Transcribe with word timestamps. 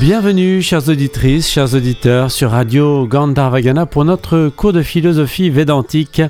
Bienvenue, 0.00 0.62
chères 0.62 0.88
auditrices, 0.88 1.50
chers 1.50 1.74
auditeurs, 1.74 2.30
sur 2.30 2.52
Radio 2.52 3.04
Gandharvagana 3.08 3.84
pour 3.84 4.04
notre 4.04 4.48
cours 4.48 4.72
de 4.72 4.82
philosophie 4.82 5.50
védantique. 5.50 6.22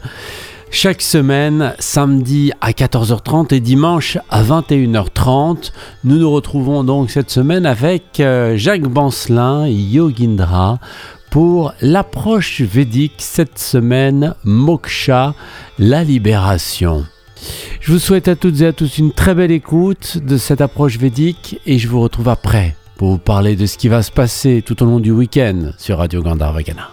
Chaque 0.71 1.03
semaine, 1.03 1.75
samedi 1.79 2.51
à 2.63 2.71
14h30 2.71 3.55
et 3.55 3.61
dimanche 3.61 4.17
à 4.31 4.43
21h30, 4.43 5.73
nous 6.05 6.17
nous 6.17 6.31
retrouvons 6.31 6.83
donc 6.83 7.11
cette 7.11 7.31
semaine 7.31 7.67
avec 7.67 8.21
euh, 8.21 8.57
Jacques 8.57 8.89
Bancelin 8.89 9.67
et 9.67 9.73
Yogindra 9.73 10.79
pour 11.31 11.75
l'approche 11.83 12.63
védique 12.63 13.17
cette 13.19 13.59
semaine, 13.59 14.35
Moksha, 14.45 15.35
la 15.79 16.05
libération. 16.05 17.05
Je 17.81 17.93
vous 17.93 17.99
souhaite 17.99 18.29
à 18.29 18.35
toutes 18.35 18.63
et 18.63 18.67
à 18.67 18.73
tous 18.73 18.97
une 18.97 19.13
très 19.13 19.35
belle 19.35 19.53
écoute 19.53 20.17
de 20.25 20.39
cette 20.39 20.63
approche 20.63 20.97
védique 20.97 21.61
et 21.67 21.79
je 21.79 21.87
vous 21.87 22.01
retrouve 22.01 22.31
après 22.31 22.75
pour 22.99 23.13
vous 23.13 23.19
parler 23.19 23.55
de 23.55 23.65
ce 23.65 23.79
qui 23.79 23.87
va 23.87 24.03
se 24.03 24.11
passer 24.11 24.61
tout 24.61 24.83
au 24.83 24.87
long 24.87 24.99
du 24.99 25.13
week-end 25.13 25.71
sur 25.79 25.99
Radio 25.99 26.21
Gandharvagana. 26.21 26.91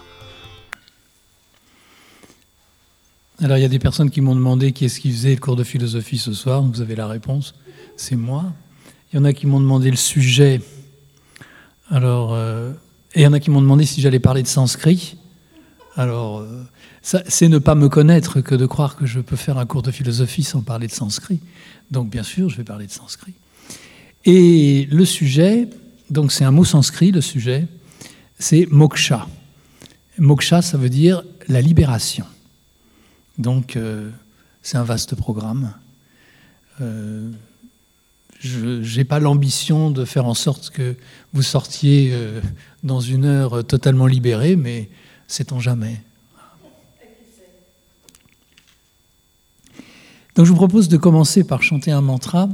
Alors 3.42 3.58
il 3.58 3.62
y 3.62 3.64
a 3.64 3.68
des 3.68 3.80
personnes 3.80 4.10
qui 4.10 4.20
m'ont 4.20 4.36
demandé 4.36 4.70
qui 4.70 4.84
est-ce 4.84 5.00
qui 5.00 5.10
faisait 5.10 5.34
le 5.34 5.40
cours 5.40 5.56
de 5.56 5.64
philosophie 5.64 6.18
ce 6.18 6.32
soir, 6.32 6.62
vous 6.62 6.80
avez 6.80 6.94
la 6.94 7.08
réponse, 7.08 7.56
c'est 7.96 8.14
moi. 8.14 8.44
Il 9.12 9.16
y 9.16 9.18
en 9.18 9.24
a 9.24 9.32
qui 9.32 9.48
m'ont 9.48 9.58
demandé 9.58 9.90
le 9.90 9.96
sujet. 9.96 10.60
Alors, 11.90 12.34
euh, 12.34 12.70
et 13.14 13.20
il 13.20 13.22
y 13.24 13.26
en 13.26 13.32
a 13.32 13.40
qui 13.40 13.50
m'ont 13.50 13.60
demandé 13.60 13.84
si 13.84 14.00
j'allais 14.00 14.20
parler 14.20 14.44
de 14.44 14.48
sanskrit. 14.48 15.16
Alors, 15.96 16.38
euh, 16.38 16.62
c'est 17.02 17.48
ne 17.48 17.58
pas 17.58 17.74
me 17.74 17.88
connaître 17.88 18.40
que 18.42 18.54
de 18.54 18.66
croire 18.66 18.94
que 18.94 19.06
je 19.06 19.18
peux 19.18 19.36
faire 19.36 19.58
un 19.58 19.66
cours 19.66 19.82
de 19.82 19.90
philosophie 19.90 20.44
sans 20.44 20.60
parler 20.60 20.86
de 20.86 20.92
sanskrit. 20.92 21.40
Donc 21.90 22.10
bien 22.10 22.22
sûr, 22.22 22.48
je 22.48 22.58
vais 22.58 22.64
parler 22.64 22.86
de 22.86 22.92
sanskrit. 22.92 23.34
Et 24.24 24.86
le 24.88 25.04
sujet, 25.04 25.68
donc 26.10 26.32
c'est 26.32 26.44
un 26.44 26.50
mot 26.50 26.64
sanskrit, 26.64 27.10
le 27.10 27.20
sujet, 27.20 27.66
c'est 28.38 28.66
moksha. 28.70 29.26
Moksha, 30.18 30.62
ça 30.62 30.78
veut 30.78 30.88
dire 30.88 31.22
la 31.48 31.60
libération. 31.60 32.24
Donc 33.38 33.76
euh, 33.76 34.10
c'est 34.62 34.76
un 34.76 34.84
vaste 34.84 35.14
programme. 35.14 35.74
Euh, 36.80 37.30
je 38.40 38.96
n'ai 38.96 39.04
pas 39.04 39.18
l'ambition 39.18 39.90
de 39.90 40.04
faire 40.04 40.26
en 40.26 40.34
sorte 40.34 40.70
que 40.70 40.94
vous 41.32 41.42
sortiez 41.42 42.10
euh, 42.12 42.40
dans 42.82 43.00
une 43.00 43.24
heure 43.24 43.66
totalement 43.66 44.06
libéré, 44.06 44.56
mais 44.56 44.88
sait-on 45.26 45.58
jamais. 45.58 46.00
Donc 50.36 50.44
je 50.44 50.50
vous 50.50 50.56
propose 50.56 50.88
de 50.88 50.98
commencer 50.98 51.44
par 51.44 51.62
chanter 51.62 51.90
un 51.90 52.02
mantra 52.02 52.48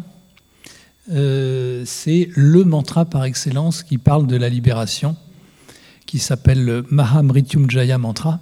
c'est 1.84 2.28
le 2.34 2.64
mantra 2.64 3.05
par 3.05 3.25
excellence 3.25 3.83
qui 3.83 3.98
parle 3.98 4.27
de 4.27 4.36
la 4.36 4.48
libération, 4.48 5.16
qui 6.06 6.19
s'appelle 6.19 6.64
le 6.64 6.84
Mahamrityunjaya 6.91 7.98
Mantra, 7.98 8.41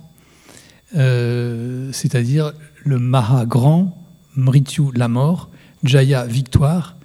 euh, 0.97 1.91
c'est-à-dire 1.93 2.53
le 2.85 2.99
Maha 2.99 3.47
grand, 3.47 3.97
Mrityu 4.37 4.91
la 4.95 5.09
mort, 5.09 5.51
Jaya 5.85 6.27
victoire, 6.27 6.97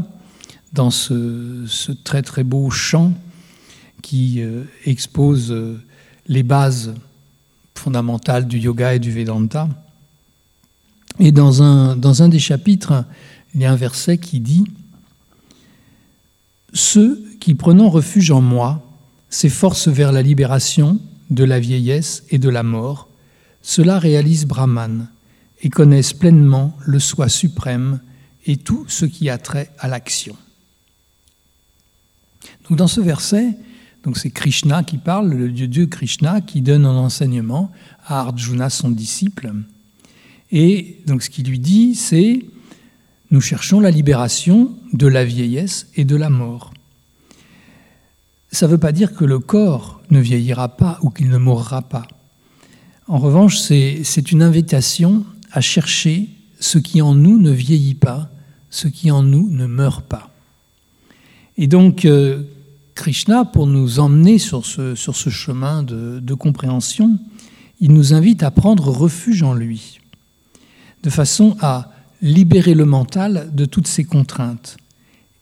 dans 0.74 0.92
ce, 0.92 1.92
très 2.04 2.22
très 2.22 2.44
beau 2.44 2.70
chant 2.70 3.14
qui 4.04 4.42
euh, 4.42 4.64
expose 4.86 5.52
euh, 5.52 5.82
les 6.28 6.44
bases 6.44 6.94
fondamentale 7.76 8.48
du 8.48 8.60
yoga 8.60 8.96
et 8.96 9.00
du 9.00 9.12
Vedanta. 9.12 9.68
Et 11.20 11.32
dans 11.32 11.62
un, 11.62 11.96
dans 11.96 12.24
un 12.24 12.30
des 12.30 12.40
chapitres, 12.40 13.06
il 13.54 13.62
y 13.62 13.66
a 13.66 13.72
un 13.72 13.76
verset 13.76 14.18
qui 14.18 14.40
dit 14.40 14.64
Ceux 16.74 17.24
qui, 17.40 17.56
prenant 17.56 17.90
refuge 17.90 18.32
en 18.32 18.42
moi, 18.42 18.86
s'efforcent 19.30 19.88
vers 19.88 20.12
la 20.12 20.22
libération 20.22 21.00
de 21.30 21.44
la 21.44 21.60
vieillesse 21.60 22.24
et 22.30 22.38
de 22.38 22.50
la 22.50 22.64
mort, 22.64 23.08
cela 23.62 24.00
réalise 24.00 24.46
Brahman 24.46 25.08
et 25.62 25.70
connaissent 25.70 26.14
pleinement 26.14 26.78
le 26.82 27.00
soi 27.00 27.30
suprême 27.30 28.00
et 28.46 28.58
tout 28.58 28.86
ce 28.88 29.06
qui 29.06 29.30
a 29.30 29.38
trait 29.38 29.72
à 29.80 29.88
l'action. 29.88 30.36
Donc 32.68 32.78
dans 32.78 32.88
ce 32.88 33.02
verset, 33.02 33.56
donc 34.04 34.18
c'est 34.18 34.32
Krishna 34.32 34.84
qui 34.84 34.98
parle, 34.98 35.30
le 35.30 35.50
dieu 35.50 35.86
Krishna, 35.86 36.42
qui 36.42 36.62
donne 36.62 36.86
un 36.86 36.96
enseignement 36.96 37.72
à 38.06 38.22
Arjuna, 38.22 38.70
son 38.70 38.90
disciple. 38.90 39.54
Et 40.52 40.98
donc 41.06 41.22
ce 41.22 41.30
qu'il 41.30 41.48
lui 41.48 41.60
dit, 41.60 41.96
c'est 41.96 42.42
nous 43.30 43.42
cherchons 43.42 43.80
la 43.80 43.92
libération 43.92 44.76
de 44.92 45.08
la 45.08 45.24
vieillesse 45.24 45.88
et 45.96 46.04
de 46.04 46.16
la 46.16 46.30
mort. 46.30 46.74
Ça 48.52 48.66
ne 48.66 48.72
veut 48.72 48.78
pas 48.78 48.92
dire 48.92 49.14
que 49.14 49.24
le 49.24 49.40
corps 49.40 50.02
ne 50.10 50.20
vieillira 50.20 50.76
pas 50.76 51.00
ou 51.02 51.10
qu'il 51.10 51.30
ne 51.30 51.38
mourra 51.38 51.82
pas. 51.82 52.06
En 53.08 53.20
revanche, 53.20 53.58
c'est 53.58 54.32
une 54.32 54.42
invitation 54.42 55.26
à 55.52 55.62
chercher 55.62 56.28
ce 56.60 56.78
qui 56.78 57.02
en 57.02 57.14
nous 57.16 57.40
ne 57.40 57.52
vieillit 57.52 57.96
pas, 57.96 58.30
ce 58.70 58.88
qui 58.88 59.12
en 59.12 59.24
nous 59.24 59.50
ne 59.50 59.66
meurt 59.66 60.06
pas. 60.06 60.30
Et 61.58 61.68
donc, 61.68 62.06
euh, 62.06 62.44
Krishna, 62.96 63.46
pour 63.46 63.68
nous 63.68 64.00
emmener 64.00 64.38
sur 64.38 64.66
ce, 64.66 64.96
sur 64.96 65.16
ce 65.16 65.30
chemin 65.30 65.84
de, 65.84 66.34
compréhension, 66.34 67.18
il 67.80 67.94
nous 67.94 68.14
invite 68.14 68.44
à 68.44 68.52
prendre 68.52 68.90
refuge 68.90 69.44
en 69.44 69.54
lui, 69.54 70.00
de 71.04 71.10
façon 71.10 71.58
à 71.62 71.92
libérer 72.22 72.76
le 72.76 72.86
mental 72.86 73.50
de 73.54 73.66
toutes 73.66 73.88
ses 73.88 74.04
contraintes. 74.04 74.78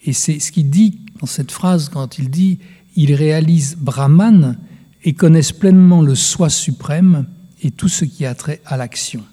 Et 0.04 0.14
c'est 0.14 0.40
ce 0.40 0.52
qu'il 0.52 0.70
dit 0.70 1.00
dans 1.20 1.28
cette 1.28 1.52
phrase 1.52 1.90
quand 1.90 2.18
il 2.18 2.30
dit 2.30 2.60
Il 2.96 3.14
réalise 3.14 3.76
Brahman 3.78 4.58
et 5.04 5.14
connaissent 5.14 5.52
pleinement 5.52 6.02
le 6.02 6.16
soi 6.16 6.50
suprême 6.50 7.26
et 7.62 7.72
tout 7.72 7.90
ce 7.90 8.06
qui 8.06 8.26
a 8.26 8.34
trait 8.36 8.62
à 8.66 8.78
l'action. 8.78 9.24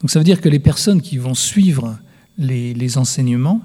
Donc 0.00 0.10
ça 0.10 0.20
veut 0.20 0.24
dire 0.24 0.40
que 0.40 0.48
les 0.48 0.60
personnes 0.60 1.02
qui 1.02 1.18
vont 1.18 1.34
suivre 1.34 1.98
les, 2.38 2.74
les 2.74 2.98
enseignements 2.98 3.60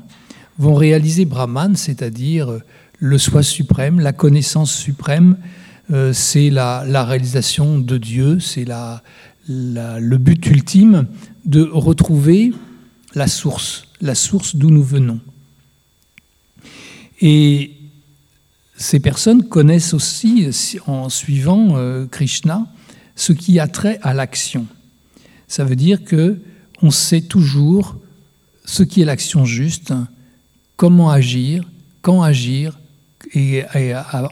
vont 0.57 0.75
réaliser 0.75 1.25
Brahman, 1.25 1.75
c'est-à-dire 1.75 2.61
le 2.99 3.17
soi 3.17 3.43
suprême, 3.43 3.99
la 3.99 4.13
connaissance 4.13 4.73
suprême, 4.73 5.37
euh, 5.91 6.13
c'est 6.13 6.49
la, 6.49 7.05
réalisation 7.05 7.79
de 7.79 7.97
Dieu, 7.97 8.39
c'est 8.39 8.65
le 9.47 10.17
but 10.17 10.45
ultime 10.47 11.07
de 11.45 11.61
retrouver 11.63 12.53
la 13.13 13.27
source, 13.27 13.87
la 14.01 14.15
source 14.15 14.55
d'où 14.55 14.69
nous 14.69 14.83
venons. 14.83 15.19
Et 17.21 17.73
ces 18.75 18.99
personnes 18.99 19.47
connaissent 19.47 19.93
aussi, 19.93 20.47
en 20.85 21.09
suivant 21.09 21.77
euh, 21.77 22.05
Krishna, 22.05 22.67
ce 23.15 23.33
qui 23.33 23.59
a 23.59 23.67
trait 23.67 23.99
à 24.03 24.13
l'action. 24.13 24.67
Ça 25.47 25.63
veut 25.63 25.75
dire 25.75 26.03
que 26.03 26.39
on 26.81 26.91
sait 26.91 27.21
toujours 27.21 27.95
ce 28.65 28.83
qui 28.83 29.01
est 29.01 29.05
l'action 29.05 29.45
juste, 29.45 29.93
comment 30.75 31.09
agir, 31.09 31.63
quand 32.01 32.21
agir 32.21 32.76
et, 33.33 33.63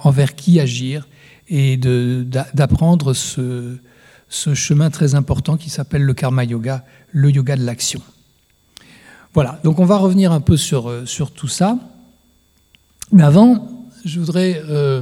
envers 0.03 0.35
qui 0.35 0.59
agir, 0.59 1.07
et 1.47 1.77
d'apprendre 1.77 3.13
ce, 3.13 3.77
chemin 4.29 4.89
très 4.89 5.15
important 5.15 5.57
qui 5.57 5.69
s'appelle 5.69 6.03
le 6.03 6.13
karma 6.13 6.43
yoga, 6.43 6.83
le 7.11 7.31
yoga 7.31 7.55
de 7.55 7.63
l'action. 7.63 8.01
Voilà, 9.33 9.59
donc 9.63 9.79
on 9.79 9.85
va 9.85 9.97
revenir 9.97 10.31
un 10.31 10.39
peu 10.39 10.55
sur, 10.55 10.89
euh, 10.89 11.05
tout 11.35 11.49
ça. 11.49 11.77
Mais 13.11 13.23
avant, 13.23 13.85
je 14.05 14.19
voudrais 14.19 14.61
euh, 14.69 15.01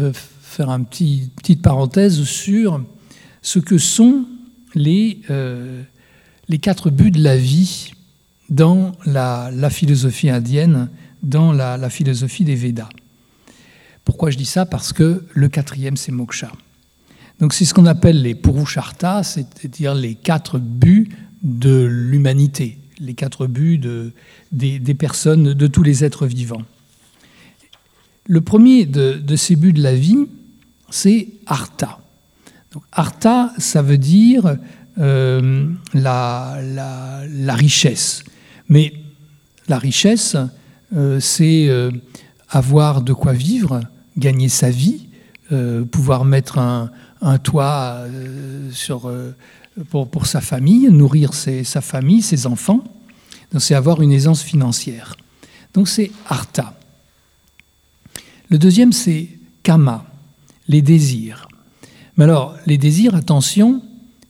euh, 0.00 0.12
faire 0.12 0.68
une 0.68 0.84
petit, 0.84 1.30
petite 1.36 1.62
parenthèse 1.62 2.24
sur 2.24 2.82
ce 3.42 3.60
que 3.60 3.78
sont 3.78 4.26
les 4.74 5.20
quatre 6.60 6.90
buts 6.90 7.12
de 7.12 7.22
la 7.22 7.36
vie 7.36 7.92
dans 8.50 8.92
la, 9.04 9.70
philosophie 9.70 10.30
indienne, 10.30 10.88
dans 11.26 11.52
la, 11.52 11.90
philosophie 11.90 12.44
des 12.44 12.54
Védas. 12.54 12.88
Pourquoi 14.04 14.30
je 14.30 14.38
dis 14.38 14.46
ça? 14.46 14.64
Parce 14.64 14.92
que 14.92 15.24
le 15.34 15.48
quatrième, 15.48 15.96
c'est 15.96 16.12
moksha. 16.12 16.52
Donc 17.40 17.52
c'est 17.52 17.64
ce 17.64 17.74
qu'on 17.74 17.86
appelle 17.86 18.22
les 18.22 18.34
purusharthas, 18.34 19.24
c'est-à-dire 19.24 19.94
les 19.94 20.14
quatre 20.14 20.58
buts 20.58 21.08
de 21.42 21.84
l'humanité, 21.84 22.78
les 23.00 23.14
quatre 23.14 23.46
buts 23.46 23.78
de, 23.78 24.12
des, 24.52 24.94
personnes, 24.94 25.52
de 25.52 25.66
tous 25.66 25.82
les 25.82 26.04
êtres 26.04 26.26
vivants. 26.26 26.62
Le 28.26 28.40
premier 28.40 28.86
de, 28.86 29.36
ces 29.36 29.56
buts 29.56 29.72
de 29.72 29.82
la 29.82 29.94
vie, 29.94 30.26
c'est 30.90 31.28
artha. 31.46 31.98
Donc, 32.72 32.84
artha, 32.92 33.52
ça 33.58 33.82
veut 33.82 33.98
dire 33.98 34.56
euh, 34.98 35.68
la, 35.92 36.56
richesse. 37.54 38.22
Mais 38.68 38.92
la 39.68 39.78
richesse, 39.78 40.36
c'est 41.20 41.68
euh, 41.68 41.90
avoir 42.48 43.02
de 43.02 43.12
quoi 43.12 43.32
vivre, 43.32 43.80
gagner 44.16 44.48
sa 44.48 44.70
vie, 44.70 45.08
pouvoir 45.92 46.24
mettre 46.24 46.58
un, 46.58 46.90
toit 47.38 48.04
pour, 49.90 50.26
sa 50.26 50.40
famille, 50.40 50.88
nourrir 50.88 51.34
sa 51.34 51.80
famille, 51.80 52.22
ses 52.22 52.46
enfants. 52.46 52.82
Donc 53.52 53.62
c'est 53.62 53.74
avoir 53.74 54.02
une 54.02 54.10
aisance 54.10 54.42
financière. 54.42 55.16
Donc 55.72 55.88
c'est 55.88 56.10
artha. 56.28 56.74
Le 58.48 58.58
deuxième, 58.58 58.92
c'est 58.92 59.28
kama, 59.62 60.04
les 60.68 60.82
désirs. 60.82 61.48
Mais 62.16 62.24
alors, 62.24 62.56
les 62.66 62.78
désirs, 62.78 63.14
attention, 63.14 63.82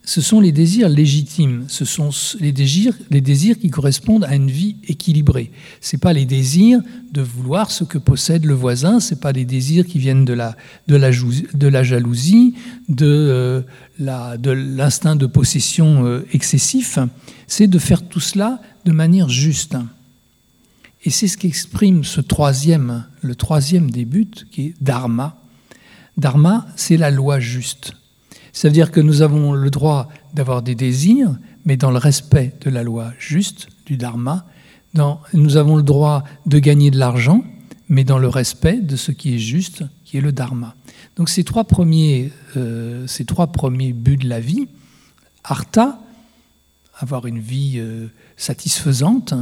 ce 0.07 0.21
sont 0.21 0.39
les 0.39 0.53
désirs 0.53 0.87
légitimes, 0.87 1.65
ce 1.67 1.83
sont 1.83 2.11
les 2.39 2.53
désirs, 2.53 2.93
les 3.11 3.19
désirs 3.19 3.59
qui 3.59 3.69
correspondent 3.69 4.23
à 4.23 4.35
une 4.35 4.49
vie 4.49 4.77
équilibrée. 4.87 5.51
Ce 5.81 5.97
pas 5.97 6.13
les 6.13 6.25
désirs 6.25 6.79
de 7.11 7.21
vouloir 7.21 7.71
ce 7.71 7.83
que 7.83 7.97
possède 7.97 8.45
le 8.45 8.53
voisin, 8.53 9.01
ce 9.01 9.15
pas 9.15 9.33
les 9.33 9.43
désirs 9.43 9.85
qui 9.85 9.99
viennent 9.99 10.23
de 10.23 10.31
la, 10.31 10.55
de 10.87 10.95
la, 10.95 11.11
de 11.11 11.83
jalousie, 11.83 12.55
de, 12.87 13.05
euh, 13.05 13.61
de 13.99 14.51
l'instinct 14.51 15.17
de 15.17 15.25
possession 15.25 16.05
euh, 16.05 16.25
excessif, 16.31 16.99
c'est 17.45 17.67
de 17.67 17.77
faire 17.77 18.07
tout 18.07 18.21
cela 18.21 18.61
de 18.85 18.93
manière 18.93 19.27
juste. 19.27 19.75
Et 21.03 21.09
c'est 21.09 21.27
ce 21.27 21.37
qu'exprime 21.37 22.05
ce 22.05 22.21
troisième, 22.21 23.03
le 23.21 23.35
troisième 23.35 23.91
des 23.91 24.05
buts, 24.05 24.31
qui 24.51 24.67
est 24.67 24.73
dharma. 24.79 25.35
Dharma, 26.15 26.65
c'est 26.77 26.95
la 26.95 27.11
loi 27.11 27.41
juste. 27.41 27.91
Ça 28.57 28.69
veut 28.69 28.73
dire 28.73 28.89
que 28.89 28.99
nous 28.99 29.21
avons 29.21 29.53
le 29.53 29.69
droit 29.69 30.09
d'avoir 30.33 30.63
des 30.63 30.73
désirs, 30.73 31.37
mais 31.65 31.77
dans 31.77 31.91
le 31.91 31.99
respect 31.99 32.55
de 32.61 32.71
la 32.71 32.81
loi 32.81 33.13
juste, 33.19 33.67
du 33.85 33.97
dharma. 33.97 34.47
nous 34.95 35.57
avons 35.57 35.75
le 35.75 35.83
droit 35.83 36.23
de 36.47 36.57
gagner 36.57 36.89
de 36.89 36.97
l'argent, 36.97 37.43
mais 37.87 38.03
dans 38.03 38.17
le 38.17 38.27
respect 38.27 38.77
de 38.77 38.95
ce 38.95 39.11
qui 39.11 39.35
est 39.35 39.37
juste, 39.37 39.83
qui 40.05 40.17
est 40.17 40.21
le 40.21 40.31
dharma. 40.31 40.73
Donc 41.17 41.29
ces 41.29 41.43
trois 41.43 41.65
premiers, 41.65 42.31
euh, 42.55 43.05
ces 43.05 43.25
trois 43.25 43.45
premiers 43.45 43.93
buts 43.93 44.17
de 44.17 44.27
la 44.27 44.39
vie, 44.39 44.67
artha, 45.43 45.99
avoir 46.97 47.27
une 47.27 47.39
vie 47.39 47.75
euh, 47.77 48.07
satisfaisante, 48.37 49.35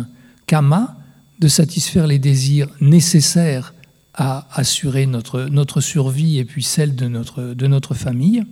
kama, 0.46 0.98
de 1.40 1.48
satisfaire 1.48 2.06
les 2.06 2.20
désirs 2.20 2.68
nécessaires 2.82 3.74
à 4.14 4.46
assurer 4.52 5.06
notre, 5.06 5.44
notre 5.44 5.80
survie 5.80 6.38
et 6.38 6.44
puis 6.44 6.64
celle 6.64 6.98
de 6.98 7.08
notre, 7.08 7.54
de 7.54 7.68
notre 7.68 7.94
famille, 7.94 8.44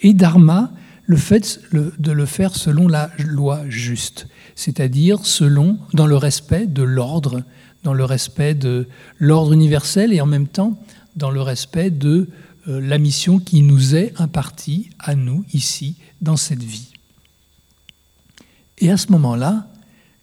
et 0.00 0.14
dharma, 0.14 0.72
le 1.06 1.16
fait 1.16 1.60
de 1.72 2.12
le 2.12 2.26
faire 2.26 2.54
selon 2.54 2.86
la 2.86 3.10
loi 3.18 3.62
juste, 3.68 4.28
c'est-à-dire 4.54 5.24
selon, 5.24 5.78
dans 5.94 6.06
le 6.06 6.16
respect 6.16 6.66
de 6.66 6.82
l'ordre, 6.82 7.42
dans 7.82 7.94
le 7.94 8.04
respect 8.04 8.54
de 8.54 8.88
l'ordre 9.18 9.52
universel 9.52 10.12
et 10.12 10.20
en 10.20 10.26
même 10.26 10.48
temps 10.48 10.78
dans 11.16 11.30
le 11.30 11.40
respect 11.40 11.90
de 11.90 12.28
euh, 12.68 12.80
la 12.80 12.98
mission 12.98 13.38
qui 13.38 13.62
nous 13.62 13.96
est 13.96 14.12
impartie 14.20 14.90
à 14.98 15.14
nous 15.14 15.44
ici, 15.52 15.96
dans 16.20 16.36
cette 16.36 16.62
vie. 16.62 16.92
Et 18.78 18.90
à 18.90 18.96
ce 18.96 19.10
moment-là, 19.12 19.68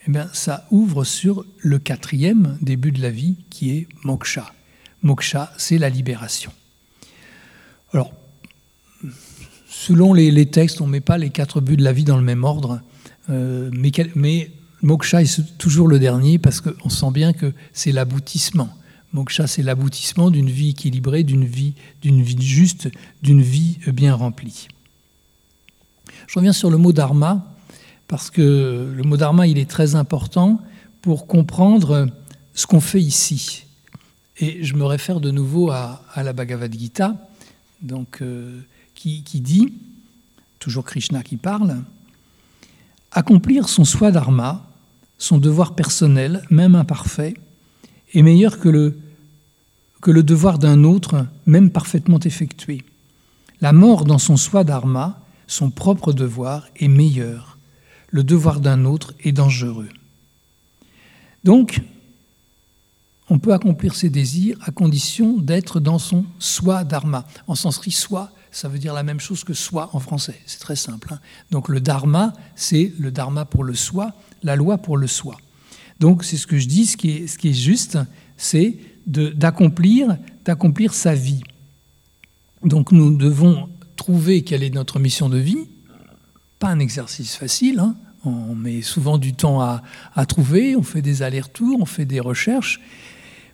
eh 0.08 0.12
bien, 0.12 0.30
ça 0.34 0.68
ouvre 0.72 1.04
sur 1.04 1.46
le 1.58 1.80
quatrième 1.80 2.58
début 2.62 2.92
de 2.92 3.02
la 3.02 3.10
vie 3.10 3.38
qui 3.50 3.72
est 3.72 3.88
moksha. 4.04 4.54
Moksha, 5.02 5.52
c'est 5.58 5.78
la 5.78 5.90
libération. 5.90 6.52
Alors, 7.92 8.14
selon 9.86 10.14
les, 10.14 10.46
textes, 10.48 10.82
on 10.82 10.88
ne 10.88 10.94
met 10.94 11.00
pas 11.00 11.20
les 11.20 11.30
quatre 11.30 11.62
buts 11.62 11.78
de 11.78 11.84
la 11.84 11.94
vie 11.94 12.06
dans 12.06 12.18
le 12.18 12.24
même 12.24 12.44
ordre, 12.44 12.82
euh, 13.30 13.70
mais, 14.16 14.52
moksha 14.82 15.22
est 15.22 15.58
toujours 15.60 15.88
le 15.88 16.00
dernier 16.00 16.40
parce 16.40 16.60
qu'on 16.60 16.90
sent 16.90 17.12
bien 17.12 17.34
que 17.34 17.54
c'est 17.72 17.92
l'aboutissement. 17.92 18.70
Moksha, 19.14 19.46
c'est 19.46 19.62
l'aboutissement 19.62 20.32
d'une 20.32 20.50
vie 20.50 20.70
équilibrée, 20.70 21.24
d'une 21.24 21.46
vie, 21.46 21.74
d'une 22.02 22.24
vie 22.24 22.42
juste, 22.42 22.90
d'une 23.22 23.44
vie 23.44 23.78
bien 23.94 24.16
remplie. 24.16 24.68
Je 26.28 26.40
reviens 26.40 26.54
sur 26.54 26.72
le 26.72 26.78
mot 26.78 26.92
dharma 26.92 27.46
parce 28.08 28.32
que 28.32 28.92
le 28.92 29.04
mot 29.04 29.18
dharma, 29.18 29.46
il 29.46 29.60
est 29.60 29.70
très 29.70 29.94
important 29.94 30.60
pour 31.04 31.28
comprendre 31.28 32.08
ce 32.56 32.66
qu'on 32.66 32.82
fait 32.82 33.02
ici. 33.02 33.66
Et 34.40 34.64
je 34.64 34.74
me 34.74 34.86
réfère 34.86 35.20
de 35.20 35.30
nouveau 35.30 35.70
à, 35.70 36.02
la 36.16 36.34
Bhagavad 36.34 36.74
Gita, 36.74 37.16
donc, 37.84 38.24
euh, 38.24 38.62
qui, 38.96 39.22
dit, 39.42 39.74
toujours 40.58 40.84
Krishna 40.84 41.22
qui 41.22 41.38
parle, 41.38 41.84
accomplir 43.12 43.70
son 43.70 43.86
swadharma, 43.86 44.66
son 45.18 45.38
devoir 45.38 45.76
personnel, 45.76 46.44
même 46.50 46.76
imparfait, 46.76 47.36
est 48.14 48.24
meilleur 48.24 48.60
que 48.60 48.70
le, 48.70 48.98
que 50.02 50.12
le 50.12 50.24
devoir 50.24 50.58
d'un 50.58 50.84
autre, 50.84 51.28
même 51.46 51.70
parfaitement 51.70 52.20
effectué. 52.20 52.84
La 53.62 53.74
mort 53.74 54.06
dans 54.06 54.18
son 54.18 54.38
swadharma, 54.38 55.22
son 55.48 55.70
propre 55.70 56.14
devoir, 56.14 56.68
est 56.78 56.88
meilleur 56.88 57.56
le 58.16 58.24
devoir 58.24 58.62
d'un 58.62 58.86
autre 58.86 59.14
est 59.26 59.34
dangereux. 59.34 59.90
Donc, 61.44 61.82
on 63.30 63.40
peut 63.40 63.54
accomplir 63.54 63.94
ses 63.94 64.10
désirs 64.10 64.58
à 64.62 64.72
condition 64.72 65.38
d'être 65.38 65.82
dans 65.82 66.00
son 66.00 66.24
soi 66.40 66.86
dharma. 66.86 67.26
En 67.48 67.56
sanskrit, 67.56 67.92
soi, 67.92 68.32
ça 68.56 68.70
veut 68.70 68.80
dire 68.80 68.94
la 68.94 69.04
même 69.04 69.20
chose 69.20 69.44
que 69.44 69.54
soi 69.54 69.90
en 69.92 70.00
français. 70.00 70.40
C'est 70.46 70.60
très 70.60 70.78
simple. 70.78 71.10
Hein. 71.12 71.20
Donc 71.52 71.68
le 71.68 71.82
dharma, 71.82 72.32
c'est 72.56 72.94
le 72.98 73.12
dharma 73.12 73.44
pour 73.44 73.66
le 73.66 73.76
soi, 73.76 74.14
la 74.44 74.56
loi 74.56 74.78
pour 74.78 74.96
le 74.96 75.08
soi. 75.08 75.36
Donc 76.00 76.24
c'est 76.24 76.38
ce 76.38 76.48
que 76.48 76.58
je 76.58 76.66
dis, 76.66 76.86
ce 76.86 76.96
qui 76.96 77.10
est, 77.10 77.54
juste, 77.54 77.98
c'est 78.38 78.78
d'accomplir, 79.08 80.18
d'accomplir 80.46 80.94
sa 80.94 81.16
vie. 81.16 81.44
Donc 82.64 82.94
nous 82.94 83.18
devons 83.18 83.68
trouver 83.98 84.44
quelle 84.44 84.64
est 84.64 84.74
notre 84.74 85.00
mission 85.00 85.28
de 85.28 85.38
vie. 85.38 85.68
Pas 86.58 86.70
un 86.70 86.80
exercice 86.80 87.36
facile, 87.36 87.80
hein 87.80 87.98
on 88.24 88.56
met 88.56 88.82
souvent 88.82 89.18
du 89.18 89.34
temps 89.34 89.62
à, 89.62 90.26
trouver, 90.26 90.78
on 90.78 90.82
fait 90.82 91.02
des 91.02 91.22
allers-retours, 91.22 91.78
on 91.82 91.86
fait 91.86 92.06
des 92.06 92.22
recherches, 92.22 92.80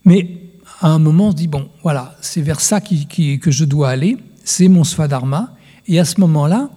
mais 0.05 0.43
à 0.79 0.89
un 0.89 1.00
moment 1.00 1.27
on 1.27 1.31
se 1.31 1.36
dit, 1.36 1.48
bon, 1.48 1.70
voilà, 1.84 2.15
c'est 2.22 2.41
vers 2.41 2.62
ça 2.62 2.79
que 2.79 3.51
je 3.51 3.65
dois 3.65 3.89
aller, 3.89 4.17
c'est 4.44 4.68
mon 4.68 4.84
Svadharma, 4.84 5.56
et 5.88 6.00
à 6.00 6.06
ce 6.06 6.20
moment-là, 6.20 6.70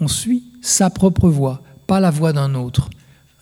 on 0.00 0.08
suit 0.08 0.44
sa 0.60 0.90
propre 0.90 1.28
voie, 1.28 1.62
pas 1.86 2.00
la 2.00 2.10
voie 2.10 2.32
d'un 2.32 2.54
autre. 2.54 2.90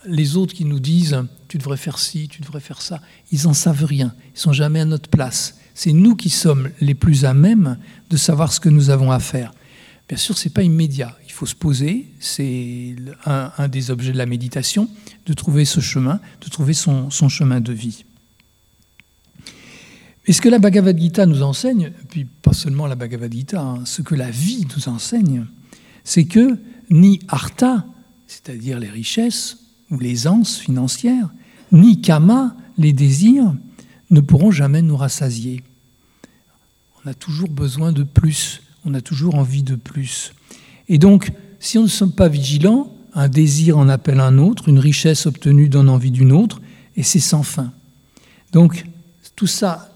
Les 0.05 0.35
autres 0.35 0.53
qui 0.53 0.65
nous 0.65 0.79
disent, 0.79 1.23
tu 1.47 1.57
devrais 1.57 1.77
faire 1.77 1.99
ci, 1.99 2.27
tu 2.27 2.41
devrais 2.41 2.59
faire 2.59 2.81
ça, 2.81 2.99
ils 3.31 3.43
n'en 3.43 3.53
savent 3.53 3.85
rien, 3.85 4.13
ils 4.35 4.39
sont 4.39 4.53
jamais 4.53 4.81
à 4.81 4.85
notre 4.85 5.09
place. 5.09 5.57
C'est 5.73 5.93
nous 5.93 6.15
qui 6.15 6.29
sommes 6.29 6.69
les 6.79 6.93
plus 6.93 7.25
à 7.25 7.33
même 7.33 7.77
de 8.09 8.17
savoir 8.17 8.51
ce 8.51 8.59
que 8.59 8.69
nous 8.69 8.89
avons 8.89 9.11
à 9.11 9.19
faire. 9.19 9.51
Bien 10.07 10.17
sûr, 10.17 10.37
ce 10.37 10.47
n'est 10.47 10.53
pas 10.53 10.63
immédiat. 10.63 11.17
Il 11.25 11.31
faut 11.31 11.45
se 11.45 11.55
poser. 11.55 12.05
C'est 12.19 12.95
un, 13.25 13.67
des 13.69 13.91
objets 13.91 14.11
de 14.11 14.17
la 14.17 14.25
méditation, 14.25 14.89
de 15.25 15.33
trouver 15.33 15.63
ce 15.63 15.79
chemin, 15.79 16.19
de 16.41 16.49
trouver 16.49 16.73
son, 16.73 17.09
chemin 17.09 17.61
de 17.61 17.71
vie. 17.71 18.03
Et 20.31 20.33
ce 20.33 20.39
que 20.39 20.47
la 20.47 20.59
Bhagavad 20.59 20.97
Gita 20.97 21.25
nous 21.25 21.43
enseigne, 21.43 21.91
puis 22.07 22.23
pas 22.23 22.53
seulement 22.53 22.87
la 22.87 22.95
Bhagavad 22.95 23.33
Gita, 23.33 23.61
hein, 23.61 23.81
ce 23.83 24.01
que 24.01 24.15
la 24.15 24.31
vie 24.31 24.65
nous 24.77 24.87
enseigne, 24.87 25.45
c'est 26.05 26.23
que 26.23 26.57
ni 26.89 27.19
artha, 27.27 27.85
c'est-à-dire 28.27 28.79
les 28.79 28.89
richesses 28.89 29.57
ou 29.89 29.99
l'aisance 29.99 30.57
financière, 30.57 31.29
ni 31.73 31.99
kama, 31.99 32.55
les 32.77 32.93
désirs, 32.93 33.53
ne 34.09 34.21
pourront 34.21 34.51
jamais 34.51 34.81
nous 34.81 34.95
rassasier. 34.95 35.63
On 37.03 37.09
a 37.09 37.13
toujours 37.13 37.49
besoin 37.49 37.91
de 37.91 38.03
plus, 38.03 38.61
on 38.85 38.93
a 38.93 39.01
toujours 39.01 39.35
envie 39.35 39.63
de 39.63 39.75
plus. 39.75 40.31
Et 40.87 40.97
donc, 40.97 41.33
si 41.59 41.77
on 41.77 41.83
ne 41.83 41.87
sommes 41.87 42.13
pas 42.13 42.29
vigilants, 42.29 42.95
un 43.13 43.27
désir 43.27 43.77
en 43.77 43.89
appelle 43.89 44.21
un 44.21 44.37
autre, 44.37 44.69
une 44.69 44.79
richesse 44.79 45.25
obtenue 45.25 45.67
donne 45.67 45.89
envie 45.89 46.09
d'une 46.09 46.31
autre, 46.31 46.61
et 46.95 47.03
c'est 47.03 47.19
sans 47.19 47.43
fin. 47.43 47.73
Donc, 48.53 48.85
tout 49.35 49.47
ça, 49.47 49.90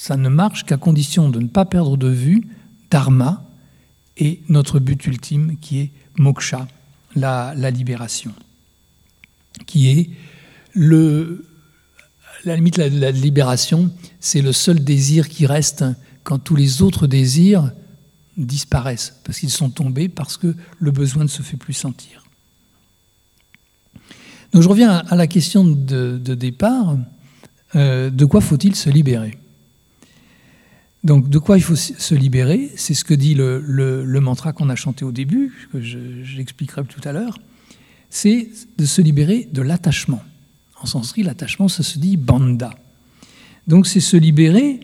ça 0.00 0.16
ne 0.16 0.28
marche 0.28 0.64
qu'à 0.64 0.76
condition 0.76 1.28
de 1.28 1.40
ne 1.40 1.48
pas 1.48 1.64
perdre 1.64 1.96
de 1.96 2.06
vue 2.06 2.46
Dharma 2.88 3.44
et 4.16 4.40
notre 4.48 4.78
but 4.78 5.04
ultime 5.08 5.56
qui 5.60 5.80
est 5.80 5.90
moksha, 6.16 6.68
la, 7.16 7.52
libération, 7.72 8.32
qui 9.66 9.88
est 9.88 10.10
le, 10.72 11.44
la 12.44 12.54
limite, 12.54 12.76
la, 12.76 12.88
la 12.88 13.10
libération, 13.10 13.90
c'est 14.20 14.40
le 14.40 14.52
seul 14.52 14.84
désir 14.84 15.28
qui 15.28 15.46
reste 15.46 15.84
quand 16.22 16.38
tous 16.38 16.54
les 16.54 16.80
autres 16.80 17.08
désirs 17.08 17.72
disparaissent, 18.36 19.16
parce 19.24 19.40
qu'ils 19.40 19.50
sont 19.50 19.70
tombés, 19.70 20.08
parce 20.08 20.36
que 20.36 20.54
le 20.78 20.92
besoin 20.92 21.24
ne 21.24 21.28
se 21.28 21.42
fait 21.42 21.56
plus 21.56 21.74
sentir. 21.74 22.24
Donc 24.52 24.62
je 24.62 24.68
reviens 24.68 24.98
à 25.08 25.16
la 25.16 25.26
question 25.26 25.64
de, 25.64 26.18
départ, 26.18 26.96
euh, 27.74 28.10
de 28.10 28.24
quoi 28.24 28.40
faut-il 28.40 28.76
se 28.76 28.90
libérer? 28.90 29.36
Donc 31.04 31.28
de 31.28 31.38
quoi 31.38 31.56
il 31.56 31.62
faut 31.62 31.76
se 31.76 32.14
libérer? 32.14 32.70
C'est 32.76 32.94
ce 32.94 33.04
que 33.04 33.14
dit 33.14 33.34
le, 33.34 34.18
mantra 34.20 34.52
qu'on 34.52 34.68
a 34.68 34.76
chanté 34.76 35.04
au 35.04 35.12
début, 35.12 35.52
que 35.72 35.80
j'expliquerai 35.80 36.84
tout 36.84 37.00
à 37.04 37.12
l'heure, 37.12 37.38
c'est 38.10 38.48
de 38.78 38.84
se 38.84 39.00
libérer 39.00 39.48
de 39.52 39.62
l'attachement. 39.62 40.22
En 40.80 40.86
sanskrit, 40.86 41.22
l'attachement, 41.22 41.68
ça 41.68 41.82
se 41.82 41.98
dit 41.98 42.16
banda. 42.16 42.70
Donc 43.66 43.86
c'est 43.86 44.00
se 44.00 44.16
libérer 44.16 44.80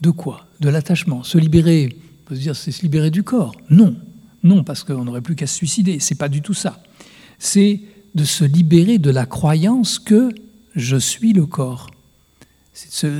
de 0.00 0.10
quoi? 0.10 0.46
De 0.60 0.68
l'attachement. 0.68 1.22
Se 1.22 1.38
libérer, 1.38 1.96
on 2.24 2.28
peut 2.28 2.34
se 2.34 2.40
dire, 2.40 2.56
c'est 2.56 2.72
se 2.72 2.82
libérer 2.82 3.10
du 3.10 3.22
corps. 3.22 3.54
Non, 3.70 3.96
non, 4.42 4.64
parce 4.64 4.84
qu'on 4.84 5.04
n'aurait 5.04 5.20
plus 5.20 5.36
qu'à 5.36 5.46
se 5.46 5.56
suicider. 5.56 6.00
C'est 6.00 6.14
pas 6.14 6.28
du 6.28 6.42
tout 6.42 6.54
ça. 6.54 6.82
C'est 7.38 7.80
de 8.14 8.24
se 8.24 8.44
libérer 8.44 8.98
de 8.98 9.10
la 9.10 9.26
croyance 9.26 9.98
que 9.98 10.30
je 10.74 10.96
suis 10.96 11.32
le 11.32 11.46
corps. 11.46 11.90
C'est 12.72 13.10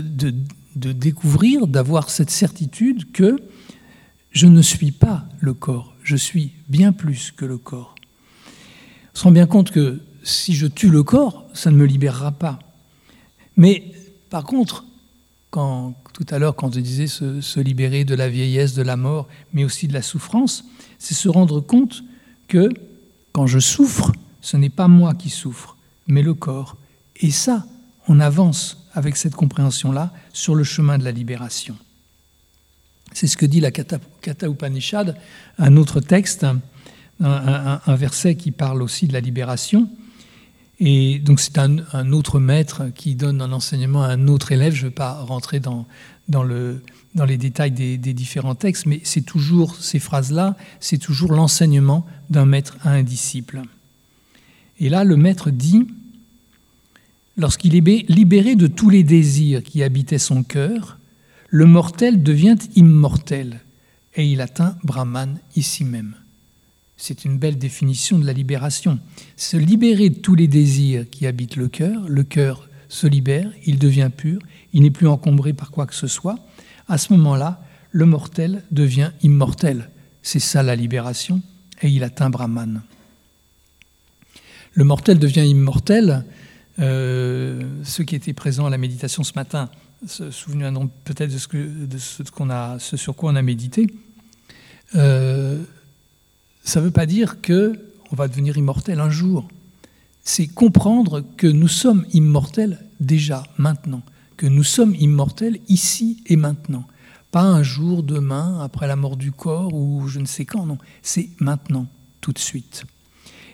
découvrir, 0.76 1.66
d'avoir 1.66 2.10
cette 2.10 2.30
certitude 2.30 3.10
que 3.12 3.36
je 4.30 4.46
ne 4.46 4.62
suis 4.62 4.92
pas 4.92 5.24
le 5.40 5.54
corps, 5.54 5.94
je 6.02 6.16
suis 6.16 6.52
bien 6.68 6.92
plus 6.92 7.32
que 7.32 7.44
le 7.44 7.58
corps. 7.58 7.94
On 9.14 9.18
se 9.18 9.24
rend 9.24 9.32
bien 9.32 9.46
compte 9.46 9.70
que 9.70 10.00
si 10.22 10.54
je 10.54 10.66
tue 10.66 10.90
le 10.90 11.02
corps, 11.02 11.44
ça 11.54 11.70
ne 11.70 11.76
me 11.76 11.84
libérera 11.84 12.32
pas. 12.32 12.58
Mais 13.56 13.92
par 14.30 14.44
contre, 14.44 14.84
quand, 15.50 15.94
tout 16.12 16.26
à 16.30 16.38
l'heure, 16.38 16.54
quand 16.54 16.72
je 16.74 16.80
disais 16.80 17.06
se, 17.08 17.60
libérer 17.60 18.04
de 18.04 18.14
la 18.14 18.28
vieillesse, 18.28 18.74
de 18.74 18.82
la 18.82 18.96
mort, 18.96 19.28
mais 19.52 19.64
aussi 19.64 19.88
de 19.88 19.92
la 19.92 20.02
souffrance, 20.02 20.64
c'est 20.98 21.14
se 21.14 21.28
rendre 21.28 21.60
compte 21.60 22.04
que 22.46 22.68
quand 23.32 23.46
je 23.46 23.58
souffre, 23.58 24.12
ce 24.40 24.56
n'est 24.56 24.70
pas 24.70 24.88
moi 24.88 25.14
qui 25.14 25.30
souffre, 25.30 25.76
mais 26.06 26.22
le 26.22 26.34
corps. 26.34 26.76
Et 27.16 27.30
ça, 27.30 27.66
on 28.10 28.18
avance 28.18 28.88
avec 28.92 29.16
cette 29.16 29.36
compréhension-là 29.36 30.12
sur 30.32 30.56
le 30.56 30.64
chemin 30.64 30.98
de 30.98 31.04
la 31.04 31.12
libération. 31.12 31.76
C'est 33.12 33.28
ce 33.28 33.36
que 33.36 33.46
dit 33.46 33.60
la 33.60 33.70
Kata, 33.70 34.00
Upanishad, 34.48 35.16
un 35.58 35.76
autre 35.76 36.00
texte, 36.00 36.44
un, 37.20 37.80
verset 37.86 38.34
qui 38.34 38.50
parle 38.50 38.82
aussi 38.82 39.06
de 39.06 39.12
la 39.12 39.20
libération. 39.20 39.88
Et 40.80 41.20
donc 41.20 41.38
c'est 41.38 41.56
un, 41.58 42.12
autre 42.12 42.40
maître 42.40 42.88
qui 42.96 43.14
donne 43.14 43.40
un 43.40 43.52
enseignement 43.52 44.02
à 44.02 44.08
un 44.08 44.26
autre 44.26 44.50
élève. 44.50 44.74
Je 44.74 44.86
ne 44.86 44.88
vais 44.88 44.94
pas 44.94 45.12
rentrer 45.12 45.60
dans, 45.60 45.86
dans, 46.28 46.42
le, 46.42 46.82
dans 47.14 47.24
les 47.24 47.36
détails 47.36 47.70
des, 47.70 47.96
différents 47.96 48.56
textes, 48.56 48.86
mais 48.86 49.00
c'est 49.04 49.24
toujours 49.24 49.76
ces 49.76 50.00
phrases-là, 50.00 50.56
c'est 50.80 50.98
toujours 50.98 51.32
l'enseignement 51.32 52.04
d'un 52.28 52.44
maître 52.44 52.76
à 52.82 52.90
un 52.90 53.04
disciple. 53.04 53.62
Et 54.80 54.88
là, 54.88 55.04
le 55.04 55.16
maître 55.16 55.50
dit, 55.50 55.86
lorsqu'il 57.40 57.74
est 57.74 58.08
libéré 58.08 58.54
de 58.54 58.66
tous 58.66 58.90
les 58.90 59.02
désirs 59.02 59.62
qui 59.62 59.82
habitaient 59.82 60.18
son 60.18 60.42
cœur, 60.42 60.98
le 61.48 61.64
mortel 61.64 62.22
devient 62.22 62.58
immortel 62.76 63.60
et 64.14 64.26
il 64.26 64.40
atteint 64.40 64.76
Brahman 64.84 65.38
ici 65.56 65.84
même. 65.84 66.14
C'est 66.96 67.24
une 67.24 67.38
belle 67.38 67.56
définition 67.56 68.18
de 68.18 68.26
la 68.26 68.34
libération. 68.34 68.98
Se 69.36 69.56
libérer 69.56 70.10
de 70.10 70.18
tous 70.18 70.34
les 70.34 70.48
désirs 70.48 71.08
qui 71.08 71.26
habitent 71.26 71.56
le 71.56 71.68
cœur, 71.68 72.06
le 72.08 72.24
cœur 72.24 72.68
se 72.90 73.06
libère, 73.06 73.50
il 73.64 73.78
devient 73.78 74.10
pur, 74.14 74.40
il 74.74 74.82
n'est 74.82 74.90
plus 74.90 75.08
encombré 75.08 75.54
par 75.54 75.70
quoi 75.70 75.86
que 75.86 75.94
ce 75.94 76.08
soit. 76.08 76.38
À 76.88 76.98
ce 76.98 77.12
moment-là, 77.14 77.64
le 77.90 78.04
mortel 78.04 78.64
devient 78.70 79.12
immortel. 79.22 79.88
C'est 80.22 80.40
ça 80.40 80.62
la 80.62 80.76
libération, 80.76 81.40
et 81.80 81.88
il 81.88 82.04
atteint 82.04 82.28
Brahman. 82.28 82.82
Le 84.74 84.84
mortel 84.84 85.18
devient 85.18 85.48
immortel. 85.48 86.24
Euh, 86.80 87.60
ceux 87.84 88.04
qui 88.04 88.14
étaient 88.14 88.32
présents 88.32 88.66
à 88.66 88.70
la 88.70 88.78
méditation 88.78 89.22
ce 89.22 89.32
matin 89.34 89.68
se 90.06 90.30
souviendront 90.30 90.88
peut-être 91.04 91.30
de, 91.30 91.98
ce, 91.98 92.96
sur 92.96 93.16
quoi 93.16 93.32
on 93.32 93.36
a 93.36 93.42
médité. 93.42 93.86
Euh, 94.94 95.62
ça 96.64 96.80
ne 96.80 96.86
veut 96.86 96.90
pas 96.90 97.06
dire 97.06 97.40
que 97.42 97.78
on 98.12 98.16
va 98.16 98.28
devenir 98.28 98.56
immortel 98.56 98.98
un 99.00 99.10
jour. 99.10 99.48
C'est 100.24 100.46
comprendre 100.46 101.24
que 101.36 101.46
nous 101.46 101.68
sommes 101.68 102.06
immortels 102.12 102.78
déjà, 102.98 103.42
maintenant, 103.56 104.02
que 104.36 104.46
nous 104.46 104.64
sommes 104.64 104.94
immortels 104.94 105.58
ici 105.68 106.22
et 106.26 106.36
maintenant. 106.36 106.84
Pas 107.30 107.42
un 107.42 107.62
jour, 107.62 108.02
demain, 108.02 108.60
après 108.62 108.88
la 108.88 108.96
mort 108.96 109.16
du 109.16 109.32
corps 109.32 109.72
ou 109.74 110.08
je 110.08 110.18
ne 110.18 110.26
sais 110.26 110.44
quand, 110.44 110.66
non. 110.66 110.78
C'est 111.02 111.30
maintenant, 111.38 111.86
tout 112.20 112.32
de 112.32 112.38
suite. 112.38 112.84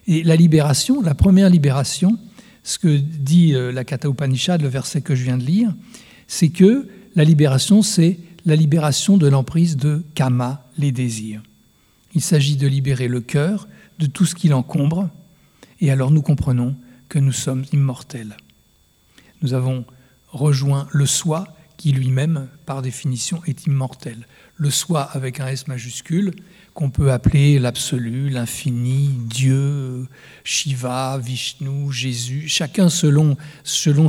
Et 0.06 0.22
la 0.22 0.36
libération, 0.36 1.02
la 1.02 1.14
première 1.14 1.50
libération, 1.50 2.18
ce 2.66 2.80
que 2.80 2.96
dit 2.96 3.54
euh, 3.54 3.70
la 3.70 3.84
Kata 3.84 4.08
Upanishad, 4.08 4.60
le 4.60 4.66
verset 4.66 5.00
que 5.00 5.14
je 5.14 5.22
viens 5.22 5.38
de 5.38 5.44
lire, 5.44 5.72
c'est 6.26 6.48
que 6.48 6.88
la 7.14 7.22
libération, 7.22 7.80
c'est 7.80 8.18
la 8.44 8.56
libération 8.56 9.16
de 9.16 9.28
l'emprise 9.28 9.76
de 9.76 10.04
kama, 10.16 10.66
les 10.76 10.90
désirs. 10.90 11.42
Il 12.14 12.20
s'agit 12.20 12.56
de 12.56 12.66
libérer 12.66 13.06
le 13.06 13.20
cœur 13.20 13.68
de 14.00 14.06
tout 14.06 14.26
ce 14.26 14.34
qui 14.34 14.48
l'encombre, 14.48 15.08
et 15.80 15.92
alors 15.92 16.10
nous 16.10 16.22
comprenons 16.22 16.74
que 17.08 17.20
nous 17.20 17.32
sommes 17.32 17.64
immortels. 17.72 18.36
Nous 19.42 19.54
avons 19.54 19.84
rejoint 20.28 20.88
le 20.90 21.06
soi 21.06 21.46
qui 21.76 21.92
lui-même, 21.92 22.48
par 22.66 22.82
définition, 22.82 23.40
est 23.46 23.66
immortel. 23.66 24.26
Le 24.56 24.70
soi 24.70 25.02
avec 25.02 25.38
un 25.38 25.46
S 25.46 25.68
majuscule, 25.68 26.34
qu'on 26.76 26.90
peut 26.90 27.10
appeler 27.10 27.58
l'absolu, 27.58 28.28
l'infini, 28.28 29.08
Dieu, 29.30 30.06
Shiva, 30.44 31.18
Vishnu, 31.18 31.90
Jésus, 31.90 32.48
chacun 32.48 32.90
selon, 32.90 33.38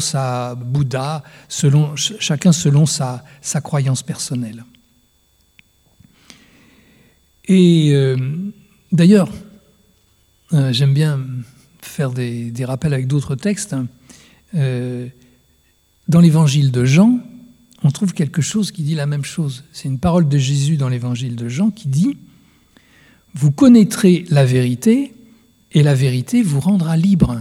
sa 0.01 0.53
Bouddha, 0.53 1.23
selon, 1.47 1.95
chacun 1.95 2.51
selon 2.51 2.85
sa, 2.85 3.23
croyance 3.63 4.03
personnelle. 4.03 4.65
Et 7.45 7.91
euh, 7.93 8.17
d'ailleurs, 8.91 9.29
euh, 10.51 10.73
j'aime 10.73 10.93
bien 10.93 11.21
faire 11.81 12.11
des, 12.11 12.51
rappels 12.65 12.93
avec 12.93 13.07
d'autres 13.07 13.35
textes. 13.35 13.77
Euh, 14.55 15.07
dans 16.09 16.19
l'évangile 16.19 16.73
de 16.73 16.83
Jean, 16.83 17.21
on 17.83 17.91
trouve 17.91 18.11
quelque 18.11 18.41
chose 18.41 18.73
qui 18.73 18.83
dit 18.83 18.95
la 18.95 19.05
même 19.05 19.23
chose. 19.23 19.63
C'est 19.71 19.87
une 19.87 19.99
parole 19.99 20.27
de 20.27 20.37
Jésus 20.37 20.75
dans 20.75 20.89
l'évangile 20.89 21.37
de 21.37 21.47
Jean 21.47 21.71
qui 21.71 21.87
dit 21.87 22.17
Vous 23.39 23.51
connaîtrez 23.51 24.25
la 24.29 24.45
vérité 24.45 25.13
et 25.71 25.83
la 25.83 25.93
vérité 25.93 26.41
vous 26.41 26.59
rendra 26.59 26.97
libre. 26.97 27.39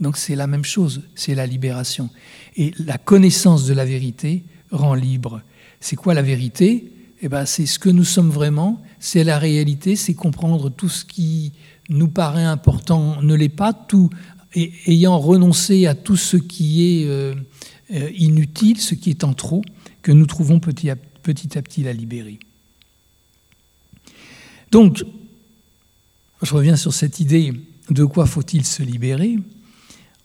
Donc 0.00 0.16
c'est 0.16 0.34
la 0.34 0.46
même 0.46 0.64
chose, 0.64 1.02
c'est 1.14 1.34
la 1.34 1.46
libération. 1.46 2.08
Et 2.56 2.72
la 2.78 2.96
connaissance 2.96 3.66
de 3.66 3.74
la 3.74 3.84
vérité 3.84 4.42
rend 4.70 4.94
libre. 4.94 5.42
C'est 5.80 5.96
quoi 5.96 6.14
la 6.14 6.22
vérité? 6.22 6.90
Eh 7.20 7.28
ben, 7.28 7.44
c'est 7.44 7.66
ce 7.66 7.78
que 7.78 7.90
nous 7.90 8.04
sommes 8.04 8.30
vraiment, 8.30 8.80
c'est 9.00 9.22
la 9.22 9.38
réalité, 9.38 9.96
c'est 9.96 10.14
comprendre 10.14 10.70
tout 10.70 10.88
ce 10.88 11.04
qui 11.04 11.52
nous 11.90 12.08
paraît 12.08 12.44
important 12.44 13.20
ne 13.20 13.34
l'est 13.34 13.50
pas, 13.50 13.74
tout, 13.74 14.08
et, 14.54 14.72
ayant 14.86 15.18
renoncé 15.18 15.86
à 15.86 15.94
tout 15.94 16.16
ce 16.16 16.38
qui 16.38 17.02
est 17.02 17.04
euh, 17.04 17.34
euh, 17.92 18.10
inutile, 18.16 18.80
ce 18.80 18.94
qui 18.94 19.10
est 19.10 19.24
en 19.24 19.34
trop, 19.34 19.60
que 20.00 20.10
nous 20.10 20.24
trouvons 20.24 20.58
petit 20.58 20.88
à 20.88 20.96
petit, 20.96 21.82
la 21.82 21.92
libérer. 21.92 22.38
Donc, 24.72 25.04
je 26.42 26.54
reviens 26.54 26.76
sur 26.76 26.92
cette 26.92 27.20
idée 27.20 27.52
de 27.90 28.04
quoi 28.04 28.26
faut-il 28.26 28.64
se 28.64 28.82
libérer? 28.82 29.38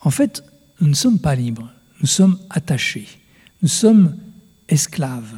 En 0.02 0.10
fait, 0.10 0.44
nous 0.80 0.88
ne 0.88 0.94
sommes 0.94 1.20
pas 1.20 1.36
libres, 1.36 1.70
nous 2.02 2.08
sommes 2.08 2.40
attachés, 2.50 3.08
nous 3.62 3.68
sommes 3.68 4.16
esclaves. 4.70 5.36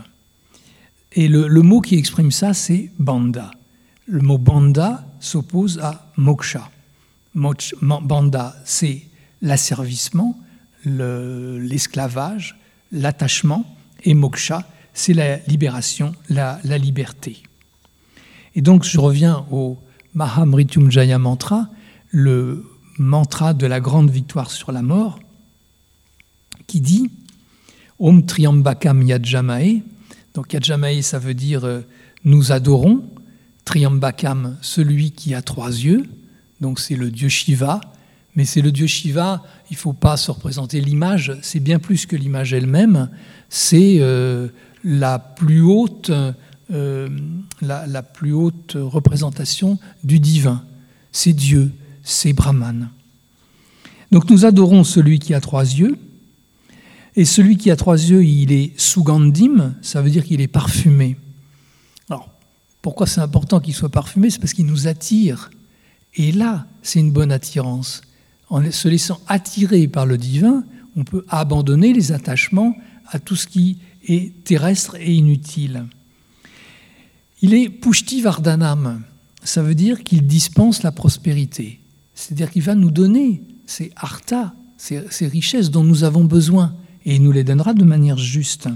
Et 1.12 1.28
le, 1.28 1.62
mot 1.62 1.82
qui 1.82 1.96
exprime 1.96 2.32
ça, 2.32 2.54
c'est 2.54 2.92
banda. 3.00 3.50
Le 4.06 4.22
mot 4.22 4.38
banda 4.38 5.06
s'oppose 5.20 5.80
à 5.80 6.12
moksha. 6.16 6.70
banda, 7.34 8.56
c'est 8.64 9.02
l'asservissement, 9.42 10.40
l'esclavage, 10.86 12.60
l'attachement, 12.92 13.66
et 14.04 14.14
moksha, 14.14 14.68
c'est 14.94 15.14
la 15.14 15.38
libération, 15.48 16.14
la, 16.30 16.60
liberté. 16.78 17.42
Et 18.60 18.62
donc, 18.62 18.84
je 18.84 19.00
reviens 19.00 19.46
au 19.52 19.78
Mahamrityunjaya 20.16 21.18
Mantra, 21.18 21.70
le 22.10 22.66
mantra 22.98 23.54
de 23.54 23.66
la 23.66 23.80
grande 23.80 24.12
victoire 24.12 24.52
sur 24.52 24.74
la 24.74 24.82
mort, 24.82 25.18
qui 26.68 26.82
dit 26.82 27.10
Om 28.00 28.26
Triambakam 28.26 29.02
Yajamae. 29.02 29.82
Donc, 30.34 30.52
Yajamae, 30.52 31.02
ça 31.04 31.20
veut 31.20 31.36
dire 31.36 31.64
euh, 31.64 31.80
nous 32.26 32.52
adorons. 32.52 33.02
Triambakam, 33.64 34.58
celui 34.62 35.12
qui 35.12 35.34
a 35.34 35.42
trois 35.42 35.70
yeux. 35.70 36.04
Donc, 36.60 36.82
c'est 36.82 36.98
le 36.98 37.12
dieu 37.12 37.30
Shiva. 37.30 37.80
Mais 38.36 38.44
c'est 38.44 38.62
le 38.62 38.74
dieu 38.74 38.88
Shiva, 38.88 39.42
il 39.72 39.76
ne 39.76 39.80
faut 39.80 39.94
pas 39.94 40.18
se 40.18 40.32
représenter 40.32 40.82
l'image, 40.82 41.32
c'est 41.42 41.62
bien 41.62 41.80
plus 41.80 42.06
que 42.06 42.18
l'image 42.18 42.52
elle-même, 42.52 43.10
c'est 43.48 44.00
euh, 44.02 44.50
la, 44.84 45.18
plus 45.18 45.62
haute, 45.62 46.12
euh, 46.72 47.10
la, 47.62 48.04
plus 48.04 48.34
haute 48.34 48.76
représentation 48.76 49.80
du 50.04 50.20
divin. 50.20 50.64
C'est 51.12 51.34
Dieu, 51.34 51.72
c'est 52.04 52.34
Brahman. 52.34 52.90
Donc 54.12 54.30
nous 54.30 54.46
adorons 54.46 54.84
celui 54.84 55.20
qui 55.20 55.34
a 55.34 55.42
trois 55.42 55.64
yeux, 55.64 55.98
et 57.16 57.26
celui 57.26 57.58
qui 57.58 57.72
a 57.72 57.76
trois 57.76 57.98
yeux, 57.98 58.24
il 58.24 58.52
est 58.52 58.80
Sugandim, 58.80 59.74
ça 59.82 60.02
veut 60.02 60.10
dire 60.10 60.24
qu'il 60.24 60.42
est 60.42 60.48
parfumé. 60.48 61.18
Alors, 62.10 62.30
pourquoi 62.82 63.08
c'est 63.08 63.22
important 63.22 63.60
qu'il 63.60 63.74
soit 63.74 63.90
parfumé? 63.90 64.30
C'est 64.30 64.40
parce 64.40 64.54
qu'il 64.54 64.68
nous 64.68 64.88
attire. 64.88 65.50
Et 66.16 66.32
là, 66.32 66.66
c'est 66.82 67.00
une 67.00 67.12
bonne 67.12 67.32
attirance 67.32 68.02
en 68.50 68.72
se 68.72 68.88
laissant 68.88 69.20
attirer 69.28 69.88
par 69.88 70.06
le 70.06 70.18
divin, 70.18 70.64
on 70.96 71.04
peut 71.04 71.26
abandonner 71.30 71.94
les 71.94 72.12
attachements 72.12 72.76
à 73.08 73.20
tout 73.20 73.36
ce 73.36 73.48
qui 73.48 73.78
est 74.08 74.44
terrestre 74.44 74.96
et 75.00 75.14
inutile. 75.14 75.86
Il 77.42 77.54
est 77.54 77.70
Pushti 77.70 78.22
Vardhanam, 78.22 79.04
ça 79.44 79.64
veut 79.64 79.76
dire 79.76 80.04
qu'il 80.04 80.28
dispense 80.28 80.84
la 80.84 80.92
prospérité, 80.92 81.80
c'est-à-dire 82.14 82.52
qu'il 82.52 82.64
va 82.64 82.76
nous 82.76 82.92
donner 82.92 83.42
ces 83.66 83.92
arthas, 83.96 84.54
ces, 84.78 85.04
ces, 85.10 85.28
richesses 85.28 85.72
dont 85.72 85.84
nous 85.84 86.04
avons 86.04 86.26
besoin, 86.26 86.74
et 87.06 87.16
il 87.16 87.24
nous 87.24 87.32
les 87.32 87.44
donnera 87.44 87.74
de 87.74 87.86
manière 87.86 88.18
juste. 88.18 88.68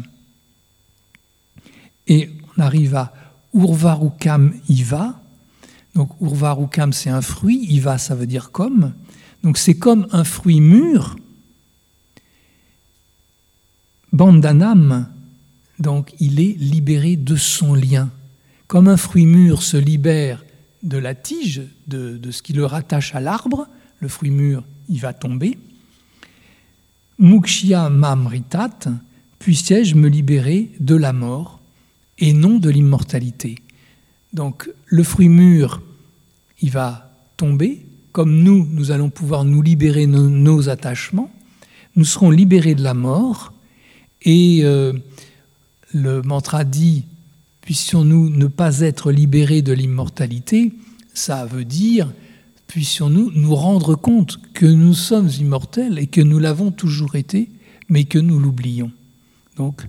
Et 2.08 2.30
on 2.56 2.62
arrive 2.62 2.96
à 2.96 3.14
Urvarukam 3.54 4.54
Iva, 4.70 5.20
donc 5.96 6.10
Urvarukam 6.22 6.94
c'est 6.94 7.10
un 7.10 7.22
fruit, 7.22 7.66
Iva 7.70 7.98
ça 7.98 8.16
veut 8.16 8.28
dire 8.28 8.52
comme, 8.52 8.94
donc 9.44 9.58
c'est 9.58 9.76
comme 9.76 10.08
un 10.12 10.24
fruit 10.24 10.62
mûr. 10.62 11.18
Bandanam, 14.14 15.08
donc 15.80 16.14
il 16.20 16.40
est 16.40 16.56
libéré 16.60 17.16
de 17.16 17.36
son 17.36 17.74
lien. 17.74 18.10
Comme 18.74 18.88
un 18.88 18.98
fruit 18.98 19.28
mûr 19.28 19.62
se 19.62 19.78
libère 19.78 20.44
de 20.82 20.98
la 20.98 21.14
tige, 21.14 21.62
de, 21.86 22.20
ce 22.32 22.42
qui 22.42 22.54
le 22.54 22.66
rattache 22.66 23.14
à 23.14 23.20
l'arbre, 23.20 23.68
le 24.00 24.08
fruit 24.08 24.32
mûr, 24.32 24.64
il 24.90 25.00
va 25.00 25.14
tomber. 25.14 25.60
Mukshya 27.20 27.92
mamritat, 27.92 28.80
puissais-je 29.38 29.94
me 29.94 30.08
libérer 30.08 30.72
de 30.80 30.96
la 30.96 31.14
mort 31.14 31.60
et 32.18 32.34
non 32.34 32.58
de 32.58 32.72
l'immortalité? 32.72 33.60
Donc 34.34 34.72
le 34.88 35.04
fruit 35.04 35.30
mûr, 35.30 35.84
il 36.60 36.72
va 36.72 37.12
tomber, 37.38 37.86
comme 38.12 38.42
nous, 38.42 38.68
nous 38.72 38.90
allons 38.90 39.12
pouvoir 39.12 39.46
nous 39.46 39.62
libérer 39.62 40.08
de 40.08 40.18
nos, 40.18 40.68
attachements, 40.68 41.32
nous 41.96 42.06
serons 42.06 42.32
libérés 42.32 42.74
de 42.74 42.82
la 42.82 42.96
mort, 42.96 43.54
et 44.24 44.62
euh, 44.64 44.94
le 45.94 46.24
mantra 46.24 46.64
dit, 46.64 47.06
puissions-nous 47.64 48.30
ne 48.30 48.48
pas 48.48 48.82
être 48.82 49.12
libérés 49.12 49.62
de 49.62 49.74
l'immortalité, 49.74 50.74
ça 51.14 51.46
veut 51.46 51.66
dire, 51.66 52.12
puissions-nous 52.68 53.32
nous 53.34 53.56
rendre 53.56 53.96
compte 53.96 54.40
que 54.54 54.66
nous 54.66 54.94
sommes 54.94 55.30
immortels 55.40 55.98
et 55.98 56.08
que 56.08 56.22
nous 56.22 56.40
l'avons 56.40 56.72
toujours 56.72 57.16
été, 57.16 57.50
mais 57.90 58.04
que 58.04 58.20
nous 58.20 58.40
l'oublions. 58.40 58.92
Donc, 59.58 59.88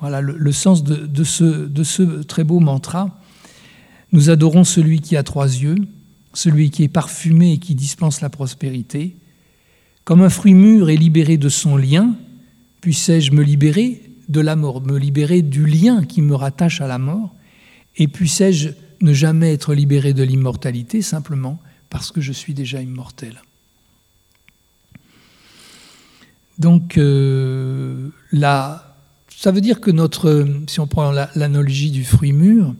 voilà 0.00 0.20
le, 0.20 0.52
sens 0.52 0.84
de, 0.84 1.24
ce, 1.24 1.44
de 1.44 1.82
ce 1.82 2.02
très 2.22 2.44
beau 2.44 2.60
mantra. 2.60 3.18
Nous 4.12 4.28
adorons 4.28 4.64
celui 4.64 5.00
qui 5.00 5.16
a 5.16 5.22
trois 5.22 5.46
yeux, 5.46 5.76
celui 6.34 6.70
qui 6.70 6.82
est 6.82 6.88
parfumé 6.88 7.52
et 7.52 7.58
qui 7.58 7.74
dispense 7.74 8.20
la 8.20 8.28
prospérité. 8.28 9.16
Comme 10.04 10.20
un 10.20 10.28
fruit 10.28 10.54
mûr 10.54 10.90
est 10.90 10.96
libéré 10.96 11.38
de 11.38 11.48
son 11.48 11.76
lien, 11.76 12.14
puissais-je 12.82 13.32
me 13.32 13.42
libérer 13.42 14.02
de 14.28 14.40
la 14.40 14.56
mort, 14.56 14.80
me 14.80 14.98
libérer 14.98 15.42
du 15.42 15.66
lien 15.66 16.04
qui 16.04 16.22
me 16.22 16.34
rattache 16.34 16.80
à 16.80 16.86
la 16.86 16.98
mort, 16.98 17.34
et 17.96 18.08
puissais-je 18.08 18.70
ne 19.00 19.12
jamais 19.12 19.52
être 19.52 19.74
libéré 19.74 20.12
de 20.14 20.22
l'immortalité 20.22 21.02
simplement 21.02 21.60
parce 21.90 22.10
que 22.10 22.20
je 22.20 22.32
suis 22.32 22.54
déjà 22.54 22.80
immortel. 22.80 23.40
Donc 26.58 26.98
euh, 26.98 28.10
là, 28.32 28.96
ça 29.28 29.50
veut 29.50 29.60
dire 29.60 29.80
que 29.80 29.90
notre, 29.90 30.46
si 30.68 30.80
on 30.80 30.86
prend 30.86 31.10
l'analogie 31.10 31.90
du 31.90 32.04
fruit 32.04 32.32
mûr, 32.32 32.74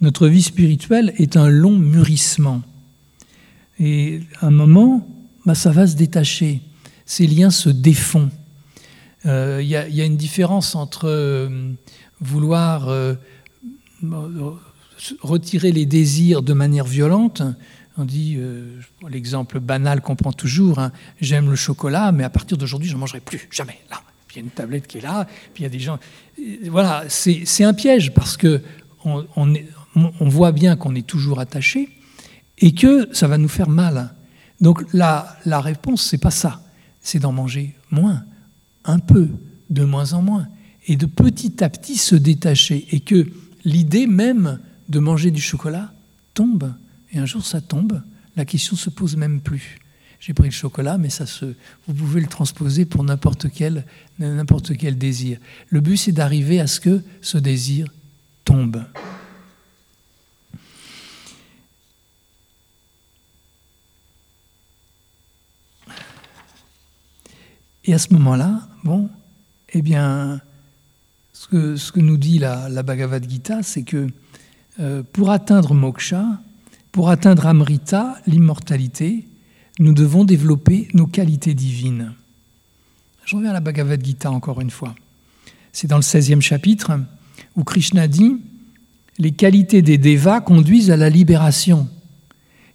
notre 0.00 0.28
vie 0.28 0.42
spirituelle 0.42 1.12
est 1.18 1.36
un 1.36 1.48
long 1.48 1.76
mûrissement. 1.76 2.62
Et 3.80 4.22
à 4.40 4.46
un 4.46 4.50
moment, 4.50 5.06
bah, 5.44 5.54
ça 5.54 5.70
va 5.70 5.86
se 5.86 5.96
détacher. 5.96 6.62
Ces 7.06 7.26
liens 7.26 7.50
se 7.50 7.68
défont. 7.68 8.30
Il 9.24 9.30
euh, 9.30 9.62
y, 9.62 9.74
a 9.76 10.04
une 10.04 10.16
différence 10.16 10.74
entre 10.74 11.08
euh, 11.08 11.72
vouloir 12.20 12.88
euh, 12.88 13.14
retirer 15.20 15.72
les 15.72 15.86
désirs 15.86 16.42
de 16.42 16.52
manière 16.52 16.84
violente. 16.84 17.42
On 17.96 18.04
dit, 18.04 18.38
l'exemple 19.10 19.58
banal 19.58 20.00
qu'on 20.02 20.14
prend 20.14 20.30
toujours, 20.32 20.78
hein, 20.78 20.92
j'aime 21.20 21.50
le 21.50 21.56
chocolat, 21.56 22.12
mais 22.12 22.22
à 22.22 22.30
partir 22.30 22.56
d'aujourd'hui, 22.56 22.88
je 22.88 22.94
ne 22.94 23.00
mangerai 23.00 23.18
plus, 23.18 23.48
jamais. 23.50 23.80
Là, 23.90 24.00
il 24.30 24.36
y 24.36 24.38
a 24.38 24.42
une 24.42 24.50
tablette 24.50 24.86
qui 24.86 24.98
est 24.98 25.00
là, 25.00 25.26
puis 25.52 25.62
il 25.62 25.64
y 25.64 25.66
a 25.66 25.68
des 25.68 25.80
gens. 25.80 25.98
Voilà, 26.70 27.06
c'est 27.08 27.64
un 27.64 27.74
piège 27.74 28.14
parce 28.14 28.36
que 28.36 28.62
on 29.04 30.28
voit 30.28 30.52
bien 30.52 30.76
qu'on 30.76 30.94
est 30.94 31.04
toujours 31.04 31.40
attaché, 31.40 31.88
et 32.58 32.72
que 32.72 33.08
ça 33.12 33.26
va 33.26 33.36
nous 33.36 33.48
faire 33.48 33.68
mal. 33.68 34.14
Donc 34.60 34.84
la, 34.92 35.36
la 35.44 35.60
réponse, 35.60 36.02
c'est 36.02 36.18
pas 36.18 36.30
ça, 36.30 36.62
c'est 37.00 37.18
d'en 37.18 37.32
manger 37.32 37.74
moins, 37.90 38.22
un 38.88 38.98
peu, 38.98 39.28
de 39.70 39.84
moins 39.84 40.14
en 40.14 40.22
moins, 40.22 40.48
et 40.86 40.96
de 40.96 41.06
petit 41.06 41.62
à 41.62 41.68
petit 41.68 41.96
se 41.96 42.16
détacher, 42.16 42.86
et 42.90 43.00
que 43.00 43.26
l'idée 43.64 44.06
même 44.06 44.58
de 44.88 44.98
manger 44.98 45.30
du 45.30 45.40
chocolat 45.40 45.92
tombe, 46.34 46.72
et 47.12 47.18
un 47.18 47.26
jour 47.26 47.44
ça 47.44 47.60
tombe, 47.60 48.02
la 48.36 48.44
question 48.44 48.76
se 48.76 48.90
pose 48.90 49.16
même 49.16 49.40
plus. 49.40 49.78
J'ai 50.20 50.34
pris 50.34 50.48
le 50.48 50.52
chocolat, 50.52 50.98
mais 50.98 51.10
ça 51.10 51.26
se, 51.26 51.44
vous 51.86 51.94
pouvez 51.94 52.20
le 52.20 52.26
transposer 52.26 52.84
pour 52.84 53.04
n'importe 53.04 53.46
quel, 53.50 53.84
n'importe 54.18 54.76
quel 54.76 54.98
désir. 54.98 55.38
Le 55.68 55.80
but, 55.80 55.96
c'est 55.96 56.12
d'arriver 56.12 56.58
à 56.58 56.66
ce 56.66 56.80
que 56.80 57.02
ce 57.20 57.38
désir 57.38 57.86
tombe. 58.44 58.82
Et 67.88 67.94
à 67.94 67.98
ce 67.98 68.12
moment-là, 68.12 68.68
bon, 68.84 69.08
eh 69.72 69.80
bien, 69.80 70.42
ce 71.32 71.48
que, 71.90 72.00
nous 72.00 72.18
dit 72.18 72.38
la, 72.38 72.68
la 72.68 72.82
Bhagavad 72.82 73.26
Gita, 73.26 73.62
c'est 73.62 73.82
que 73.82 74.08
euh, 74.78 75.02
pour 75.14 75.30
atteindre 75.30 75.72
moksha, 75.72 76.38
pour 76.92 77.08
atteindre 77.08 77.46
amrita, 77.46 78.18
l'immortalité, 78.26 79.26
nous 79.78 79.94
devons 79.94 80.24
développer 80.24 80.88
nos 80.92 81.06
qualités 81.06 81.54
divines. 81.54 82.12
Je 83.24 83.36
reviens 83.36 83.50
à 83.50 83.54
la 83.54 83.60
Bhagavad 83.60 84.04
Gita 84.04 84.30
encore 84.30 84.60
une 84.60 84.70
fois. 84.70 84.94
C'est 85.72 85.86
dans 85.86 85.96
le 85.96 86.02
16e 86.02 86.42
chapitre 86.42 86.92
où 87.56 87.64
Krishna 87.64 88.06
dit 88.06 88.36
Les 89.18 89.32
qualités 89.32 89.80
des 89.80 89.96
devas 89.96 90.42
conduisent 90.42 90.90
à 90.90 90.98
la 90.98 91.08
libération 91.08 91.88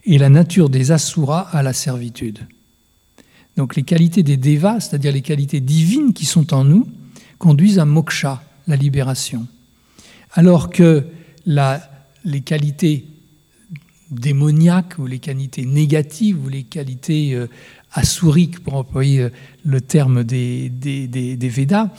et 0.06 0.18
la 0.18 0.30
nature 0.30 0.72
des 0.72 0.92
asuras 0.92 1.50
à 1.52 1.62
la 1.62 1.74
servitude. 1.74 2.48
Donc 3.58 3.76
les 3.76 3.84
qualités 3.84 4.24
des 4.24 4.38
devas, 4.38 4.80
c'est-à-dire 4.80 5.12
les 5.12 5.22
qualités 5.22 5.60
divines 5.60 6.14
qui 6.14 6.26
sont 6.26 6.54
en 6.54 6.64
nous, 6.64 6.88
conduisent 7.38 7.80
à 7.80 7.86
moksha, 7.86 8.44
la 8.68 8.76
libération. 8.76 9.48
Alors 10.34 10.70
que 10.70 11.06
les 11.46 12.42
qualités 12.42 13.06
démoniaques 14.10 14.98
ou 14.98 15.06
les 15.06 15.20
qualités 15.20 15.66
négatives 15.66 16.44
ou 16.44 16.50
les 16.50 16.64
qualités 16.64 17.36
euh, 17.36 17.48
pour 18.64 18.76
employer 18.76 19.28
le 19.64 19.82
terme 19.82 20.24
des, 20.24 20.70
des, 20.70 21.50
Védas, 21.50 21.90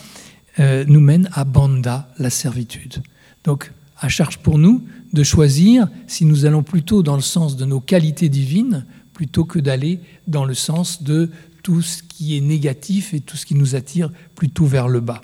nous 0.58 1.00
mènent 1.00 1.28
à 1.32 1.44
banda, 1.44 2.08
la 2.18 2.30
servitude. 2.30 3.02
Donc, 3.44 3.70
à 4.00 4.08
charge 4.08 4.38
pour 4.38 4.58
nous 4.58 4.82
de 5.12 5.22
choisir 5.22 5.88
si 6.06 6.24
nous 6.24 6.46
allons 6.46 6.62
plutôt 6.62 7.02
dans 7.02 7.14
le 7.14 7.22
sens 7.22 7.56
de 7.56 7.64
nos 7.64 7.80
qualités 7.80 8.28
divines 8.28 8.84
plutôt 9.14 9.44
que 9.44 9.58
d'aller 9.58 10.00
dans 10.26 10.44
le 10.44 10.54
sens 10.54 11.02
de 11.02 11.30
tout 11.62 11.80
ce 11.80 12.02
qui 12.02 12.36
est 12.36 12.40
négatif 12.40 13.14
et 13.14 13.20
tout 13.20 13.38
ce 13.38 13.46
qui 13.46 13.54
nous 13.54 13.74
attire 13.74 14.10
plutôt 14.34 14.66
vers 14.66 14.88
le 14.88 15.00
bas. 15.00 15.22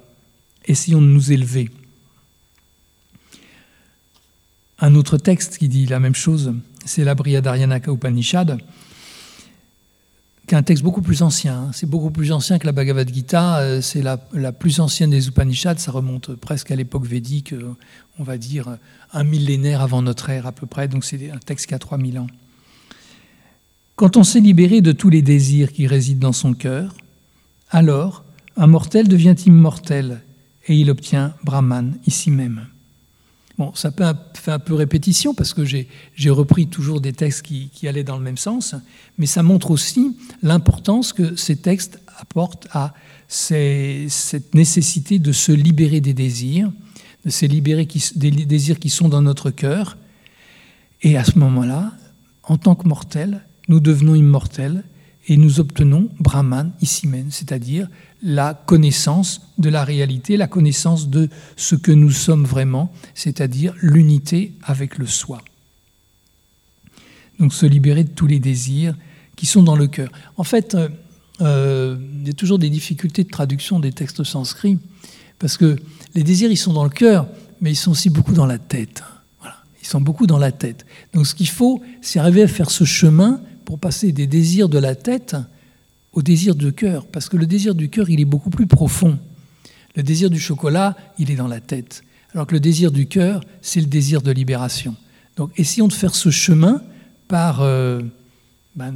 Essayons 0.65 1.03
de 1.03 1.07
nous 1.07 1.33
élever. 1.33 1.71
Un 4.79 4.95
autre 4.95 5.19
texte 5.19 5.59
qui 5.59 5.69
dit 5.69 5.85
la 5.85 6.01
même 6.01 6.15
chose, 6.15 6.55
c'est 6.87 7.05
la 7.05 7.15
Brihadaryanaka 7.15 7.93
Upanishad, 7.93 8.59
qui 10.47 10.55
est 10.55 10.59
un 10.59 10.63
texte 10.63 10.83
beaucoup 10.83 11.03
plus 11.03 11.21
ancien. 11.21 11.65
Hein. 11.65 11.71
C'est 11.75 11.87
beaucoup 11.87 12.11
plus 12.11 12.33
ancien 12.33 12.59
que 12.59 12.65
la 12.65 12.73
Bhagavad 12.73 13.13
Gita. 13.13 13.59
Euh, 13.59 13.83
c'est 13.83 14.01
la, 14.01 14.19
la, 14.33 14.53
plus 14.53 14.81
ancienne 14.81 15.11
des 15.11 15.29
Upanishads. 15.29 15.77
Ça 15.77 15.93
remonte 15.93 16.35
presque 16.35 16.71
à 16.71 16.77
l'époque 16.77 17.07
védique, 17.07 17.53
euh, 17.53 17.77
on 18.19 18.25
va 18.25 18.39
dire 18.39 18.79
un 19.13 19.25
millénaire 19.25 19.83
avant 19.83 20.01
notre 20.01 20.31
ère 20.31 20.47
à 20.47 20.53
peu 20.53 20.67
près. 20.67 20.89
Donc 20.89 21.05
c'est 21.05 21.31
un 21.31 21.39
texte 21.39 21.67
qui 21.67 21.75
a 21.75 21.79
3000 21.79 22.19
ans. 22.19 22.27
Quand 24.01 24.17
on 24.17 24.25
s'est 24.25 24.41
libéré 24.41 24.81
de 24.81 24.93
tous 24.93 25.11
les 25.11 25.21
désirs 25.21 25.73
qui 25.73 25.87
résident 25.87 26.29
dans 26.29 26.33
son 26.33 26.55
cœur, 26.55 26.95
alors 27.69 28.25
un 28.57 28.67
mortel 28.67 29.09
devient 29.09 29.35
immortel 29.45 30.23
et 30.67 30.75
il 30.75 30.91
obtient 30.91 31.35
Brahman 31.45 31.99
ici 32.07 32.31
même. 32.31 32.65
Bon, 33.59 33.75
ça 33.75 33.93
faire 33.93 34.55
un 34.55 34.59
peu 34.59 34.73
répétition 34.73 35.35
parce 35.35 35.53
que 35.53 35.67
j'ai 35.67 35.87
repris 36.31 36.67
toujours 36.67 37.03
des 37.03 37.13
textes 37.13 37.43
qui, 37.43 37.71
allaient 37.87 38.03
dans 38.03 38.17
le 38.17 38.23
même 38.23 38.39
sens, 38.39 38.75
mais 39.19 39.27
ça 39.27 39.43
montre 39.43 39.71
aussi 39.71 40.17
l'importance 40.43 41.13
que 41.13 41.37
ces 41.37 41.57
textes 41.57 42.01
apportent 42.19 42.69
à 42.73 42.95
cette 43.29 44.55
nécessité 44.55 45.19
de 45.19 45.33
se 45.33 45.53
libérer 45.53 46.01
des 46.01 46.15
désirs, 46.15 46.73
de 47.27 47.31
se 47.31 47.45
libérer 47.45 47.87
des 48.17 48.31
désirs 48.31 48.79
qui 48.79 48.89
sont 48.89 49.11
dans 49.11 49.21
notre 49.21 49.51
cœur. 49.51 49.99
Et 51.03 51.19
à 51.19 51.25
ce 51.25 51.39
moment-là, 51.39 51.93
en 52.45 52.57
tant 52.57 52.75
que 52.75 52.89
mortel, 52.89 53.43
nous 53.71 53.79
devenons 53.79 54.17
immortels 54.17 54.83
et 55.29 55.37
nous 55.37 55.61
obtenons 55.61 56.09
Brahman 56.19 56.73
même, 57.05 57.31
c'est-à-dire 57.31 57.89
la 58.21 58.53
connaissance 58.53 59.43
de 59.59 59.69
la 59.71 59.85
réalité, 59.85 60.37
la 60.37 60.49
connaissance 60.49 61.09
de 61.09 61.29
ce 61.57 61.77
que 61.77 61.93
nous 61.93 62.11
sommes 62.11 62.45
vraiment, 62.45 62.93
c'est-à-dire 63.15 63.73
l'unité 63.81 64.53
avec 64.65 64.99
le 64.99 65.07
soi. 65.07 65.41
Donc 67.39 67.55
se 67.55 67.65
libérer 67.65 68.03
de 68.03 68.11
tous 68.11 68.27
les 68.27 68.41
désirs 68.41 68.97
qui 69.37 69.47
sont 69.47 69.63
dans 69.63 69.77
le 69.77 69.87
cœur. 69.87 70.11
En 70.37 70.45
fait, 70.45 70.75
euh, 70.75 70.89
euh, 71.41 71.97
il 72.21 72.27
y 72.27 72.31
a 72.31 72.35
toujours 72.35 72.59
des 72.59 72.71
difficultés 72.71 73.23
de 73.23 73.31
traduction 73.31 73.79
des 73.79 73.93
textes 73.93 74.25
sanscrits, 74.25 74.79
parce 75.39 75.57
que 75.57 75.77
les 76.17 76.25
désirs, 76.25 76.51
ils 76.51 76.57
sont 76.57 76.73
dans 76.73 76.85
le 76.85 76.91
cœur, 76.91 77.29
mais 77.61 77.71
ils 77.71 77.77
sont 77.77 77.93
aussi 77.93 78.11
beaucoup 78.11 78.33
dans 78.33 78.47
la 78.47 78.59
tête. 78.59 79.05
Voilà. 79.41 79.57
Ils 79.81 79.87
sont 79.87 80.01
beaucoup 80.01 80.27
dans 80.27 80.39
la 80.39 80.51
tête. 80.51 80.85
Donc 81.15 81.29
ce 81.29 81.37
qu'il 81.37 81.49
faut, 81.49 81.81
c'est 82.03 82.19
arriver 82.19 82.43
à 82.43 82.49
faire 82.49 82.71
ce 82.71 82.83
chemin 82.83 83.41
pour 83.71 83.79
passer 83.79 84.11
des 84.11 84.27
désirs 84.27 84.69
de 84.69 84.81
la 84.81 84.97
tête 84.97 85.37
au 86.13 86.23
désir 86.23 86.57
du 86.57 86.73
cœur, 86.73 87.07
parce 87.07 87.29
que 87.29 87.37
le 87.37 87.47
désir 87.47 87.77
du 87.77 87.89
cœur, 87.89 88.11
il 88.11 88.19
est 88.19 88.25
beaucoup 88.25 88.51
plus 88.51 88.67
profond. 88.67 89.17
Le 89.95 90.03
désir 90.03 90.29
du 90.29 90.41
chocolat, 90.41 90.97
il 91.19 91.31
est 91.31 91.37
dans 91.37 91.47
la 91.47 91.61
tête, 91.61 92.03
alors 92.35 92.49
que 92.49 92.55
le 92.55 92.59
désir 92.59 92.91
du 92.91 93.07
cœur, 93.07 93.45
c'est 93.63 93.79
le 93.81 93.87
désir 93.87 94.23
de 94.23 94.33
libération. 94.33 94.97
Donc 95.37 95.53
essayons 95.57 95.87
de 95.87 95.93
faire 95.93 96.17
ce 96.17 96.31
chemin 96.31 96.83
par, 97.29 97.61
euh, 97.61 98.03
ben, 98.75 98.93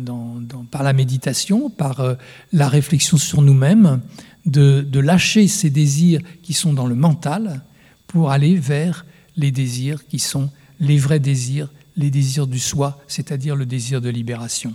par 0.72 0.82
la 0.82 0.92
méditation, 0.92 1.70
par 1.70 2.00
euh, 2.00 2.14
la 2.52 2.68
réflexion 2.68 3.16
sur 3.16 3.42
nous-mêmes, 3.42 4.00
de 4.44 4.98
lâcher 4.98 5.46
ces 5.46 5.70
désirs 5.70 6.20
qui 6.42 6.52
sont 6.52 6.72
dans 6.72 6.88
le 6.88 6.96
mental 6.96 7.62
pour 8.08 8.32
aller 8.32 8.56
vers 8.56 9.06
les 9.36 9.52
désirs 9.52 10.04
qui 10.08 10.18
sont 10.18 10.50
les 10.80 10.98
vrais 10.98 11.20
désirs 11.20 11.68
les 11.96 12.10
désirs 12.10 12.46
du 12.46 12.58
soi, 12.58 13.00
c'est-à-dire 13.06 13.56
le 13.56 13.66
désir 13.66 14.00
de 14.00 14.08
libération. 14.08 14.74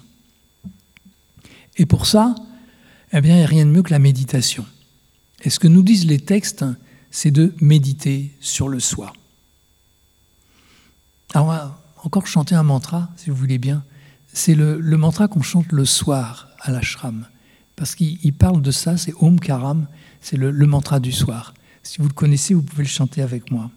Et 1.77 1.86
pour 1.86 2.05
ça, 2.05 2.36
eh 3.13 3.21
bien, 3.21 3.36
il 3.36 3.38
n'y 3.38 3.43
a 3.43 3.47
rien 3.47 3.65
de 3.65 3.71
mieux 3.71 3.84
que 3.84 3.91
la 3.91 3.99
méditation. 3.99 4.65
Et 5.43 5.49
ce 5.49 5.60
que 5.60 5.67
nous 5.67 5.84
disent 5.84 6.05
les 6.05 6.19
textes, 6.19 6.65
c'est 7.12 7.32
de 7.32 7.53
méditer 7.62 8.36
sur 8.39 8.67
le 8.67 8.79
soi. 8.79 9.13
Alors, 11.34 11.47
on 11.97 12.08
encore 12.08 12.27
chanter 12.27 12.55
un 12.55 12.63
mantra, 12.63 13.10
si 13.17 13.29
vous 13.29 13.36
voulez 13.36 13.58
bien. 13.58 13.84
C'est 14.34 14.55
le, 14.55 14.79
mantra 14.97 15.27
qu'on 15.27 15.41
chante 15.41 15.71
le 15.71 15.86
soir 15.86 16.47
à 16.62 16.71
l'ashram. 16.71 17.27
Parce 17.75 17.95
qu'il 17.95 18.34
parle 18.34 18.62
de 18.62 18.71
ça, 18.71 18.97
c'est 18.97 19.13
Om 19.19 19.39
Karam, 19.39 19.88
c'est 20.21 20.38
le 20.38 20.65
mantra 20.65 20.99
du 20.99 21.12
soir. 21.12 21.53
Si 21.84 21.97
vous 21.99 22.08
le 22.08 22.13
connaissez, 22.13 22.53
vous 22.53 22.62
pouvez 22.62 22.84
le 22.84 22.89
chanter 22.89 23.21
avec 23.21 23.51
moi. 23.51 23.71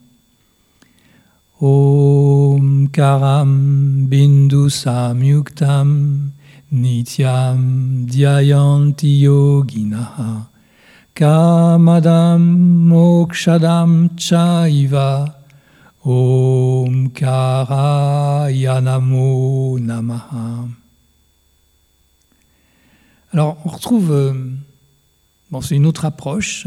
Om 1.63 2.91
Karam 2.91 4.09
Bindu 4.11 4.69
Samyuktam 4.69 6.33
Nityam 6.73 8.05
Dhyayanti 8.05 9.23
Yoginaha 9.23 10.49
Kamadam 11.15 12.43
Mokshadam 12.89 14.11
Chaiva 14.17 15.37
Om 16.05 17.11
Karayanamo 17.11 18.49
Namaha. 19.79 20.69
Alors, 23.33 23.57
on 23.65 23.69
retrouve. 23.69 24.11
Euh, 24.11 24.33
bon, 25.53 25.61
c'est 25.61 25.77
une 25.77 25.87
autre 25.87 26.07
approche. 26.07 26.67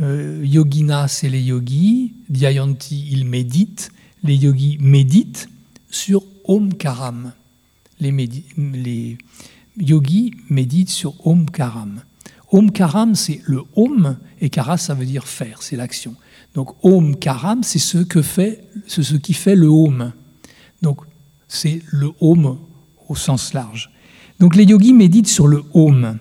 Euh, 0.00 0.40
yogina, 0.44 1.08
c'est 1.08 1.28
les 1.28 1.42
yogis. 1.42 2.14
Dhyayanti, 2.28 3.08
ils 3.10 3.24
méditent 3.24 3.90
les 4.24 4.36
yogis 4.36 4.78
méditent 4.80 5.48
sur 5.90 6.22
Om 6.44 6.74
Karam. 6.74 7.32
Les, 8.00 9.18
yogis 9.76 10.32
méditent 10.48 10.90
sur 10.90 11.14
Om 11.26 11.48
Karam. 11.50 12.00
Om 12.50 12.72
Karam, 12.72 13.14
c'est 13.14 13.40
le 13.44 13.62
Om, 13.76 14.16
et 14.40 14.48
Kara, 14.48 14.76
ça 14.76 14.94
veut 14.94 15.06
dire 15.06 15.26
faire, 15.26 15.62
c'est 15.62 15.76
l'action. 15.76 16.14
Donc 16.54 16.74
Om 16.82 17.16
Karam, 17.16 17.62
c'est 17.62 17.78
ce, 17.78 17.98
qui 17.98 19.34
fait 19.34 19.54
le 19.54 19.68
Om. 19.68 20.12
Donc 20.82 21.00
c'est 21.46 21.82
le 21.86 22.10
Om 22.20 22.58
au 23.08 23.14
sens 23.14 23.52
large. 23.52 23.90
Donc 24.40 24.56
les 24.56 24.64
yogis 24.64 24.92
méditent 24.92 25.28
sur 25.28 25.46
le 25.46 25.62
Om. 25.74 26.18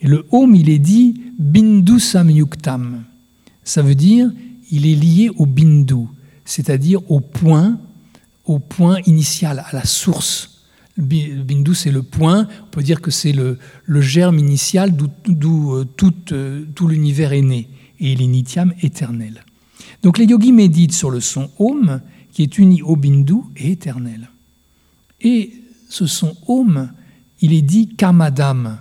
Et 0.00 0.08
le 0.08 0.26
Om, 0.30 0.54
il 0.54 0.68
est 0.68 0.78
dit 0.78 1.20
Bindu 1.38 2.00
Samyuktam. 2.00 3.04
Ça 3.62 3.82
veut 3.82 3.94
dire, 3.94 4.30
il 4.70 4.86
est 4.86 4.94
lié 4.94 5.30
au 5.36 5.46
Bindu 5.46 6.06
c'est-à-dire 6.44 7.00
au 7.10 7.20
point, 7.20 7.78
au 8.44 8.58
point 8.58 8.98
initial, 9.06 9.64
à 9.66 9.74
la 9.74 9.84
source. 9.84 10.62
Le 10.96 11.42
bindu, 11.42 11.74
c'est 11.74 11.90
le 11.90 12.02
point, 12.02 12.46
on 12.62 12.70
peut 12.70 12.82
dire 12.82 13.00
que 13.00 13.10
c'est 13.10 13.32
le, 13.32 13.58
germe 14.00 14.38
initial 14.38 14.94
d'où 14.94 15.72
euh, 15.72 15.84
tout, 15.84 16.14
euh, 16.32 16.64
tout 16.74 16.86
l'univers 16.86 17.32
est 17.32 17.42
né, 17.42 17.68
et 17.98 18.12
il 18.12 18.22
est 18.22 18.26
nityam 18.26 18.72
éternel. 18.82 19.44
Donc 20.02 20.18
les 20.18 20.26
yogis 20.26 20.52
méditent 20.52 20.92
sur 20.92 21.10
le 21.10 21.20
son 21.20 21.50
Om, 21.58 22.00
qui 22.32 22.42
est 22.42 22.58
uni 22.58 22.82
au 22.82 22.94
bindu 22.94 23.36
et 23.56 23.72
éternel. 23.72 24.28
Et 25.20 25.52
ce 25.88 26.06
son 26.06 26.36
Om, 26.46 26.90
il 27.40 27.52
est 27.52 27.62
dit 27.62 27.88
kamadam. 27.88 28.78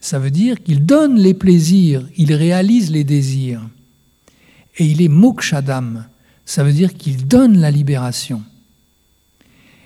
Ça 0.00 0.18
veut 0.18 0.30
dire 0.30 0.62
qu'il 0.62 0.86
donne 0.86 1.18
les 1.18 1.34
plaisirs, 1.34 2.08
il 2.16 2.32
réalise 2.32 2.90
les 2.90 3.04
désirs. 3.04 3.68
Et 4.78 4.86
il 4.86 5.02
est 5.02 5.08
mokshadam, 5.08 6.06
ça 6.44 6.64
veut 6.64 6.72
dire 6.72 6.94
qu'il 6.94 7.26
donne 7.26 7.58
la 7.58 7.70
libération. 7.70 8.42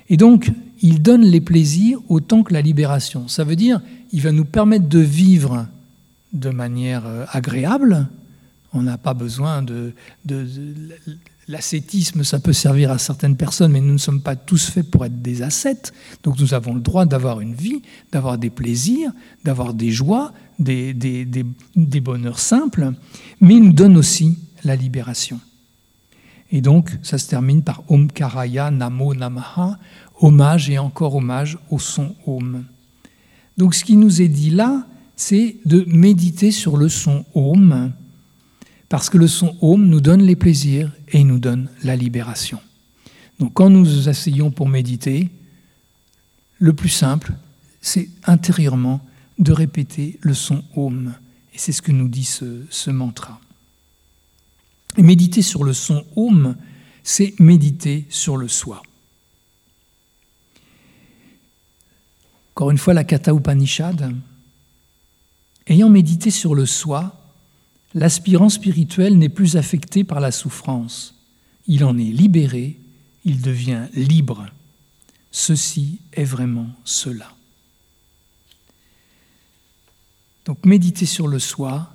Et 0.08 0.16
donc, 0.16 0.50
il 0.82 1.00
donne 1.02 1.22
les 1.22 1.40
plaisirs 1.40 1.98
autant 2.08 2.42
que 2.42 2.52
la 2.52 2.60
libération. 2.60 3.28
Ça 3.28 3.44
veut 3.44 3.56
dire 3.56 3.80
il 4.12 4.20
va 4.20 4.30
nous 4.30 4.44
permettre 4.44 4.88
de 4.88 5.00
vivre 5.00 5.66
de 6.32 6.50
manière 6.50 7.04
euh, 7.06 7.24
agréable. 7.32 8.06
On 8.72 8.82
n'a 8.82 8.98
pas 8.98 9.14
besoin 9.14 9.62
de, 9.62 9.92
L'ascétisme, 11.46 12.24
ça 12.24 12.38
peut 12.38 12.52
servir 12.52 12.90
à 12.90 12.98
certaines 12.98 13.36
personnes, 13.36 13.72
mais 13.72 13.80
nous 13.80 13.92
ne 13.92 13.98
sommes 13.98 14.22
pas 14.22 14.36
tous 14.36 14.70
faits 14.70 14.90
pour 14.90 15.04
être 15.04 15.20
des 15.20 15.42
ascètes. 15.42 15.92
Donc 16.22 16.38
nous 16.38 16.54
avons 16.54 16.74
le 16.74 16.80
droit 16.80 17.06
d'avoir 17.06 17.40
une 17.40 17.54
vie, 17.54 17.82
d'avoir 18.12 18.38
des 18.38 18.50
plaisirs, 18.50 19.12
d'avoir 19.44 19.74
des 19.74 19.90
joies, 19.90 20.32
des, 20.58 20.94
des 20.94 22.00
bonheurs 22.00 22.38
simples, 22.38 22.92
mais 23.40 23.54
il 23.54 23.64
nous 23.64 23.72
donne 23.72 23.96
aussi 23.96 24.38
la 24.64 24.76
libération. 24.76 25.40
Et 26.54 26.60
donc, 26.60 26.96
ça 27.02 27.18
se 27.18 27.26
termine 27.26 27.64
par 27.64 27.82
Om 27.88 28.06
Karaya 28.12 28.70
Namo 28.70 29.12
Namaha, 29.12 29.76
hommage 30.20 30.70
et 30.70 30.78
encore 30.78 31.16
hommage 31.16 31.58
au 31.68 31.80
son 31.80 32.14
Om. 32.28 32.62
Donc, 33.58 33.74
ce 33.74 33.84
qui 33.84 33.96
nous 33.96 34.22
est 34.22 34.28
dit 34.28 34.50
là, 34.50 34.86
c'est 35.16 35.56
de 35.64 35.84
méditer 35.88 36.52
sur 36.52 36.76
le 36.76 36.88
son 36.88 37.24
Om, 37.34 37.90
parce 38.88 39.10
que 39.10 39.18
le 39.18 39.26
son 39.26 39.56
Om 39.62 39.84
nous 39.84 40.00
donne 40.00 40.22
les 40.22 40.36
plaisirs 40.36 40.92
et 41.08 41.24
nous 41.24 41.40
donne 41.40 41.70
la 41.82 41.96
libération. 41.96 42.60
Donc, 43.40 43.52
quand 43.54 43.68
nous 43.68 43.82
nous 43.82 44.08
asseyons 44.08 44.52
pour 44.52 44.68
méditer, 44.68 45.30
le 46.60 46.72
plus 46.72 46.88
simple, 46.88 47.32
c'est 47.80 48.08
intérieurement 48.28 49.00
de 49.40 49.50
répéter 49.50 50.20
le 50.20 50.34
son 50.34 50.62
Om. 50.76 51.14
Et 51.52 51.58
c'est 51.58 51.72
ce 51.72 51.82
que 51.82 51.90
nous 51.90 52.06
dit 52.06 52.22
ce, 52.22 52.90
mantra. 52.90 53.40
Méditer 54.96 55.42
sur 55.42 55.64
le 55.64 55.72
son 55.72 56.04
Om, 56.16 56.56
c'est 57.02 57.38
méditer 57.40 58.06
sur 58.08 58.36
le 58.36 58.48
soi. 58.48 58.82
Encore 62.54 62.70
une 62.70 62.78
fois, 62.78 62.94
la 62.94 63.04
Kata 63.04 63.32
Upanishad. 63.32 64.14
Ayant 65.66 65.88
médité 65.88 66.30
sur 66.30 66.54
le 66.54 66.66
soi, 66.66 67.20
l'aspirant 67.94 68.48
spirituel 68.48 69.18
n'est 69.18 69.28
plus 69.28 69.56
affecté 69.56 70.04
par 70.04 70.20
la 70.20 70.30
souffrance. 70.30 71.14
Il 71.66 71.84
en 71.84 71.98
est 71.98 72.02
libéré, 72.02 72.78
il 73.24 73.40
devient 73.40 73.88
libre. 73.94 74.46
Ceci 75.32 75.98
est 76.12 76.24
vraiment 76.24 76.68
cela. 76.84 77.34
Donc 80.44 80.64
méditer 80.64 81.06
sur 81.06 81.26
le 81.26 81.38
soi, 81.38 81.92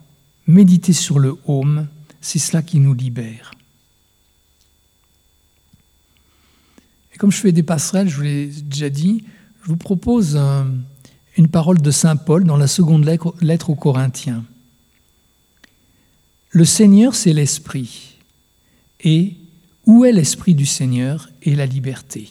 méditer 0.48 0.94
sur 0.94 1.20
le 1.20 1.38
home, 1.46 1.88
c'est 2.22 2.40
cela 2.40 2.62
qui 2.62 2.80
nous 2.80 2.94
libère. 2.94 3.52
Et 7.14 7.18
comme 7.18 7.32
je 7.32 7.38
fais 7.38 7.52
des 7.52 7.64
passerelles, 7.64 8.10
je 8.10 8.16
vous 8.16 8.22
l'ai 8.22 8.48
déjà 8.48 8.90
dit, 8.90 9.24
je 9.64 9.68
vous 9.68 9.78
propose 9.78 10.40
une 11.38 11.48
parole 11.48 11.82
de 11.82 11.92
Saint 11.92 12.16
Paul 12.16 12.44
dans 12.44 12.58
la 12.58 12.68
seconde 12.68 13.06
lettre 13.42 13.70
aux 13.70 13.76
Corinthiens. 13.76 14.44
Le 16.52 16.66
Seigneur, 16.66 17.16
c'est 17.16 17.34
l'Esprit. 17.34 18.18
Et 19.02 19.36
où 19.86 20.06
est 20.06 20.12
l'Esprit 20.12 20.56
du 20.56 20.66
Seigneur 20.66 21.30
et 21.44 21.56
la 21.56 21.66
liberté? 21.66 22.30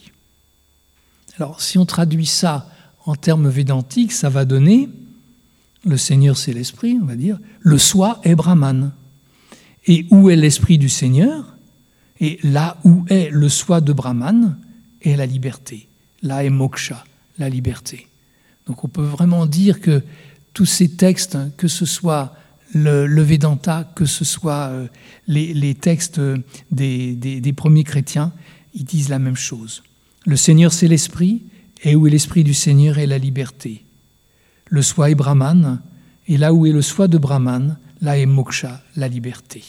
Alors, 1.36 1.62
si 1.62 1.78
on 1.78 1.86
traduit 1.86 2.26
ça 2.26 2.70
en 3.06 3.14
termes 3.14 3.48
védantiques, 3.48 4.12
ça 4.12 4.28
va 4.28 4.44
donner 4.44 4.88
le 5.84 5.96
Seigneur, 5.96 6.36
c'est 6.36 6.52
l'Esprit, 6.52 6.98
on 7.00 7.06
va 7.06 7.14
dire. 7.14 7.38
Le 7.60 7.78
soi 7.78 8.20
est 8.24 8.34
Brahman. 8.34 8.92
Et 9.88 10.06
où 10.10 10.30
est 10.30 10.36
l'Esprit 10.36 10.78
du 10.78 10.88
Seigneur? 10.88 11.56
Et 12.20 12.38
là 12.42 12.76
où 12.84 13.04
est 13.08 13.30
le 13.30 13.48
soi 13.48 13.80
de 13.80 13.92
Brahman 13.92 14.58
est 15.02 15.16
la 15.16 15.26
liberté. 15.26 15.88
Là 16.22 16.44
est 16.44 16.50
moksha, 16.50 17.04
la 17.38 17.48
liberté. 17.48 18.06
Donc 18.66 18.84
on 18.84 18.88
peut 18.88 19.02
vraiment 19.02 19.46
dire 19.46 19.80
que 19.80 20.02
tous 20.52 20.66
ces 20.66 20.90
textes, 20.90 21.38
que 21.56 21.68
ce 21.68 21.86
soit 21.86 22.34
le, 22.74 23.22
Vedanta, 23.22 23.90
que 23.94 24.04
ce 24.04 24.24
soit 24.24 24.68
euh, 24.68 24.88
les, 25.26 25.74
textes 25.74 26.20
des, 26.70 27.14
des, 27.14 27.52
premiers 27.52 27.84
chrétiens, 27.84 28.32
ils 28.74 28.84
disent 28.84 29.08
la 29.08 29.18
même 29.18 29.36
chose. 29.36 29.82
Le 30.26 30.36
Seigneur, 30.36 30.72
c'est 30.72 30.88
l'Esprit, 30.88 31.42
et 31.82 31.96
où 31.96 32.06
est 32.06 32.10
l'Esprit 32.10 32.44
du 32.44 32.52
Seigneur 32.52 32.98
est 32.98 33.06
la 33.06 33.18
liberté. 33.18 33.84
Le 34.66 34.82
soi 34.82 35.10
est 35.10 35.14
Brahman, 35.14 35.80
et 36.26 36.36
là 36.36 36.52
où 36.52 36.66
est 36.66 36.72
le 36.72 36.82
soi 36.82 37.08
de 37.08 37.16
Brahman, 37.16 37.78
là 38.00 38.18
est 38.18 38.26
moksha, 38.26 38.82
la 38.96 39.08
liberté. 39.08 39.62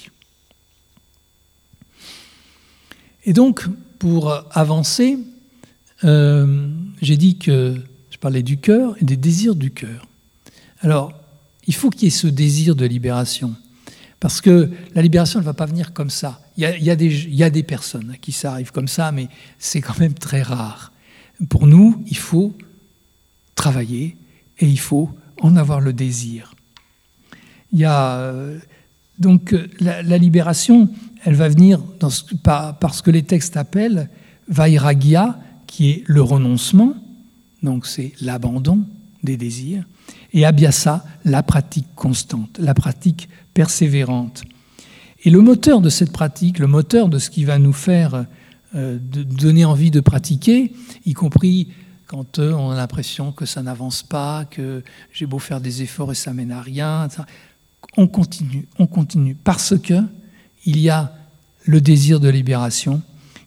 Et 3.26 3.34
donc, 3.34 3.66
pour 4.00 4.34
avancer, 4.52 5.20
euh, 6.04 6.70
j'ai 7.02 7.18
dit 7.18 7.38
que 7.38 7.76
je 8.10 8.18
parlais 8.18 8.44
du 8.44 8.58
cœur 8.58 8.96
et 9.02 9.06
des 9.06 9.18
désirs 9.18 9.56
du 9.56 9.72
cœur. 9.72 10.08
Alors, 10.82 11.14
il 11.68 11.76
faut 11.76 11.90
qu'il 11.90 12.04
y 12.04 12.08
ait 12.08 12.10
ce 12.10 12.28
désir 12.28 12.76
de 12.76 12.86
libération. 12.86 13.56
Parce 14.20 14.42
que 14.42 14.70
la 14.96 15.02
libération 15.02 15.40
ne 15.40 15.46
va 15.46 15.54
pas 15.54 15.66
venir 15.66 15.94
comme 15.94 16.10
ça. 16.10 16.42
Il 16.58 16.64
y 16.64 16.90
a, 16.90 16.96
des, 17.50 17.64
personnes 17.64 18.18
qui 18.20 18.34
ça 18.34 18.58
comme 18.74 18.90
ça, 18.90 19.12
mais 19.14 19.30
c'est 19.60 19.80
quand 19.80 19.98
même 19.98 20.14
très 20.14 20.42
rare. 20.42 20.92
Pour 21.48 21.68
nous, 21.68 22.04
il 22.08 22.18
faut 22.18 22.54
travailler 23.56 24.18
et 24.60 24.68
il 24.68 24.80
faut 24.80 25.10
en 25.42 25.56
avoir 25.56 25.80
le 25.80 25.94
désir. 25.94 26.54
Il 27.74 27.80
y 27.80 27.86
a 27.86 28.18
euh, 28.18 28.58
donc 29.20 29.56
la, 29.80 30.18
libération, 30.18 30.90
elle 31.24 31.36
va 31.36 31.50
venir 31.50 31.82
par, 32.44 32.94
ce 32.94 33.02
que 33.02 33.12
les 33.12 33.24
textes 33.24 33.58
appellent 33.58 34.10
vairagya, 34.48 35.40
qui 35.68 35.90
est 35.92 36.04
le 36.08 36.22
renoncement, 36.22 36.96
donc 37.62 37.86
c'est 37.86 38.14
l'abandon 38.22 38.80
des 39.24 39.38
désirs, 39.38 39.84
et 40.34 40.46
abhyasa, 40.46 41.06
la 41.26 41.44
pratique 41.44 41.88
constante, 41.96 42.58
la 42.58 42.74
pratique 42.74 43.30
persévérante. 43.54 44.44
Et 45.24 45.30
le 45.30 45.42
moteur 45.42 45.82
de 45.82 45.90
cette 45.90 46.12
pratique, 46.12 46.60
le 46.60 46.68
moteur 46.68 47.10
de 47.10 47.20
ce 47.20 47.30
qui 47.30 47.44
va 47.44 47.60
nous 47.60 47.74
faire 47.74 48.26
euh, 48.74 48.98
donner 49.02 49.66
envie 49.66 49.92
de 49.92 50.00
pratiquer, 50.00 50.72
y 51.06 51.14
compris 51.14 51.70
quand 52.08 52.40
euh, 52.40 52.54
on 52.54 52.72
a 52.72 52.76
l'impression 52.76 53.32
que 53.32 53.46
ça 53.46 53.62
n'avance 53.62 54.02
pas, 54.02 54.46
que 54.46 54.84
j'ai 55.12 55.26
beau 55.26 55.38
faire 55.38 55.62
des 55.62 55.82
efforts 55.84 56.12
et 56.12 56.16
ça 56.16 56.34
mène 56.34 56.52
à 56.52 56.62
rien. 56.62 57.08
On 58.02 58.08
continue, 58.08 58.66
on 58.80 58.88
continue, 58.88 59.36
parce 59.36 59.78
que 59.78 59.96
il 60.66 60.80
y 60.80 60.90
a 60.90 61.14
le 61.66 61.82
désir 61.82 62.22
de 62.22 62.30
libération 62.30 63.02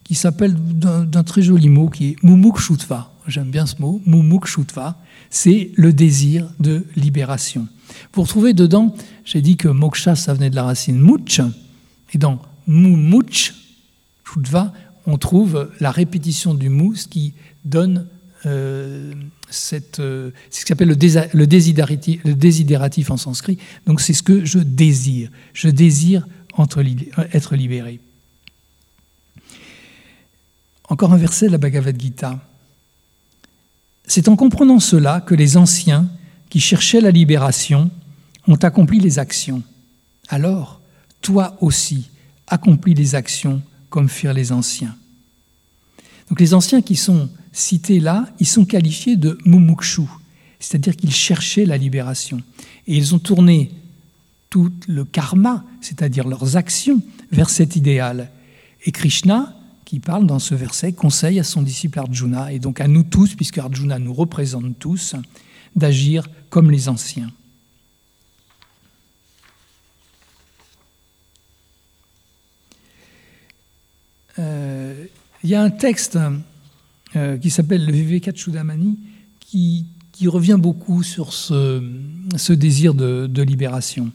qui 0.05 0.15
s'appelle 0.15 0.55
d'un 0.55 1.23
très 1.23 1.41
joli 1.41 1.71
mot 1.71 1.89
qui 1.89 2.09
est 2.09 2.23
mumukshutva. 2.23 3.11
J'aime 3.27 3.51
bien 3.51 3.65
ce 3.65 3.81
mot, 3.81 4.03
mumukshutva. 4.05 4.99
C'est 5.31 5.71
le 5.77 5.95
désir 5.95 6.53
de 6.61 6.85
libération. 6.97 7.67
Pour 8.13 8.29
trouver 8.29 8.53
dedans, 8.53 8.95
j'ai 9.25 9.41
dit 9.41 9.57
que 9.57 9.69
moksha, 9.69 10.17
ça 10.17 10.35
venait 10.35 10.51
de 10.51 10.57
la 10.57 10.65
racine 10.65 11.01
much, 11.01 11.41
et 12.13 12.19
dans 12.19 12.39
mumuch, 12.67 13.55
on 15.07 15.17
trouve 15.17 15.71
la 15.81 15.91
répétition 15.91 16.53
du 16.53 16.69
mou, 16.69 16.95
ce 16.95 17.09
qui 17.09 17.33
donne 17.65 18.07
euh, 18.45 19.15
cette, 19.53 20.01
euh, 20.01 20.31
ce 20.51 20.61
qui 20.61 20.67
s'appelle 20.67 20.89
le, 20.89 21.47
désidératif, 21.47 23.11
en 23.11 23.17
sanskrit. 23.17 23.59
Donc 23.87 24.01
c'est 24.01 24.13
ce 24.13 24.23
que 24.23 24.45
je 24.45 24.59
désire. 24.59 25.31
Je 25.53 25.69
désire 25.69 26.27
entre, 26.55 26.83
être 27.33 27.55
libéré. 27.55 28.01
Encore 30.89 31.13
un 31.13 31.17
verset 31.17 31.47
de 31.47 31.53
la 31.53 31.59
Bhagavad 31.59 32.01
Gita. 32.01 32.41
C'est 34.07 34.29
en 34.29 34.37
comprenant 34.37 34.81
cela 34.81 35.21
que 35.21 35.35
les 35.35 35.57
anciens 35.57 36.11
qui 36.51 36.61
cherchaient 36.61 37.01
la 37.01 37.11
libération 37.11 37.91
ont 38.49 38.57
accompli 38.57 38.99
les 38.99 39.19
actions. 39.19 39.63
Alors, 40.29 40.81
toi 41.21 41.57
aussi, 41.61 42.11
accomplis 42.49 42.95
les 42.95 43.15
actions 43.15 43.63
comme 43.89 44.09
firent 44.09 44.35
les 44.35 44.53
anciens. 44.53 44.95
Donc 46.29 46.41
les 46.41 46.55
anciens 46.55 46.83
qui 46.83 46.97
sont 46.97 47.29
cités 47.53 48.01
là, 48.01 48.27
ils 48.41 48.47
sont 48.47 48.65
qualifiés 48.65 49.17
de 49.17 49.39
mumukshu, 49.45 50.03
c'est-à-dire 50.59 50.97
qu'ils 50.97 51.13
cherchaient 51.13 51.67
la 51.67 51.77
libération. 51.77 52.41
Et 52.87 52.97
ils 52.97 53.15
ont 53.15 53.19
tourné 53.19 53.71
tout 54.51 54.73
le 54.89 55.05
karma, 55.05 55.65
c'est-à-dire 55.81 56.27
leurs 56.27 56.57
actions, 56.57 57.01
vers 57.31 57.51
cet 57.51 57.77
idéal. 57.77 58.31
Et 58.85 58.93
Krishna, 58.93 59.57
qui 59.85 60.01
parle 60.01 60.27
dans 60.27 60.39
ce 60.39 60.55
verset, 60.55 60.93
conseille 60.93 61.39
à 61.39 61.45
son 61.45 61.63
disciple 61.63 61.99
Arjuna, 61.99 62.53
et 62.53 62.59
donc 62.59 62.81
à 62.81 62.89
nous 62.89 63.03
tous, 63.03 63.35
puisque 63.35 63.59
Arjuna 63.59 63.99
nous 63.99 64.15
représente 64.15 64.79
tous, 64.79 65.15
d'agir 65.77 66.29
comme 66.51 66.71
les 66.71 66.89
anciens. 66.89 67.31
Euh, 74.39 75.05
il 75.45 75.51
y 75.51 75.55
a 75.55 75.63
un 75.63 75.71
texte 75.71 76.19
euh, 77.17 77.37
qui 77.39 77.51
s'appelle 77.51 77.85
le 77.85 77.93
Vivekachudamani, 77.93 78.99
qui, 79.41 79.87
qui 80.13 80.29
revient 80.29 80.59
beaucoup 80.59 81.03
sur 81.03 81.33
ce, 81.33 81.83
ce 82.37 82.53
désir 82.53 82.95
de, 82.95 83.27
de, 83.27 83.43
libération. 83.43 84.11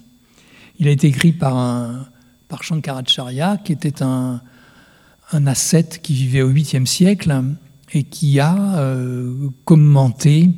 Il 0.80 0.88
a 0.88 0.92
été 0.92 1.08
écrit 1.08 1.32
par, 1.32 1.58
un, 1.58 2.08
par 2.48 2.64
Shankaracharya, 2.64 3.58
qui 3.58 3.72
était 3.72 4.02
un, 4.04 4.42
un 5.32 5.48
ascète 5.48 6.02
qui 6.02 6.14
vivait 6.14 6.42
au 6.42 6.52
8e 6.52 6.86
siècle 6.86 7.44
et 7.94 8.04
qui 8.04 8.40
a 8.40 8.80
euh, 8.80 9.50
commenté 9.66 10.52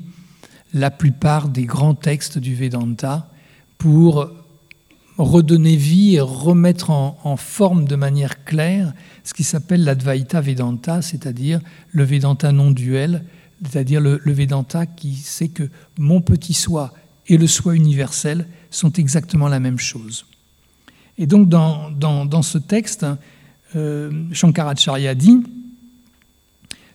la 0.73 0.91
plupart 0.91 1.49
des 1.49 1.65
grands 1.65 1.95
textes 1.95 2.37
du 2.37 2.55
Vedanta 2.55 3.29
pour 3.77 4.29
redonner 5.23 5.75
vie 5.75 6.15
et 6.15 6.21
remettre 6.21 6.89
en, 6.91 7.35
forme 7.37 7.85
de 7.85 7.95
manière 7.95 8.45
claire 8.45 8.93
ce 9.23 9.33
qui 9.33 9.43
s'appelle 9.43 9.83
l'Advaita 9.83 10.39
Vedanta, 10.39 11.01
c'est-à-dire 11.01 11.59
le 11.91 12.03
Vedanta 12.05 12.51
non 12.51 12.71
duel, 12.71 13.25
c'est-à-dire 13.61 13.99
le, 13.99 14.21
Vedanta 14.25 14.85
qui 14.85 15.15
sait 15.15 15.49
que 15.49 15.69
mon 15.97 16.21
petit 16.21 16.53
soi 16.53 16.93
et 17.27 17.37
le 17.37 17.47
soi 17.47 17.75
universel 17.75 18.47
sont 18.71 18.93
exactement 18.93 19.49
la 19.49 19.59
même 19.59 19.77
chose. 19.77 20.25
Et 21.17 21.27
donc 21.27 21.49
dans, 21.49 21.91
dans, 21.91 22.41
ce 22.41 22.57
texte, 22.57 23.05
euh, 23.75 24.11
Shankaracharya 24.31 25.15
dit 25.15 25.43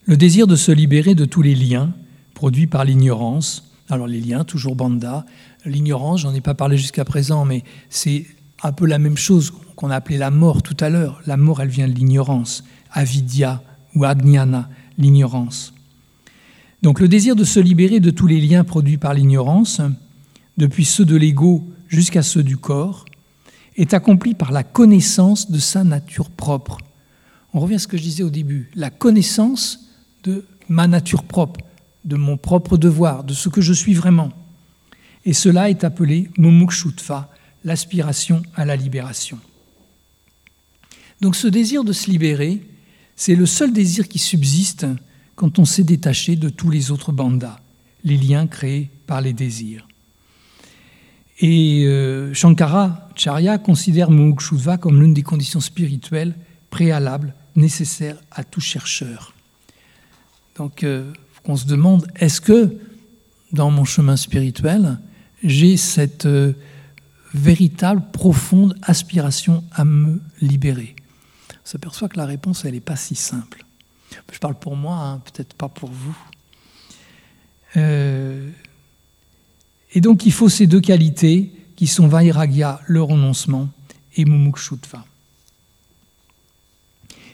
le 0.06 0.16
désir 0.16 0.46
de 0.46 0.56
se 0.56 0.72
libérer 0.72 1.14
de 1.14 1.26
tous 1.26 1.42
les 1.42 1.54
liens 1.54 1.92
produits 2.32 2.66
par 2.66 2.84
l'ignorance, 2.84 3.70
alors 3.90 4.06
les 4.06 4.20
liens, 4.20 4.44
toujours 4.44 4.76
banda, 4.76 5.26
l'ignorance, 5.64 6.20
j'en 6.20 6.34
ai 6.34 6.40
pas 6.40 6.54
parlé 6.54 6.76
jusqu'à 6.76 7.04
présent, 7.04 7.44
mais 7.44 7.64
c'est 7.88 8.26
un 8.62 8.72
peu 8.72 8.86
la 8.86 8.98
même 8.98 9.16
chose 9.16 9.52
qu'on 9.76 9.90
a 9.90 9.96
appelé 9.96 10.18
la 10.18 10.30
mort 10.30 10.62
tout 10.62 10.76
à 10.80 10.88
l'heure. 10.88 11.20
La 11.26 11.36
mort, 11.36 11.60
elle 11.60 11.68
vient 11.68 11.88
de 11.88 11.92
l'ignorance, 11.92 12.64
avidya 12.92 13.62
ou 13.94 14.04
agnana, 14.04 14.68
l'ignorance. 14.98 15.74
Donc 16.82 17.00
le 17.00 17.08
désir 17.08 17.34
de 17.36 17.44
se 17.44 17.60
libérer 17.60 18.00
de 18.00 18.10
tous 18.10 18.26
les 18.26 18.40
liens 18.40 18.64
produits 18.64 18.98
par 18.98 19.14
l'ignorance, 19.14 19.80
depuis 20.58 20.84
ceux 20.84 21.04
de 21.04 21.16
l'ego 21.16 21.66
jusqu'à 21.88 22.22
ceux 22.22 22.42
du 22.42 22.56
corps, 22.56 23.04
est 23.76 23.94
accompli 23.94 24.34
par 24.34 24.52
la 24.52 24.62
connaissance 24.62 25.50
de 25.50 25.58
sa 25.58 25.82
nature 25.82 26.30
propre. 26.30 26.78
On 27.52 27.60
revient 27.60 27.76
à 27.76 27.78
ce 27.78 27.88
que 27.88 27.96
je 27.96 28.02
disais 28.02 28.22
au 28.22 28.30
début, 28.30 28.70
la 28.74 28.90
connaissance 28.90 29.88
de 30.24 30.44
ma 30.68 30.86
nature 30.86 31.24
propre, 31.24 31.60
de 32.04 32.16
mon 32.16 32.36
propre 32.36 32.76
devoir, 32.76 33.24
de 33.24 33.32
ce 33.32 33.48
que 33.48 33.60
je 33.60 33.72
suis 33.72 33.94
vraiment. 33.94 34.30
Et 35.24 35.32
cela 35.32 35.70
est 35.70 35.84
appelé 35.84 36.30
mumukshutva, 36.36 37.30
l'aspiration 37.64 38.42
à 38.54 38.64
la 38.64 38.76
libération. 38.76 39.38
Donc 41.20 41.36
ce 41.36 41.48
désir 41.48 41.84
de 41.84 41.92
se 41.92 42.10
libérer, 42.10 42.60
c'est 43.16 43.34
le 43.34 43.46
seul 43.46 43.72
désir 43.72 44.08
qui 44.08 44.18
subsiste 44.18 44.86
quand 45.34 45.58
on 45.58 45.64
s'est 45.64 45.84
détaché 45.84 46.36
de 46.36 46.48
tous 46.48 46.70
les 46.70 46.90
autres 46.90 47.12
bandas, 47.12 47.58
les 48.04 48.16
liens 48.16 48.46
créés 48.46 48.90
par 49.06 49.20
les 49.20 49.32
désirs. 49.32 49.86
Et 51.40 51.84
euh, 51.86 52.32
Shankara 52.32 53.08
Charya 53.16 53.58
considère 53.58 54.10
Mumukshutva 54.10 54.76
comme 54.76 55.00
l'une 55.00 55.14
des 55.14 55.22
conditions 55.22 55.60
spirituelles 55.60 56.34
préalables 56.70 57.34
nécessaires 57.56 58.18
à 58.30 58.44
tout 58.44 58.60
chercheur. 58.60 59.34
Donc, 60.56 60.84
euh, 60.84 61.12
on 61.44 61.56
se 61.56 61.66
demande, 61.66 62.06
est-ce 62.16 62.40
que 62.40 62.76
dans 63.52 63.70
mon 63.70 63.84
chemin 63.84 64.16
spirituel, 64.16 64.98
j'ai 65.44 65.76
cette 65.76 66.26
euh, 66.26 66.54
véritable, 67.34 68.02
profonde 68.12 68.76
aspiration 68.82 69.62
à 69.72 69.84
me 69.84 70.20
libérer 70.40 70.96
On 71.52 71.54
s'aperçoit 71.64 72.08
que 72.08 72.16
la 72.16 72.26
réponse, 72.26 72.64
elle 72.64 72.74
n'est 72.74 72.80
pas 72.80 72.96
si 72.96 73.14
simple. 73.14 73.64
Je 74.32 74.38
parle 74.38 74.54
pour 74.54 74.76
moi, 74.76 74.96
hein, 74.96 75.22
peut-être 75.24 75.54
pas 75.54 75.68
pour 75.68 75.90
vous. 75.90 76.16
Euh, 77.76 78.50
et 79.92 80.00
donc 80.00 80.26
il 80.26 80.32
faut 80.32 80.48
ces 80.48 80.66
deux 80.66 80.80
qualités 80.80 81.52
qui 81.76 81.86
sont 81.86 82.08
Vairagya, 82.08 82.80
le 82.86 83.02
renoncement, 83.02 83.68
et 84.16 84.24
Mumukshutva. 84.24 85.04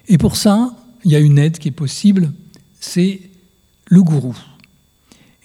Et 0.08 0.18
pour 0.18 0.36
ça, 0.36 0.74
il 1.04 1.12
y 1.12 1.16
a 1.16 1.20
une 1.20 1.38
aide 1.38 1.58
qui 1.58 1.68
est 1.68 1.72
possible, 1.72 2.32
c'est 2.80 3.20
le 3.86 4.02
gourou. 4.02 4.36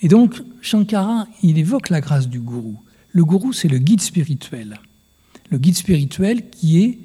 Et 0.01 0.07
donc 0.07 0.41
Shankara, 0.65 1.27
il 1.43 1.57
évoque 1.57 1.89
la 1.89 2.01
grâce 2.01 2.27
du 2.27 2.39
gourou. 2.39 2.79
Le 3.11 3.23
gourou, 3.23 3.53
c'est 3.53 3.67
le 3.67 3.77
guide 3.77 4.01
spirituel. 4.01 4.79
Le 5.51 5.57
guide 5.57 5.75
spirituel 5.75 6.49
qui 6.49 6.83
est, 6.83 6.99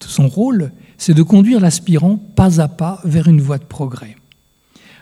son 0.00 0.28
rôle, 0.28 0.72
c'est 0.96 1.14
de 1.14 1.22
conduire 1.22 1.60
l'aspirant 1.60 2.16
pas 2.16 2.60
à 2.60 2.68
pas 2.68 3.00
vers 3.04 3.26
une 3.28 3.40
voie 3.40 3.58
de 3.58 3.64
progrès. 3.64 4.16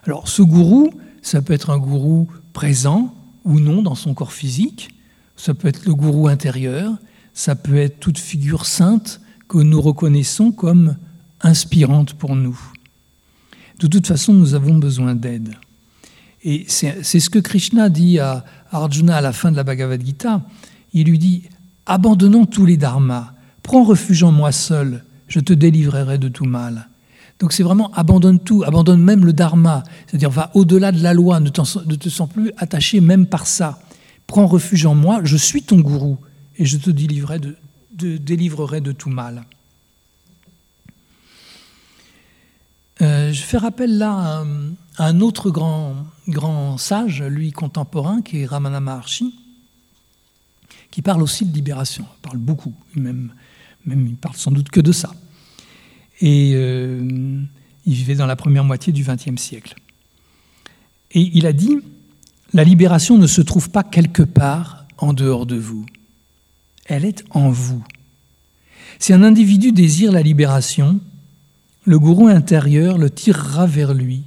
Alors 0.05 0.29
ce 0.29 0.42
gourou, 0.42 0.90
ça 1.21 1.42
peut 1.42 1.53
être 1.53 1.71
un 1.71 1.79
gourou 1.79 2.29
présent, 2.53 3.14
ou 3.45 3.61
non 3.61 3.83
dans 3.83 3.95
son 3.95 4.14
corps 4.14 4.33
physique. 4.33 4.90
Ça 5.37 5.55
peut 5.55 5.69
être 5.69 5.85
le 5.85 5.95
gourou 5.95 6.29
intérieur, 6.29 6.92
ça 7.35 7.55
peut 7.55 7.77
être 7.77 8.01
toute 8.01 8.19
figure 8.19 8.66
sainte 8.66 9.21
que 9.49 9.59
nous 9.59 9.81
reconnaissons 9.81 10.53
comme 10.53 10.97
inspirante 11.42 12.14
pour 12.14 12.35
nous. 12.35 12.59
De 13.79 13.87
toute 13.87 14.07
façon, 14.07 14.33
nous 14.33 14.55
avons 14.55 14.79
besoin 14.79 15.14
d'aide. 15.14 15.55
Et 16.48 16.64
c'est 16.68 17.02
ce 17.02 17.28
que 17.28 17.40
Krishna 17.40 17.88
dit 17.88 18.20
à 18.20 18.44
Arjuna 18.70 19.16
à 19.16 19.20
la 19.20 19.32
fin 19.32 19.50
de 19.50 19.56
la 19.56 19.64
Bhagavad 19.64 20.00
Gita. 20.00 20.42
Il 20.92 21.09
lui 21.09 21.18
dit 21.18 21.42
Abandonnons 21.87 22.46
tous 22.46 22.64
les 22.64 22.76
dharmas, 22.76 23.32
prends 23.64 23.82
refuge 23.82 24.22
en 24.22 24.30
moi 24.30 24.52
seul, 24.52 25.02
je 25.26 25.40
te 25.40 25.52
délivrerai 25.52 26.18
de 26.18 26.28
tout 26.28 26.44
mal. 26.44 26.87
Donc 27.40 27.52
c'est 27.52 27.64
vraiment 27.64 27.90
abandonne 27.94 28.38
tout, 28.38 28.62
abandonne 28.64 29.02
même 29.02 29.26
le 29.26 29.32
dharma, 29.32 29.82
c'est-à-dire 30.06 30.30
va 30.30 30.52
au-delà 30.54 30.92
de 30.92 31.02
la 31.02 31.14
loi, 31.14 31.40
ne, 31.40 31.48
te 31.48 32.09
sens 32.09 32.28
plus 32.32 32.52
attaché 32.59 33.00
même 33.00 33.26
par 33.26 33.48
ça. 33.48 33.80
Prends 34.28 34.46
refuge 34.46 34.87
en 34.87 34.94
moi, 34.94 35.22
je 35.24 35.37
suis 35.37 35.64
ton 35.64 35.80
gourou 35.80 36.16
et 36.59 36.64
je 36.64 36.76
te 36.78 36.90
délivrerai 36.90 37.40
de, 37.40 38.92
tout 38.92 39.11
mal. 39.11 39.42
Euh, 43.02 43.32
je 43.32 43.42
fais 43.42 43.59
rappel 43.59 43.98
là 43.98 44.12
à, 44.12 44.44
un 44.98 45.20
autre 45.20 45.50
grand, 45.50 46.78
sage, 46.78 47.22
lui 47.22 47.52
contemporain, 47.52 48.22
qui 48.22 48.40
est 48.40 48.46
Ramana 48.46 48.80
Maharshi, 48.80 49.35
qui 50.90 51.02
parle 51.02 51.22
aussi 51.22 51.44
de 51.44 51.54
libération. 51.54 52.06
Parle 52.22 52.38
beaucoup, 52.38 52.74
même, 52.94 53.32
même 53.85 54.06
il 54.06 54.16
parle 54.16 54.37
sans 54.37 54.50
doute 54.50 54.70
que 54.70 54.80
de 54.80 54.92
ça. 54.92 55.12
Et 56.20 56.52
euh, 56.54 57.42
il 57.85 57.94
vivait 57.94 58.14
dans 58.14 58.26
la 58.26 58.37
première 58.37 58.64
moitié 58.64 58.92
du 58.92 59.04
XXe 59.04 59.40
siècle. 59.40 59.74
Et 61.12 61.30
il 61.35 61.46
a 61.46 61.52
dit, 61.52 61.78
la 62.52 62.64
libération 62.64 63.18
ne 63.18 63.26
se 63.26 63.42
trouve 63.42 63.70
pas 63.70 63.82
quelque 63.82 64.22
part 64.22 64.87
en 64.98 65.12
dehors 65.12 65.46
de 65.46 65.56
vous. 65.56 65.85
Elle 66.87 67.04
est 67.04 67.24
en 67.30 67.50
vous. 67.50 67.85
Si 68.98 69.12
un 69.12 69.22
individu 69.22 69.72
désire 69.72 70.11
la 70.11 70.22
libération, 70.22 71.00
le 71.85 71.98
gourou 71.98 72.28
intérieur 72.28 72.96
le 72.96 73.11
tirera 73.11 73.66
vers 73.66 73.92
lui 73.92 74.24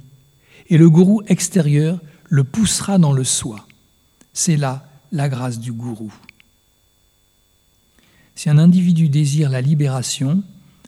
et 0.70 0.78
le 0.78 0.88
gourou 0.88 1.22
extérieur 1.26 2.00
le 2.28 2.44
poussera 2.44 2.98
dans 2.98 3.12
le 3.12 3.24
soi. 3.24 3.66
C'est 4.32 4.56
là 4.56 4.86
la 5.12 5.28
grâce 5.28 5.58
du 5.58 5.72
gourou. 5.72 6.12
Si 8.36 8.48
un 8.48 8.56
individu 8.56 9.08
désire 9.08 9.50
la 9.50 9.60
libération, 9.60 10.42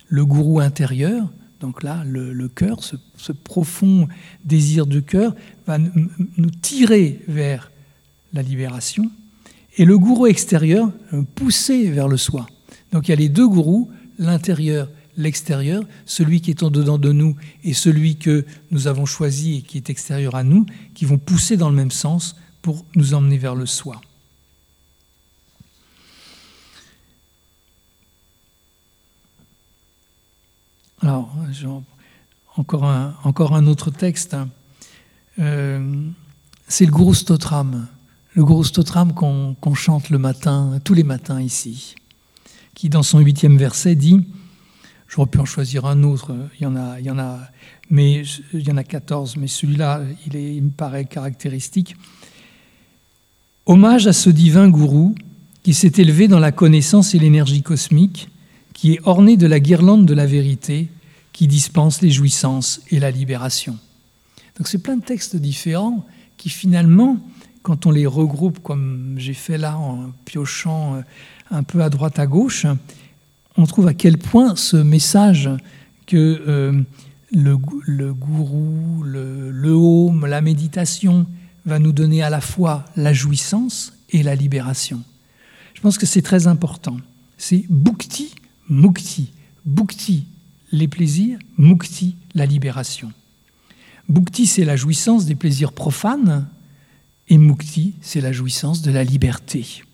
le 0.09 0.25
gourou 0.25 0.61
intérieur, 0.61 1.29
donc 1.61 1.83
là, 1.83 2.03
le, 2.07 2.49
cœur, 2.49 2.83
ce, 2.83 3.33
profond 3.33 4.09
désir 4.45 4.87
du 4.87 5.03
cœur, 5.03 5.35
va 5.67 5.79
nous 5.79 6.51
tirer 6.51 7.21
vers 7.29 7.71
la 8.33 8.43
libération, 8.43 9.11
et 9.77 9.85
le 9.85 9.99
gourou 9.99 10.27
extérieur, 10.27 10.91
pousser 11.35 11.91
vers 11.91 12.09
le 12.09 12.17
soi. 12.17 12.47
Donc 12.93 13.09
il 13.09 13.11
y 13.11 13.15
a 13.15 13.17
les 13.17 13.29
deux 13.29 13.47
gourous, 13.47 13.91
l'intérieur, 14.19 14.89
l'extérieur, 15.17 15.85
celui 16.07 16.41
qui 16.41 16.51
est 16.51 16.63
en 16.63 16.71
dedans 16.71 16.99
de 16.99 17.13
nous 17.13 17.37
et 17.65 17.75
celui 17.75 18.17
que 18.17 18.45
nous 18.71 18.87
avons 18.87 19.07
choisi 19.07 19.59
et 19.59 19.63
qui 19.63 19.77
est 19.77 19.91
extérieur 19.91 20.35
à 20.35 20.45
nous, 20.45 20.67
qui 20.95 21.05
vont 21.05 21.19
pousser 21.19 21.57
dans 21.57 21.69
le 21.69 21.77
même 21.77 21.91
sens 21.91 22.37
pour 22.63 22.85
nous 22.95 23.15
emmener 23.15 23.39
vers 23.39 23.55
le 23.55 23.67
soi. 23.67 24.01
Alors, 31.03 31.35
encore 32.55 32.85
un, 32.85 33.67
autre 33.67 33.91
texte. 33.91 34.37
Euh, 35.39 36.11
c'est 36.69 36.87
le 36.87 36.93
Guru 36.93 37.15
Stotram, 37.15 37.89
le 38.35 38.45
Guru 38.45 38.65
Stotram 38.65 39.13
qu'on 39.13 39.75
chante 39.75 40.11
le 40.11 40.19
matin, 40.19 40.79
tous 40.85 40.95
les 40.95 41.03
matins 41.03 41.41
ici, 41.41 41.97
qui 42.75 42.89
dans 42.89 43.03
son 43.03 43.19
huitième 43.19 43.57
verset 43.57 43.97
dit, 43.97 44.25
j'aurais 45.13 45.29
pu 45.29 45.39
en 45.39 45.45
choisir 45.45 45.85
un 45.85 46.03
autre, 46.05 46.35
il 46.59 46.63
y 46.63 46.67
en 46.67 46.75
a, 46.77 46.99
il 46.99 47.05
y 47.05 47.11
en 47.11 47.19
a, 47.19 47.39
mais 47.91 48.23
il 48.55 48.67
y 48.67 48.73
en 48.73 48.77
a 48.79 48.85
14, 48.85 49.37
mais 49.37 49.47
celui-là, 49.47 50.01
il, 50.27 50.35
il 50.37 50.63
me 50.63 50.71
paraît 50.71 51.05
caractéristique. 51.05 51.97
Hommage 53.67 54.07
à 54.07 54.13
ce 54.13 54.31
divin 54.31 54.69
gourou 54.69 55.15
qui 55.63 55.75
s'est 55.75 55.93
élevé 55.99 56.29
dans 56.29 56.39
la 56.39 56.51
connaissance 56.51 57.15
et 57.15 57.19
l'énergie 57.19 57.63
cosmique 57.63 58.29
qui 58.73 58.95
est 58.95 59.01
orné 59.05 59.37
de 59.37 59.47
la 59.47 59.61
guirlande 59.61 60.07
de 60.07 60.15
la 60.15 60.27
vérité, 60.27 60.89
qui 61.33 61.47
dispense 61.47 62.01
les 62.01 62.11
jouissances 62.11 62.81
et 62.91 62.99
la 62.99 63.11
libération. 63.11 63.79
Donc 64.57 64.67
c'est 64.67 64.79
plein 64.79 64.97
de 64.97 65.05
textes 65.05 65.37
différents 65.37 66.05
qui 66.37 66.49
finalement, 66.49 67.19
quand 67.63 67.87
on 67.87 67.91
les 67.91 68.07
regroupe 68.07 68.61
comme 68.63 69.15
j'ai 69.19 69.35
fait 69.35 69.59
là 69.59 69.77
en 69.79 70.13
piochant 70.25 70.95
euh, 70.95 71.01
un 71.51 71.63
peu 71.63 71.83
à 71.83 71.91
droite 71.91 72.19
à 72.19 72.27
gauche, 72.27 72.67
on 73.57 73.67
trouve 73.67 73.87
à 73.87 73.95
quel 73.95 74.19
point 74.19 74.57
ce 74.57 74.77
message 74.77 75.51
que 76.07 76.43
euh, 76.47 76.83
le, 77.33 77.57
gourou, 77.57 79.03
le, 79.05 79.73
home, 79.73 80.27
la 80.27 80.41
méditation 80.41 81.27
va 81.65 81.79
nous 81.79 81.93
donner 81.93 82.23
à 82.23 82.31
la 82.31 82.41
fois 82.41 82.85
la 82.97 83.13
jouissance 83.13 83.93
et 84.11 84.23
la 84.23 84.35
libération. 84.35 85.03
Je 85.75 85.81
pense 85.81 85.99
que 85.99 86.07
c'est 86.07 86.23
très 86.23 86.47
important. 86.47 86.97
C'est 87.39 87.65
bhukti 87.69 88.35
mukti. 88.69 89.33
Bhukti, 89.65 90.25
les 90.73 90.89
plaisirs, 90.89 91.39
mukti, 91.57 92.17
la 92.35 92.47
libération. 92.47 93.13
Bhukti, 94.09 94.47
c'est 94.47 94.65
la 94.65 94.77
jouissance 94.77 95.25
des 95.25 95.37
plaisirs 95.37 95.73
profanes, 95.73 96.49
et 97.29 97.39
mukti, 97.39 97.95
c'est 98.01 98.21
la 98.21 98.33
jouissance 98.33 98.83
de 98.83 98.91
la 98.91 99.05
liberté. 99.05 99.85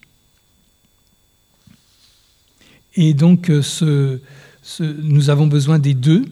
Et 3.01 3.15
donc, 3.15 3.49
euh, 3.49 4.19
nous 4.81 5.31
avons 5.31 5.47
besoin 5.47 5.79
des 5.79 5.95
deux, 5.95 6.25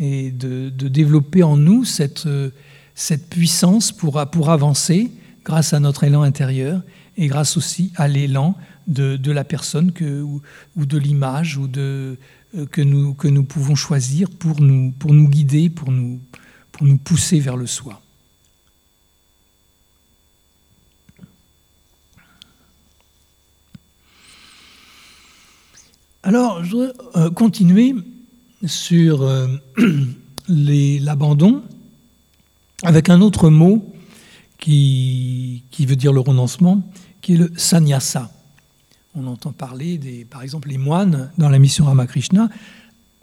et 0.00 0.30
de, 0.30 0.70
développer 0.70 1.42
en 1.42 1.58
nous 1.58 1.84
cette, 1.84 2.24
euh, 2.24 2.48
cette 2.94 3.28
puissance 3.28 3.92
pour, 3.92 4.24
pour 4.30 4.48
avancer 4.48 5.12
grâce 5.44 5.74
à 5.74 5.80
notre 5.80 6.04
élan 6.04 6.22
intérieur 6.22 6.80
et 7.18 7.26
grâce 7.26 7.58
aussi 7.58 7.92
à 7.96 8.08
l'élan 8.08 8.56
de, 8.86 9.30
la 9.30 9.44
personne 9.44 9.92
que, 9.92 10.22
ou, 10.22 10.40
de 10.76 10.96
l'image 10.96 11.58
ou 11.58 11.68
de, 11.68 12.16
euh, 12.56 12.64
que, 12.64 12.80
nous, 12.80 13.12
que 13.12 13.28
nous 13.28 13.44
pouvons 13.44 13.74
choisir 13.74 14.30
pour 14.30 14.62
nous, 14.62 14.92
pour 14.92 15.12
nous 15.12 15.28
guider, 15.28 15.68
pour 15.68 15.92
nous, 15.92 16.20
pour 16.72 16.86
nous 16.86 16.96
pousser 16.96 17.38
vers 17.38 17.58
le 17.58 17.66
soi. 17.66 18.01
Alors, 26.24 26.62
je 26.62 26.70
voudrais 26.70 26.92
euh, 27.16 27.30
continuer 27.30 27.96
sur 28.64 29.22
euh, 29.22 29.48
l'abandon 30.48 31.64
avec 32.84 33.08
un 33.08 33.20
autre 33.20 33.50
mot 33.50 33.92
qui, 34.58 35.64
qui, 35.72 35.84
veut 35.84 35.96
dire 35.96 36.12
le 36.12 36.20
renoncement, 36.20 36.88
qui 37.22 37.34
est 37.34 37.38
le 37.38 37.50
sannyasa. 37.56 38.30
On 39.16 39.26
entend 39.26 39.50
parler 39.50 39.98
des, 39.98 40.24
par 40.24 40.42
exemple, 40.42 40.68
les 40.68 40.78
moines 40.78 41.32
dans 41.38 41.48
la 41.48 41.58
mission 41.58 41.86
Ramakrishna 41.86 42.48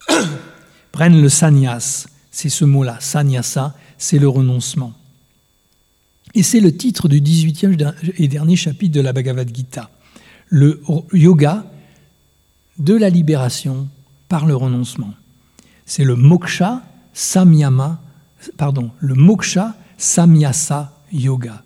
prennent 0.91 1.21
le 1.21 1.29
sannyas. 1.29 2.07
C'est 2.31 2.49
ce 2.49 2.65
mot-là, 2.65 2.97
sannyasa, 2.99 3.77
c'est 3.97 4.19
le 4.19 4.27
renoncement. 4.27 4.93
Et 6.35 6.43
c'est 6.43 6.59
le 6.59 6.75
titre 6.75 7.07
du 7.07 7.21
18e 7.21 7.93
et 8.17 8.27
dernier 8.27 8.57
chapitre 8.57 8.93
de 8.93 9.01
la 9.01 9.13
Bhagavad 9.13 9.55
Gita. 9.55 9.89
Le 10.49 10.81
yoga 11.13 11.65
de 12.79 12.95
la 12.95 13.09
libération 13.09 13.87
par 14.27 14.45
le 14.45 14.55
renoncement. 14.55 15.13
C'est 15.85 16.03
le 16.03 16.15
moksha 16.15 16.81
samyama, 17.13 18.01
pardon, 18.57 18.91
le 18.99 19.15
moksha 19.15 19.75
samyasa 19.97 20.93
yoga. 21.11 21.63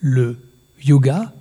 Le 0.00 0.38
yoga 0.84 1.32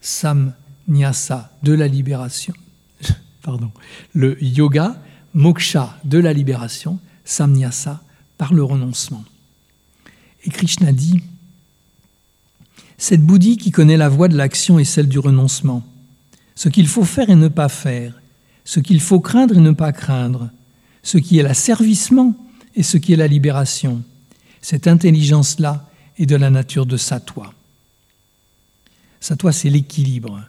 samyasa 0.00 1.50
de 1.62 1.72
la 1.72 1.88
libération. 1.88 2.54
Pardon. 3.42 3.72
Le 4.12 4.42
yoga 4.44 4.96
moksha 5.32 5.96
de 6.04 6.18
la 6.18 6.32
libération, 6.34 6.98
samyasa 7.24 8.02
par 8.36 8.52
le 8.52 8.62
renoncement. 8.62 9.24
Et 10.44 10.50
Krishna 10.50 10.92
dit 10.92 11.22
Cette 12.98 13.22
bouddhie 13.22 13.56
qui 13.56 13.70
connaît 13.70 13.96
la 13.96 14.10
voie 14.10 14.28
de 14.28 14.36
l'action 14.36 14.78
et 14.78 14.84
celle 14.84 15.08
du 15.08 15.18
renoncement, 15.18 15.82
ce 16.54 16.68
qu'il 16.68 16.86
faut 16.86 17.04
faire 17.04 17.30
et 17.30 17.34
ne 17.34 17.48
pas 17.48 17.70
faire, 17.70 18.19
ce 18.64 18.80
qu'il 18.80 19.00
faut 19.00 19.20
craindre 19.20 19.56
et 19.56 19.60
ne 19.60 19.72
pas 19.72 19.92
craindre, 19.92 20.50
ce 21.02 21.18
qui 21.18 21.38
est 21.38 21.42
l'asservissement 21.42 22.34
et 22.74 22.82
ce 22.82 22.96
qui 22.96 23.12
est 23.12 23.16
la 23.16 23.26
libération. 23.26 24.02
Cette 24.60 24.86
intelligence-là 24.86 25.88
est 26.18 26.26
de 26.26 26.36
la 26.36 26.50
nature 26.50 26.86
de 26.86 26.96
Satwa. 26.96 27.52
Satwa, 29.20 29.52
c'est 29.52 29.70
l'équilibre. 29.70 30.42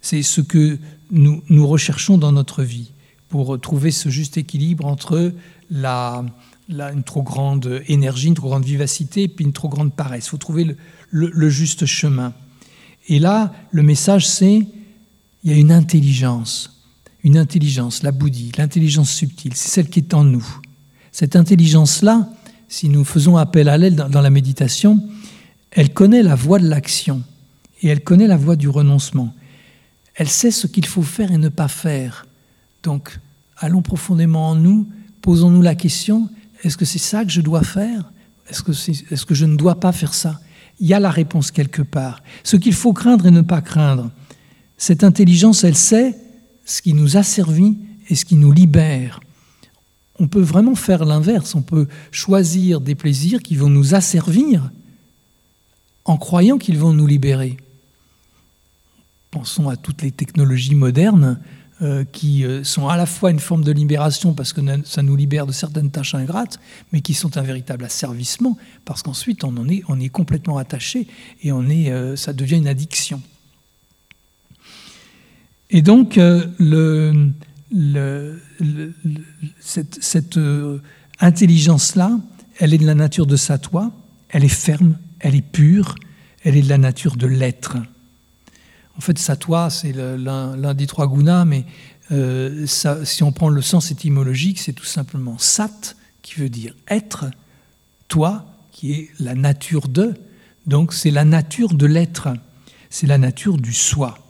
C'est 0.00 0.22
ce 0.22 0.40
que 0.40 0.78
nous, 1.10 1.66
recherchons 1.66 2.18
dans 2.18 2.32
notre 2.32 2.62
vie 2.62 2.92
pour 3.28 3.60
trouver 3.60 3.90
ce 3.90 4.08
juste 4.08 4.36
équilibre 4.36 4.86
entre 4.86 5.32
une 5.70 7.02
trop 7.04 7.22
grande 7.22 7.82
énergie, 7.88 8.28
une 8.28 8.34
trop 8.34 8.48
grande 8.48 8.64
vivacité 8.64 9.24
et 9.24 9.28
puis 9.28 9.44
une 9.44 9.52
trop 9.52 9.68
grande 9.68 9.92
paresse. 9.92 10.26
Il 10.26 10.30
faut 10.30 10.36
trouver 10.36 10.76
le 11.10 11.48
juste 11.48 11.86
chemin. 11.86 12.32
Et 13.08 13.18
là, 13.18 13.52
le 13.70 13.82
message, 13.82 14.26
c'est 14.26 14.66
il 15.44 15.50
y 15.50 15.54
a 15.54 15.56
une 15.56 15.72
intelligence 15.72 16.75
une 17.24 17.36
intelligence, 17.36 18.02
la 18.02 18.12
bouddhie, 18.12 18.52
l'intelligence 18.56 19.10
subtile, 19.10 19.52
c'est 19.54 19.68
celle 19.68 19.88
qui 19.88 20.00
est 20.00 20.14
en 20.14 20.24
nous. 20.24 20.46
Cette 21.12 21.36
intelligence-là, 21.36 22.28
si 22.68 22.88
nous 22.88 23.04
faisons 23.04 23.36
appel 23.36 23.68
à 23.68 23.76
elle 23.76 23.96
dans 23.96 24.20
la 24.20 24.30
méditation, 24.30 25.02
elle 25.70 25.92
connaît 25.92 26.22
la 26.22 26.34
voie 26.34 26.58
de 26.58 26.68
l'action 26.68 27.22
et 27.82 27.88
elle 27.88 28.02
connaît 28.02 28.26
la 28.26 28.36
voie 28.36 28.56
du 28.56 28.68
renoncement. 28.68 29.34
Elle 30.14 30.28
sait 30.28 30.50
ce 30.50 30.66
qu'il 30.66 30.86
faut 30.86 31.02
faire 31.02 31.32
et 31.32 31.38
ne 31.38 31.48
pas 31.48 31.68
faire. 31.68 32.26
Donc, 32.82 33.18
allons 33.58 33.82
profondément 33.82 34.50
en 34.50 34.54
nous, 34.54 34.88
posons-nous 35.22 35.62
la 35.62 35.74
question, 35.74 36.28
est-ce 36.62 36.76
que 36.76 36.84
c'est 36.84 36.98
ça 36.98 37.24
que 37.24 37.30
je 37.30 37.40
dois 37.40 37.62
faire? 37.62 38.10
Est-ce 38.48 38.62
que, 38.62 39.24
que 39.24 39.34
je 39.34 39.44
ne 39.44 39.56
dois 39.56 39.80
pas 39.80 39.92
faire 39.92 40.14
ça? 40.14 40.40
Il 40.78 40.86
y 40.86 40.94
a 40.94 41.00
la 41.00 41.10
réponse 41.10 41.50
quelque 41.50 41.82
part. 41.82 42.22
Ce 42.44 42.56
qu'il 42.56 42.74
faut 42.74 42.92
craindre 42.92 43.26
et 43.26 43.30
ne 43.30 43.40
pas 43.40 43.60
craindre. 43.60 44.10
Cette 44.78 45.04
intelligence, 45.04 45.64
elle 45.64 45.76
sait 45.76 46.16
ce 46.66 46.82
qui 46.82 46.92
nous 46.92 47.16
a 47.16 47.22
servi 47.22 47.78
et 48.10 48.14
ce 48.14 48.26
qui 48.26 48.36
nous 48.36 48.52
libère. 48.52 49.20
On 50.18 50.28
peut 50.28 50.42
vraiment 50.42 50.74
faire 50.74 51.04
l'inverse, 51.04 51.54
on 51.54 51.62
peut 51.62 51.88
choisir 52.10 52.80
des 52.80 52.94
plaisirs 52.94 53.40
qui 53.42 53.56
vont 53.56 53.70
nous 53.70 53.94
asservir 53.94 54.70
en 56.04 56.18
croyant 56.18 56.58
qu'ils 56.58 56.78
vont 56.78 56.92
nous 56.92 57.06
libérer. 57.06 57.56
Pensons 59.30 59.68
à 59.68 59.76
toutes 59.76 60.02
les 60.02 60.10
technologies 60.10 60.74
modernes 60.74 61.38
euh, 61.82 62.04
qui 62.04 62.44
euh, 62.44 62.64
sont 62.64 62.88
à 62.88 62.96
la 62.96 63.04
fois 63.04 63.30
une 63.30 63.38
forme 63.38 63.62
de 63.62 63.72
libération 63.72 64.32
parce 64.32 64.54
que 64.54 64.62
ça 64.84 65.02
nous 65.02 65.14
libère 65.14 65.46
de 65.46 65.52
certaines 65.52 65.90
tâches 65.90 66.14
ingrates, 66.14 66.58
mais 66.90 67.02
qui 67.02 67.12
sont 67.12 67.36
un 67.36 67.42
véritable 67.42 67.84
asservissement 67.84 68.56
parce 68.86 69.02
qu'ensuite 69.02 69.44
on 69.44 69.68
est, 69.68 70.08
complètement 70.08 70.56
attaché 70.56 71.06
et 71.42 71.52
on 71.52 71.68
euh, 71.68 72.16
ça 72.16 72.32
devient 72.32 72.56
une 72.56 72.68
addiction. 72.68 73.20
Et 75.70 75.82
donc, 75.82 76.16
euh, 76.18 76.46
cette, 79.60 80.36
euh, 80.36 80.78
intelligence-là, 81.18 82.18
elle 82.58 82.72
est 82.72 82.78
de 82.78 82.86
la 82.86 82.94
nature 82.94 83.26
de 83.26 83.36
Satwa, 83.36 83.90
elle 84.28 84.44
est 84.44 84.48
ferme, 84.48 84.96
elle 85.20 85.34
est 85.34 85.42
pure, 85.42 85.96
elle 86.44 86.56
est 86.56 86.62
de 86.62 86.68
la 86.68 86.78
nature 86.78 87.16
de 87.16 87.26
l'être. 87.26 87.76
En 88.96 89.00
fait, 89.00 89.18
Satwa, 89.18 89.68
c'est 89.70 89.92
l'un 89.92 90.74
des 90.74 90.86
trois 90.86 91.08
gunas, 91.08 91.44
mais 91.44 91.64
euh, 92.12 92.66
si 92.66 93.22
on 93.22 93.32
prend 93.32 93.48
le 93.48 93.60
sens 93.60 93.90
étymologique, 93.90 94.60
c'est 94.60 94.72
tout 94.72 94.84
simplement 94.84 95.36
Sat, 95.38 95.96
qui 96.22 96.36
veut 96.36 96.48
dire 96.48 96.74
être, 96.88 97.26
toi, 98.08 98.46
qui 98.72 98.92
est 98.92 99.10
la 99.18 99.34
nature 99.34 99.88
de. 99.88 100.14
Donc, 100.66 100.92
c'est 100.92 101.10
la 101.10 101.24
nature 101.24 101.74
de 101.74 101.86
l'être, 101.86 102.28
c'est 102.88 103.06
la 103.06 103.18
nature 103.18 103.58
du 103.58 103.72
soi. 103.72 104.25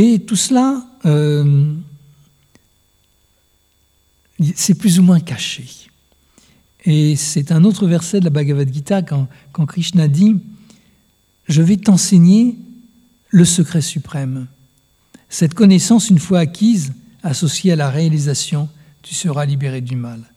Et 0.00 0.20
tout 0.20 0.36
cela, 0.36 0.86
euh, 1.06 1.74
c'est 4.54 4.74
plus 4.74 5.00
ou 5.00 5.02
moins 5.02 5.18
caché. 5.18 5.66
Et 6.84 7.16
c'est 7.16 7.50
un 7.50 7.64
autre 7.64 7.84
verset 7.88 8.20
de 8.20 8.24
la 8.26 8.30
Bhagavad 8.30 8.72
Gita 8.72 9.02
quand, 9.02 9.26
Krishna 9.66 10.06
dit 10.06 10.36
Je 11.48 11.62
vais 11.62 11.78
t'enseigner 11.78 12.56
le 13.30 13.44
secret 13.44 13.80
suprême. 13.80 14.46
Cette 15.28 15.54
connaissance, 15.54 16.10
une 16.10 16.20
fois 16.20 16.38
acquise, 16.38 16.92
associée 17.24 17.72
à 17.72 17.76
la 17.76 17.90
réalisation, 17.90 18.68
tu 19.02 19.16
seras 19.16 19.46
libéré 19.46 19.80
du 19.80 19.96
mal. 19.96 20.32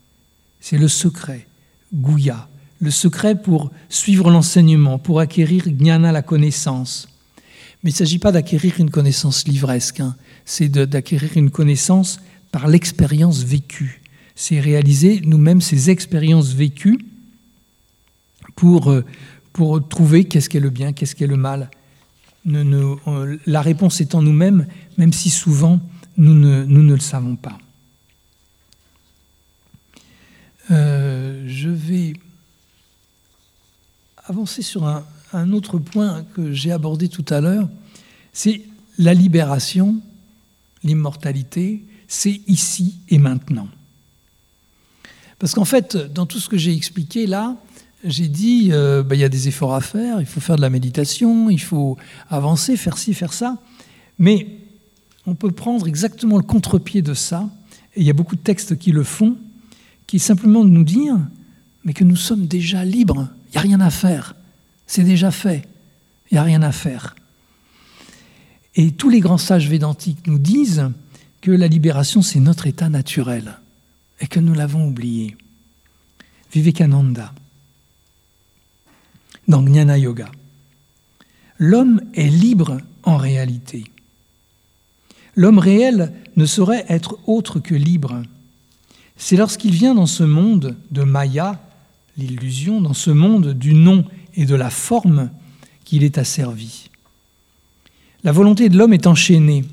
C'est 0.60 0.80
le 0.80 0.88
secret, 0.88 1.48
Guya, 1.94 2.50
le 2.80 2.90
secret 2.90 3.40
pour 3.40 3.70
suivre 3.90 4.32
l'enseignement, 4.32 4.98
pour 4.98 5.20
acquérir 5.20 5.66
Jnana, 5.68 6.12
la 6.12 6.24
connaissance. 6.24 7.11
Mais 7.84 7.90
il 7.90 7.94
ne 7.94 7.98
s'agit 7.98 8.20
pas 8.20 8.32
d'acquérir 8.32 8.80
une 8.80 8.92
connaissance 8.92 9.48
livresque, 9.48 10.02
hein. 10.02 10.16
c'est 10.46 10.70
d'acquérir 10.70 11.32
une 11.36 11.50
connaissance 11.50 12.20
par 12.52 12.68
l'expérience 12.68 13.44
vécue. 13.44 14.02
C'est 14.36 14.60
réaliser 14.60 15.22
nous-mêmes 15.24 15.62
ces 15.62 15.90
expériences 15.90 16.54
vécues 16.54 17.00
pour, 18.56 18.92
euh, 18.92 19.04
pour 19.54 19.88
trouver 19.88 20.26
qu'est-ce 20.26 20.50
qu'est 20.50 20.60
le 20.60 20.70
bien, 20.70 20.94
qu'est-ce 20.94 21.16
qu'est 21.16 21.28
le 21.28 21.38
mal. 21.38 21.70
la 22.46 23.62
réponse 23.62 24.02
est 24.02 24.16
en 24.16 24.22
nous-mêmes, 24.22 24.68
même 24.98 25.14
si 25.14 25.30
souvent 25.30 25.80
nous 26.18 26.36
ne, 26.36 26.64
nous 26.66 26.84
ne 26.84 26.94
le 26.94 27.00
savons 27.00 27.36
pas. 27.36 27.58
Euh, 30.70 31.44
je 31.48 31.70
vais 31.70 32.14
avancer 34.26 34.62
sur 34.62 34.86
un, 34.86 35.04
un 35.34 35.52
autre 35.54 35.78
point 35.78 36.24
que 36.36 36.54
j'ai 36.54 36.72
abordé 36.72 37.08
tout 37.08 37.26
à 37.30 37.42
l'heure, 37.42 37.70
c'est 38.34 38.62
la 38.98 39.14
libération, 39.14 39.98
l'immortalité, 40.84 41.84
c'est 42.08 42.42
ici 42.48 42.98
et 43.10 43.18
maintenant. 43.18 43.68
Parce 45.40 45.54
qu'en 45.54 45.66
fait, 45.66 45.96
dans 45.96 46.26
tout 46.26 46.40
ce 46.40 46.50
que 46.50 46.58
j'ai 46.58 46.74
expliqué 46.74 47.26
là, 47.26 47.56
j'ai 48.04 48.28
dit, 48.28 48.70
euh, 48.72 49.04
bah, 49.04 49.16
il 49.16 49.22
y 49.22 49.24
a 49.24 49.30
des 49.30 49.48
efforts 49.48 49.74
à 49.74 49.82
faire, 49.82 50.20
il 50.20 50.26
faut 50.26 50.40
faire 50.40 50.56
de 50.56 50.62
la 50.62 50.70
méditation, 50.70 51.50
il 51.50 51.62
faut 51.62 51.98
avancer, 52.30 52.78
faire 52.78 52.98
ci, 52.98 53.14
faire 53.14 53.34
ça. 53.34 53.58
Mais 54.20 54.48
on 55.26 55.36
peut 55.36 55.52
prendre 55.52 55.88
exactement 55.88 56.38
le 56.38 56.44
contre-pied 56.44 57.02
de 57.02 57.14
ça, 57.14 57.50
et 57.96 58.02
il 58.02 58.08
y 58.08 58.10
a 58.10 58.14
beaucoup 58.14 58.36
de 58.36 58.42
textes 58.42 58.78
qui 58.78 58.92
le 58.92 59.04
font, 59.04 59.38
qui 60.08 60.18
est 60.18 60.20
simplement 60.20 60.64
de 60.64 60.70
nous 60.70 60.84
dire, 60.84 61.18
mais 61.84 61.94
que 61.94 62.04
nous 62.04 62.16
sommes 62.16 62.48
déjà 62.48 62.84
libres, 62.86 63.28
il 63.48 63.52
n'y 63.52 63.58
a 63.58 63.62
rien 63.62 63.82
à 63.82 63.90
faire. 63.90 64.36
C'est 64.92 65.06
déjà 65.06 65.32
fait. 65.32 65.66
Il 66.30 66.34
n'y 66.34 66.38
a 66.38 66.44
rien 66.44 66.62
à 66.64 66.74
faire. 66.74 67.16
Et 68.76 68.92
tous 68.92 69.08
les 69.08 69.22
grands 69.22 69.38
sages 69.38 69.70
védantiques 69.70 70.28
nous 70.28 70.38
disent 70.38 70.92
que 71.40 71.50
la 71.50 71.70
libération, 71.70 72.22
c'est 72.22 72.42
notre 72.42 72.68
état 72.68 72.90
naturel 72.90 73.58
et 74.20 74.28
que 74.28 74.42
nous 74.42 74.54
l'avons 74.54 74.86
oublié. 74.86 75.38
Vivekananda, 76.52 77.34
dans 79.48 79.66
Jnana 79.66 79.98
Yoga. 79.98 80.30
L'homme 81.58 82.02
est 82.14 82.28
libre 82.28 82.82
en 83.04 83.16
réalité. 83.16 83.86
L'homme 85.38 85.60
réel 85.60 86.12
ne 86.36 86.46
saurait 86.46 86.86
être 86.90 87.18
autre 87.28 87.62
que 87.62 87.76
libre. 87.76 88.24
C'est 89.16 89.38
lorsqu'il 89.38 89.72
vient 89.72 89.96
dans 89.96 90.06
ce 90.06 90.24
monde 90.24 90.76
de 90.92 91.04
Maya, 91.04 91.62
l'illusion, 92.18 92.82
dans 92.82 92.94
ce 92.94 93.12
monde 93.12 93.54
du 93.54 93.74
nom 93.74 94.04
et 94.36 94.46
de 94.46 94.56
la 94.56 94.70
forme 94.70 95.30
qu'il 95.84 96.04
est 96.04 96.18
asservi. 96.18 96.90
La 98.24 98.32
volonté 98.32 98.70
de 98.70 98.78
l'homme 98.78 98.94
est 98.94 99.08
enchaînée 99.08 99.66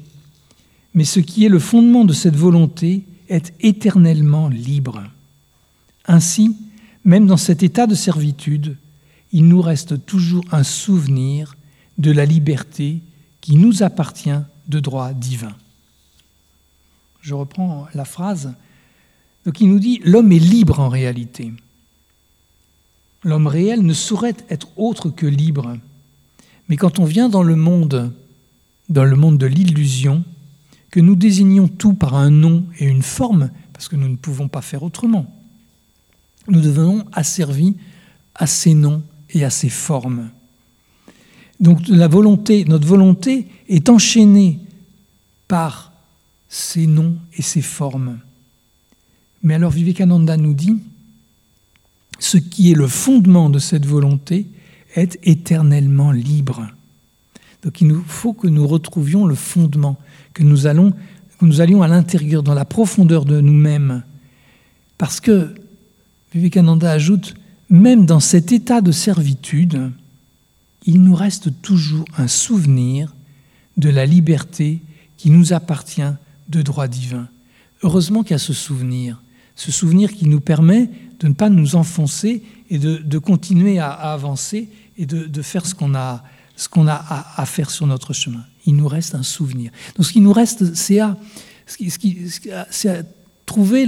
mais 0.94 1.04
ce 1.04 1.20
qui 1.20 1.44
est 1.44 1.48
le 1.48 1.58
fondement 1.58 2.04
de 2.04 2.12
cette 2.12 2.36
volonté 2.36 3.04
est 3.28 3.52
éternellement 3.60 4.48
libre. 4.48 5.04
Ainsi, 6.06 6.56
même 7.04 7.26
dans 7.26 7.36
cet 7.36 7.62
état 7.62 7.86
de 7.86 7.94
servitude, 7.94 8.76
il 9.32 9.46
nous 9.46 9.60
reste 9.60 10.04
toujours 10.06 10.44
un 10.50 10.64
souvenir 10.64 11.56
de 11.98 12.10
la 12.10 12.24
liberté 12.24 12.98
qui 13.40 13.56
nous 13.56 13.82
appartient 13.82 14.40
de 14.66 14.80
droit 14.80 15.12
divin. 15.12 15.54
Je 17.20 17.34
reprends 17.34 17.86
la 17.94 18.04
phrase. 18.04 18.54
Donc 19.44 19.60
il 19.60 19.68
nous 19.68 19.78
dit, 19.78 20.00
l'homme 20.04 20.32
est 20.32 20.38
libre 20.38 20.80
en 20.80 20.88
réalité. 20.88 21.52
L'homme 23.24 23.46
réel 23.46 23.82
ne 23.82 23.92
saurait 23.92 24.36
être 24.48 24.68
autre 24.76 25.10
que 25.10 25.26
libre. 25.26 25.76
Mais 26.68 26.76
quand 26.76 26.98
on 26.98 27.04
vient 27.04 27.28
dans 27.28 27.42
le 27.42 27.56
monde, 27.56 28.12
dans 28.88 29.04
le 29.04 29.16
monde 29.16 29.38
de 29.38 29.46
l'illusion, 29.46 30.24
que 30.90 31.00
nous 31.00 31.16
désignons 31.16 31.68
tout 31.68 31.94
par 31.94 32.14
un 32.14 32.30
nom 32.30 32.64
et 32.78 32.86
une 32.86 33.02
forme, 33.02 33.50
parce 33.72 33.88
que 33.88 33.96
nous 33.96 34.08
ne 34.08 34.16
pouvons 34.16 34.48
pas 34.48 34.62
faire 34.62 34.82
autrement, 34.82 35.26
nous 36.48 36.60
devenons 36.60 37.04
asservis 37.12 37.76
à 38.34 38.46
ces 38.46 38.74
noms 38.74 39.02
et 39.30 39.44
à 39.44 39.50
ces 39.50 39.68
formes. 39.68 40.30
Donc 41.60 41.88
notre 41.88 42.86
volonté 42.86 43.48
est 43.68 43.88
enchaînée 43.88 44.58
par 45.48 45.92
ces 46.48 46.86
noms 46.86 47.16
et 47.36 47.42
ces 47.42 47.62
formes. 47.62 48.18
Mais 49.42 49.54
alors 49.54 49.70
Vivekananda 49.70 50.36
nous 50.36 50.54
dit, 50.54 50.78
ce 52.18 52.38
qui 52.38 52.70
est 52.72 52.74
le 52.74 52.88
fondement 52.88 53.50
de 53.50 53.58
cette 53.58 53.86
volonté 53.86 54.46
est 54.94 55.18
éternellement 55.22 56.10
libre. 56.10 56.68
Donc 57.62 57.80
il 57.80 57.88
nous 57.88 58.02
faut 58.06 58.32
que 58.32 58.48
nous 58.48 58.66
retrouvions 58.66 59.26
le 59.26 59.34
fondement, 59.34 59.98
que 60.32 60.42
nous, 60.42 60.66
allons, 60.66 60.92
que 61.38 61.44
nous 61.44 61.60
allions 61.60 61.82
à 61.82 61.88
l'intérieur, 61.88 62.42
dans 62.42 62.54
la 62.54 62.64
profondeur 62.64 63.24
de 63.24 63.40
nous-mêmes. 63.40 64.02
Parce 64.96 65.20
que, 65.20 65.54
Vivekananda 66.34 66.90
ajoute, 66.90 67.34
même 67.70 68.06
dans 68.06 68.20
cet 68.20 68.52
état 68.52 68.80
de 68.80 68.92
servitude, 68.92 69.90
il 70.86 71.02
nous 71.02 71.14
reste 71.14 71.50
toujours 71.62 72.04
un 72.16 72.28
souvenir 72.28 73.14
de 73.76 73.90
la 73.90 74.06
liberté 74.06 74.80
qui 75.16 75.30
nous 75.30 75.52
appartient 75.52 76.02
de 76.48 76.62
droit 76.62 76.88
divin. 76.88 77.28
Heureusement 77.82 78.22
qu'il 78.22 78.32
y 78.32 78.34
a 78.34 78.38
ce 78.38 78.52
souvenir, 78.52 79.22
ce 79.54 79.70
souvenir 79.70 80.12
qui 80.12 80.26
nous 80.26 80.40
permet 80.40 80.90
de 81.20 81.28
ne 81.28 81.34
pas 81.34 81.48
nous 81.48 81.76
enfoncer 81.76 82.42
et 82.70 82.78
de, 82.78 83.18
continuer 83.18 83.78
à, 83.78 83.90
à, 83.90 84.18
et 84.96 85.06
de, 85.06 85.42
faire 85.42 85.66
ce 85.66 85.74
qu'on 85.74 85.94
a, 85.94 86.22
à, 86.56 87.46
faire 87.46 87.70
sur 87.70 87.86
notre 87.86 88.12
chemin. 88.12 88.44
Il 88.66 88.76
nous 88.76 88.88
reste 88.88 89.14
un 89.14 89.22
souvenir. 89.22 89.70
Donc 89.96 90.06
ce 90.06 90.12
qui 90.12 90.20
nous 90.20 90.32
reste, 90.32 90.74
c'est 90.74 91.00
à, 91.00 91.16
trouver 93.46 93.86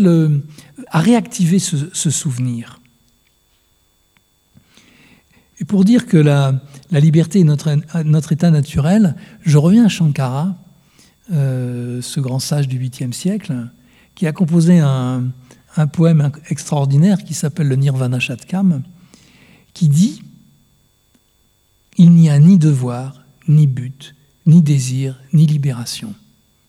à 0.89 1.01
réactiver 1.01 1.59
ce, 1.59 2.11
souvenir. 2.11 2.81
Et 5.61 5.65
pour 5.65 5.85
dire 5.85 6.07
que 6.07 6.17
la, 6.17 6.61
liberté 6.91 7.41
est 7.41 7.45
notre, 7.45 7.77
notre, 8.03 8.33
état 8.33 8.51
naturel, 8.51 9.15
je 9.43 9.59
reviens 9.59 9.85
à 9.85 9.89
Shankara, 9.89 10.57
euh, 11.33 12.03
ce 12.03 12.19
grand 12.19 12.41
sage 12.41 12.67
du 12.67 12.81
8e 12.81 13.13
siècle, 13.13 13.69
qui 14.15 14.27
a 14.27 14.33
composé 14.33 14.81
un, 14.81 15.29
un 15.77 15.87
poème 15.87 16.31
extraordinaire 16.49 17.23
qui 17.25 17.35
s'appelle 17.35 17.69
le 17.69 17.77
Nirvana 17.77 18.19
Shatkam, 18.19 18.83
qui 19.73 19.89
dit 19.89 20.23
il 22.01 22.13
n'y 22.13 22.31
a 22.31 22.39
ni 22.39 22.57
devoir, 22.57 23.23
ni 23.47 23.67
but, 23.67 24.15
ni 24.47 24.63
désir, 24.63 25.21
ni 25.35 25.47
libération. 25.47 26.15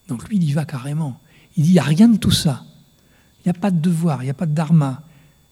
Donc 0.09 0.27
lui, 0.27 0.35
il 0.35 0.43
y 0.43 0.51
va 0.51 0.65
carrément. 0.65 1.19
Il 1.55 1.63
dit, 1.63 1.69
il 1.69 1.73
n'y 1.73 1.79
a 1.79 1.83
rien 1.83 2.09
de 2.09 2.17
tout 2.17 2.31
ça. 2.31 2.65
Il 3.39 3.47
n'y 3.49 3.57
a 3.57 3.59
pas 3.59 3.71
de 3.71 3.79
devoir, 3.79 4.23
il 4.23 4.25
n'y 4.25 4.31
a 4.31 4.35
pas 4.35 4.45
de 4.45 4.53
dharma, 4.53 5.03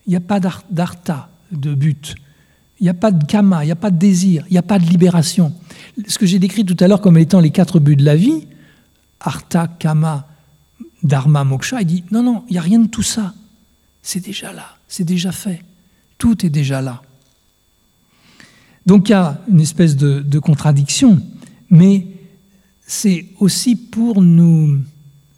il 0.05 0.09
n'y 0.09 0.15
a 0.17 0.19
pas 0.19 0.39
d'artha, 0.39 1.29
de 1.51 1.73
but. 1.73 2.15
Il 2.79 2.83
n'y 2.83 2.89
a 2.89 2.93
pas 2.93 3.11
de 3.11 3.23
kama, 3.25 3.63
il 3.63 3.67
n'y 3.67 3.71
a 3.71 3.77
pas 3.77 3.89
de 3.89 3.97
désir, 3.97 4.43
il 4.49 4.51
n'y 4.51 4.57
a 4.57 4.63
pas 4.63 4.79
de 4.79 4.85
libération. 4.85 5.53
Ce 6.07 6.17
que 6.17 6.25
j'ai 6.25 6.39
décrit 6.39 6.65
tout 6.65 6.77
à 6.81 6.87
l'heure 6.87 7.01
comme 7.01 7.17
étant 7.17 7.39
les 7.39 7.51
quatre 7.51 7.79
buts 7.79 7.95
de 7.95 8.03
la 8.03 8.17
vie, 8.17 8.47
artha, 9.21 9.67
kama, 9.67 10.27
dharma, 11.03 11.45
moksha, 11.45 11.81
il 11.81 11.87
dit, 11.87 12.03
non, 12.11 12.23
non, 12.23 12.43
il 12.49 12.53
n'y 12.53 12.59
a 12.59 12.61
rien 12.61 12.79
de 12.79 12.87
tout 12.87 13.01
ça. 13.01 13.33
C'est 14.01 14.23
déjà 14.23 14.53
là, 14.53 14.77
c'est 14.87 15.03
déjà 15.03 15.31
fait. 15.31 15.63
Tout 16.17 16.45
est 16.45 16.49
déjà 16.49 16.81
là. 16.81 17.01
Donc 18.85 19.09
il 19.09 19.11
y 19.11 19.15
a 19.15 19.39
une 19.47 19.61
espèce 19.61 19.95
de, 19.95 20.39
contradiction, 20.39 21.21
mais 21.69 22.07
c'est 22.87 23.27
aussi 23.39 23.75
pour 23.75 24.21
nous, 24.21 24.79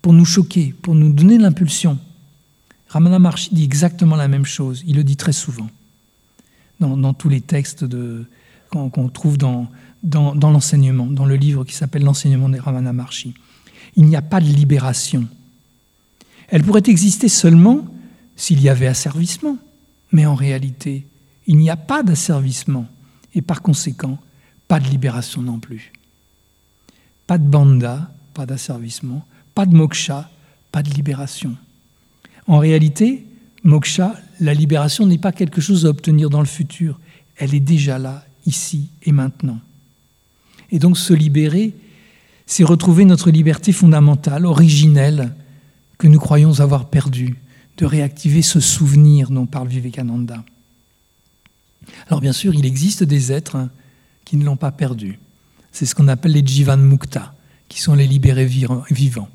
pour 0.01 0.13
nous 0.13 0.25
choquer, 0.25 0.73
pour 0.81 0.95
nous 0.95 1.11
donner 1.11 1.37
l'impulsion. 1.37 1.99
Ramana 2.87 3.19
Maharshi 3.19 3.53
dit 3.53 3.63
exactement 3.63 4.15
la 4.15 4.27
même 4.27 4.45
chose, 4.45 4.83
il 4.87 4.95
le 4.95 5.03
dit 5.03 5.17
très 5.17 5.33
souvent, 5.33 5.69
dans, 6.79 7.13
tous 7.13 7.29
les 7.29 7.41
textes 7.41 7.85
qu'on 8.69 9.09
trouve 9.09 9.37
dans, 9.37 9.67
l'enseignement, 10.03 11.07
dans 11.07 11.25
le 11.25 11.35
livre 11.35 11.63
qui 11.65 11.73
s'appelle 11.73 12.03
L'enseignement 12.03 12.49
des 12.49 12.59
Ramana 12.59 12.93
Maharshi. 12.93 13.33
Il 13.97 14.05
n'y 14.05 14.15
a 14.15 14.21
pas 14.21 14.39
de 14.39 14.45
libération. 14.45 15.27
Elle 16.47 16.63
pourrait 16.63 16.83
exister 16.87 17.27
seulement 17.27 17.85
s'il 18.41 18.59
y 18.59 18.69
avait 18.69 18.87
asservissement, 18.87 19.59
mais 20.11 20.25
en 20.25 20.33
réalité, 20.33 21.05
il 21.45 21.57
n'y 21.57 21.69
a 21.69 21.75
pas 21.75 22.01
d'asservissement 22.01 22.87
et 23.35 23.43
par 23.43 23.61
conséquent, 23.61 24.17
pas 24.67 24.79
de 24.79 24.87
libération 24.89 25.43
non 25.43 25.59
plus. 25.59 25.93
Pas 27.27 27.37
de 27.37 27.43
banda, 27.43 28.11
pas 28.33 28.47
d'asservissement, 28.47 29.23
pas 29.53 29.67
de 29.67 29.75
moksha, 29.75 30.27
pas 30.71 30.81
de 30.81 30.89
libération. 30.89 31.55
En 32.47 32.57
réalité, 32.57 33.27
moksha, 33.63 34.15
la 34.39 34.55
libération 34.55 35.05
n'est 35.05 35.19
pas 35.19 35.31
quelque 35.31 35.61
chose 35.61 35.85
à 35.85 35.89
obtenir 35.89 36.31
dans 36.31 36.39
le 36.39 36.47
futur, 36.47 36.99
elle 37.37 37.53
est 37.53 37.59
déjà 37.59 37.99
là, 37.99 38.25
ici 38.47 38.89
et 39.03 39.11
maintenant. 39.11 39.59
Et 40.71 40.79
donc 40.79 40.97
se 40.97 41.13
libérer, 41.13 41.75
c'est 42.47 42.63
retrouver 42.63 43.05
notre 43.05 43.29
liberté 43.29 43.71
fondamentale, 43.71 44.47
originelle, 44.47 45.31
que 45.99 46.07
nous 46.07 46.19
croyons 46.19 46.59
avoir 46.59 46.89
perdue, 46.89 47.37
de 47.77 47.85
réactiver 47.85 48.41
ce 48.41 48.59
souvenir 48.59 49.29
dont 49.29 49.45
parle 49.45 49.67
Vivekananda. 49.67 50.43
Alors 52.07 52.21
bien 52.21 52.33
sûr, 52.33 52.53
il 52.53 52.65
existe 52.65 53.03
des 53.03 53.31
êtres 53.31 53.69
qui 54.25 54.37
ne 54.37 54.45
l'ont 54.45 54.57
pas 54.57 54.71
perdu. 54.71 55.19
C'est 55.71 55.85
ce 55.85 55.95
qu'on 55.95 56.07
appelle 56.07 56.33
les 56.33 56.45
Jivan 56.45 56.77
Mukta, 56.77 57.33
qui 57.69 57.79
sont 57.79 57.95
les 57.95 58.07
libérés 58.07 58.45
vivants. 58.45 59.29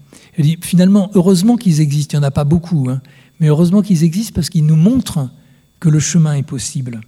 finalement, 0.60 1.10
heureusement 1.14 1.56
qu'ils 1.56 1.80
existent, 1.80 2.16
il 2.16 2.20
n'y 2.20 2.24
en 2.24 2.28
a 2.28 2.30
pas 2.30 2.44
beaucoup, 2.44 2.88
hein, 2.90 3.00
mais 3.40 3.48
heureusement 3.48 3.82
qu'ils 3.82 4.04
existent 4.04 4.34
parce 4.34 4.50
qu'ils 4.50 4.66
nous 4.66 4.76
montrent 4.76 5.30
que 5.80 5.88
le 5.88 6.00
chemin 6.00 6.34
est 6.34 6.42
possible. 6.42 7.00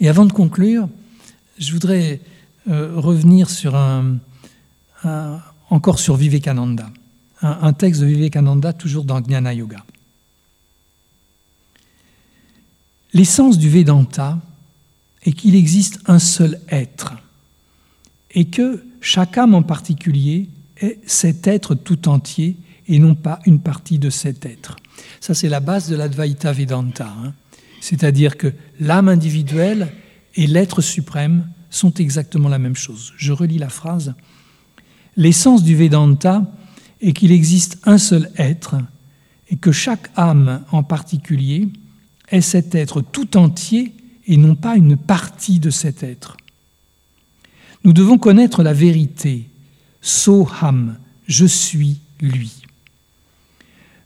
Et 0.00 0.08
avant 0.08 0.26
de 0.26 0.32
conclure, 0.32 0.88
je 1.58 1.72
voudrais 1.72 2.20
euh, 2.68 2.92
revenir 2.96 3.50
sur 3.50 3.76
encore 5.70 5.98
sur 5.98 6.16
Vivekananda, 6.16 6.90
un, 7.42 7.72
texte 7.72 8.00
de 8.00 8.06
Vivekananda 8.06 8.72
toujours 8.72 9.04
dans 9.04 9.22
Jnana 9.22 9.54
Yoga. 9.54 9.84
L'essence 13.12 13.58
du 13.58 13.70
Vedanta 13.70 14.38
est 15.22 15.32
qu'il 15.32 15.54
existe 15.54 16.00
un 16.06 16.18
seul 16.18 16.60
être 16.68 17.14
et 18.32 18.46
que 18.46 18.84
chaque 19.00 19.38
âme 19.38 19.54
en 19.54 19.62
particulier 19.62 20.48
est 20.78 20.98
cet 21.06 21.46
être 21.46 21.74
tout 21.74 22.08
entier 22.08 22.56
et 22.86 22.98
non 22.98 23.14
pas 23.14 23.40
une 23.46 23.60
partie 23.60 23.98
de 23.98 24.10
cet 24.10 24.46
être. 24.46 24.76
Ça, 25.20 25.34
c'est 25.34 25.48
la 25.48 25.60
base 25.60 25.88
de 25.88 25.96
l'Advaita 25.96 26.52
Vedanta. 26.52 27.08
Hein. 27.08 27.32
C'est-à-dire 27.80 28.36
que 28.36 28.52
l'âme 28.80 29.08
individuelle 29.08 29.92
et 30.34 30.46
l'être 30.46 30.80
suprême 30.82 31.48
sont 31.70 31.92
exactement 31.94 32.48
la 32.48 32.58
même 32.58 32.76
chose. 32.76 33.12
Je 33.16 33.32
relis 33.32 33.58
la 33.58 33.68
phrase. 33.68 34.14
L'essence 35.16 35.62
du 35.62 35.76
Vedanta 35.76 36.46
est 37.00 37.12
qu'il 37.12 37.32
existe 37.32 37.78
un 37.84 37.98
seul 37.98 38.30
être 38.36 38.76
et 39.50 39.56
que 39.56 39.72
chaque 39.72 40.10
âme 40.16 40.62
en 40.72 40.82
particulier 40.82 41.68
est 42.30 42.40
cet 42.40 42.74
être 42.74 43.00
tout 43.00 43.36
entier 43.36 43.92
et 44.26 44.36
non 44.36 44.54
pas 44.54 44.76
une 44.76 44.96
partie 44.96 45.58
de 45.58 45.70
cet 45.70 46.02
être. 46.02 46.36
Nous 47.84 47.92
devons 47.92 48.18
connaître 48.18 48.62
la 48.62 48.72
vérité. 48.72 49.48
Soham, 50.02 50.96
je 51.26 51.46
suis 51.46 51.98
lui. 52.20 52.52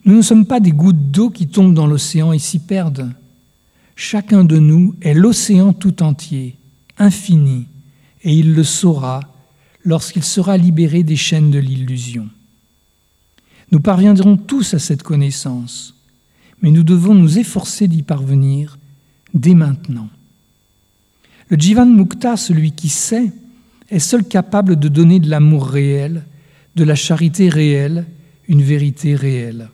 Nous 0.05 0.17
ne 0.17 0.23
sommes 0.23 0.47
pas 0.47 0.61
des 0.61 0.73
gouttes 0.73 1.11
d'eau 1.11 1.31
qui 1.31 1.49
tombent 1.49 1.75
dans 1.75 1.87
l'océan 1.87 2.33
et 2.33 2.39
s'y 2.39 2.59
perdent. 2.59 3.13
Chacun 3.97 4.45
de 4.45 4.59
nous 4.59 4.95
est 5.01 5.15
l'océan 5.15 5.73
tout 5.73 6.03
entier, 6.03 6.57
infini, 6.99 7.67
et 8.23 8.35
il 8.35 8.55
le 8.55 8.65
saura 8.65 9.21
lorsqu'il 9.85 10.25
sera 10.25 10.57
libéré 10.57 11.03
des 11.03 11.17
chaînes 11.17 11.51
de 11.51 11.59
l'illusion. 11.59 12.29
Nous 13.73 13.81
parviendrons 13.81 14.37
tous 14.37 14.75
à 14.75 14.79
cette 14.79 15.03
connaissance 15.03 15.95
mais 16.63 16.71
nous 16.71 16.85
devons 16.85 17.15
nous 17.15 17.39
efforcer 17.39 17.89
d'y 17.89 18.03
parvenir 18.03 18.79
dès 19.35 19.55
maintenant. 19.55 20.09
Le 21.49 21.59
Jivan 21.59 21.87
Mukta, 21.87 22.37
celui 22.37 22.73
qui 22.73 22.89
sait, 22.89 23.33
est 23.91 23.99
seul 23.99 24.25
capable 24.25 24.77
de 24.77 24.89
donner 24.89 25.21
de 25.21 25.29
l'amour 25.29 25.67
réel, 25.67 26.25
de 26.77 26.85
la 26.85 26.95
charité 26.95 27.49
réelle, 27.49 28.07
une 28.49 28.63
vérité 28.63 29.15
réelle. 29.15 29.69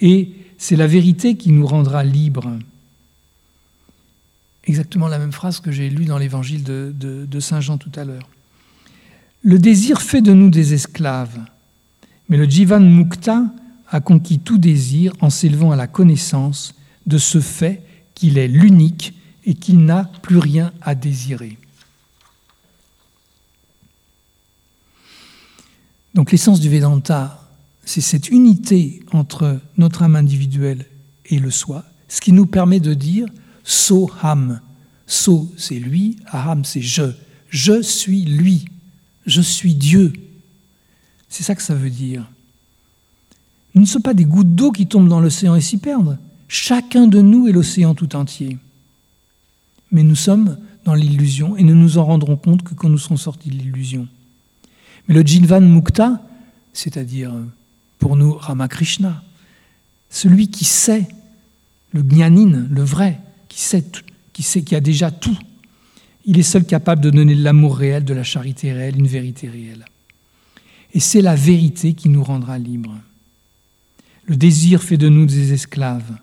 Et 0.00 0.32
c'est 0.58 0.76
la 0.76 0.86
vérité 0.86 1.36
qui 1.36 1.50
nous 1.50 1.66
rendra 1.66 2.04
libres. 2.04 2.52
Exactement 4.64 5.08
la 5.08 5.18
même 5.18 5.32
phrase 5.32 5.60
que 5.60 5.72
j'ai 5.72 5.88
lue 5.88 6.04
dans 6.04 6.18
l'évangile 6.18 6.62
de, 6.62 7.40
Saint 7.40 7.60
Jean 7.60 7.78
tout 7.78 7.92
à 7.96 8.04
l'heure. 8.04 8.28
Le 9.42 9.58
désir 9.58 10.02
fait 10.02 10.20
de 10.20 10.32
nous 10.32 10.50
des 10.50 10.74
esclaves, 10.74 11.38
mais 12.28 12.36
le 12.36 12.44
Jivan 12.44 12.80
Mukta 12.80 13.44
a 13.90 14.00
conquis 14.00 14.38
tout 14.38 14.58
désir 14.58 15.12
en 15.20 15.30
s'élevant 15.30 15.72
à 15.72 15.76
la 15.76 15.86
connaissance 15.86 16.74
de 17.06 17.18
ce 17.18 17.40
fait 17.40 17.82
qu'il 18.14 18.38
est 18.38 18.48
l'unique 18.48 19.14
et 19.44 19.54
qu'il 19.54 19.84
n'a 19.84 20.10
plus 20.22 20.38
rien 20.38 20.72
à 20.82 20.94
désirer. 20.94 21.56
Donc 26.14 26.32
l'essence 26.32 26.60
du 26.60 26.68
Vedanta, 26.68 27.48
c'est 27.84 28.00
cette 28.00 28.28
unité 28.28 29.02
entre 29.12 29.60
notre 29.76 30.02
âme 30.02 30.16
individuelle 30.16 30.84
et 31.26 31.38
le 31.38 31.50
soi, 31.50 31.84
ce 32.08 32.20
qui 32.20 32.32
nous 32.32 32.46
permet 32.46 32.80
de 32.80 32.92
dire 32.92 33.26
Soham. 33.64 34.60
So, 35.06 35.50
c'est 35.56 35.78
lui, 35.78 36.18
Aham, 36.26 36.64
c'est 36.64 36.82
je. 36.82 37.04
Je 37.48 37.80
suis 37.80 38.24
lui. 38.24 38.66
Je 39.24 39.40
suis 39.40 39.74
Dieu. 39.74 40.12
C'est 41.28 41.42
ça 41.42 41.54
que 41.54 41.62
ça 41.62 41.74
veut 41.74 41.90
dire. 41.90 42.26
Nous 43.74 43.82
ne 43.82 43.86
sommes 43.86 44.02
pas 44.02 44.14
des 44.14 44.24
gouttes 44.24 44.54
d'eau 44.54 44.72
qui 44.72 44.86
tombent 44.86 45.08
dans 45.08 45.20
l'océan 45.20 45.54
et 45.54 45.60
s'y 45.60 45.78
perdent. 45.78 46.18
Chacun 46.48 47.06
de 47.06 47.20
nous 47.20 47.48
est 47.48 47.52
l'océan 47.52 47.94
tout 47.94 48.16
entier. 48.16 48.58
Mais 49.92 50.02
nous 50.02 50.16
sommes 50.16 50.58
dans 50.84 50.94
l'illusion 50.94 51.56
et 51.56 51.62
nous 51.62 51.74
nous 51.74 51.98
en 51.98 52.04
rendrons 52.04 52.36
compte 52.36 52.62
que 52.62 52.74
quand 52.74 52.88
nous 52.88 52.98
serons 52.98 53.16
sortis 53.16 53.50
de 53.50 53.56
l'illusion. 53.56 54.08
Mais 55.06 55.14
le 55.14 55.22
Jinvan 55.22 55.60
Mukta, 55.60 56.22
c'est-à-dire 56.72 57.32
pour 57.98 58.16
nous 58.16 58.32
Ramakrishna, 58.32 59.22
celui 60.10 60.48
qui 60.48 60.64
sait, 60.64 61.06
le 61.92 62.02
Gnanin, 62.02 62.66
le 62.70 62.82
vrai, 62.82 63.20
qui 63.48 63.60
sait, 63.60 63.84
qui 64.32 64.42
sait 64.42 64.62
qui 64.62 64.74
a 64.74 64.80
déjà 64.80 65.10
tout, 65.10 65.38
il 66.24 66.38
est 66.38 66.42
seul 66.42 66.64
capable 66.64 67.02
de 67.02 67.10
donner 67.10 67.34
de 67.34 67.42
l'amour 67.42 67.76
réel, 67.76 68.04
de 68.04 68.14
la 68.14 68.24
charité 68.24 68.72
réelle, 68.72 68.98
une 68.98 69.06
vérité 69.06 69.48
réelle. 69.48 69.84
Et 70.98 71.00
c'est 71.00 71.22
la 71.22 71.36
vérité 71.36 71.94
qui 71.94 72.08
nous 72.08 72.24
rendra 72.24 72.58
libres. 72.58 72.98
Le 74.24 74.34
désir 74.34 74.82
fait 74.82 74.96
de 74.96 75.08
nous 75.08 75.26
des 75.26 75.52
esclaves. 75.52 76.18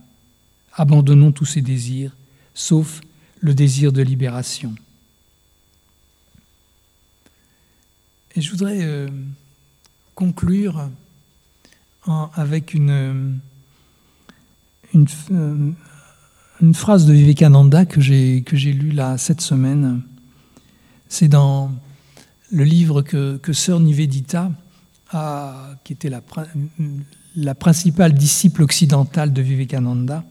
Abandonnons 0.73 1.31
tous 1.31 1.45
ces 1.45 1.61
désirs, 1.61 2.11
sauf 2.53 2.99
le 3.39 3.53
désir 3.53 3.93
de 3.93 4.01
libération. 4.01 4.75
Et 8.35 8.41
je 8.41 8.51
voudrais 8.51 8.79
euh, 8.81 9.07
conclure 10.13 10.89
avec 12.33 12.75
euh, 12.75 13.31
une, 14.93 15.07
phrase 16.73 17.05
de 17.05 17.13
Vivekananda 17.13 17.85
que 17.85 18.01
j'ai, 18.01 18.41
que 18.41 18.57
lue 18.57 18.91
là 18.91 19.17
cette 19.17 19.39
semaine. 19.39 20.01
C'est 21.07 21.29
dans 21.29 21.71
le 22.51 22.65
livre 22.65 23.03
que, 23.03 23.37
que 23.37 23.53
Sœur 23.53 23.79
Nivedita, 23.79 24.51
qui 25.83 25.93
était 25.93 26.09
la, 26.09 27.55
principale 27.55 28.13
disciple 28.13 28.63
occidentale 28.63 29.33
de 29.33 29.41
Vivekananda, 29.41 30.23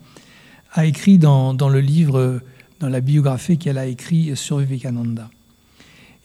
a 0.72 0.86
écrit 0.86 1.18
dans, 1.18 1.54
dans 1.54 1.68
le 1.68 1.80
livre, 1.80 2.42
dans 2.80 2.88
la 2.88 3.00
biographie 3.00 3.58
qu'elle 3.58 3.78
a 3.78 3.86
écrit 3.86 4.36
sur 4.36 4.58
Vivekananda. 4.58 5.30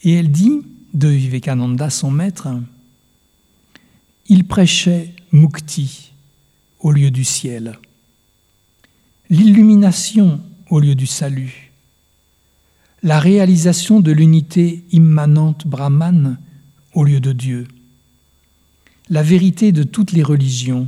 Et 0.04 0.14
elle 0.14 0.32
dit 0.32 0.62
de 0.94 1.08
Vivekananda, 1.08 1.90
son 1.90 2.12
maître, 2.12 2.48
il 4.28 4.46
prêchait 4.46 5.14
mukti 5.32 6.12
au 6.80 6.92
lieu 6.92 7.12
du 7.12 7.26
ciel, 7.26 7.78
l'illumination 9.30 10.40
au 10.70 10.80
lieu 10.80 10.96
du 10.96 11.08
salut, 11.08 11.72
la 13.04 13.20
réalisation 13.20 14.00
de 14.00 14.12
l'unité 14.12 14.84
immanente 14.92 15.68
Brahman 15.68 16.38
au 16.94 17.04
lieu 17.04 17.20
de 17.20 17.32
Dieu, 17.32 17.68
la 19.10 19.24
vérité 19.24 19.72
de 19.72 19.84
toutes 19.84 20.12
les 20.12 20.24
religions 20.24 20.88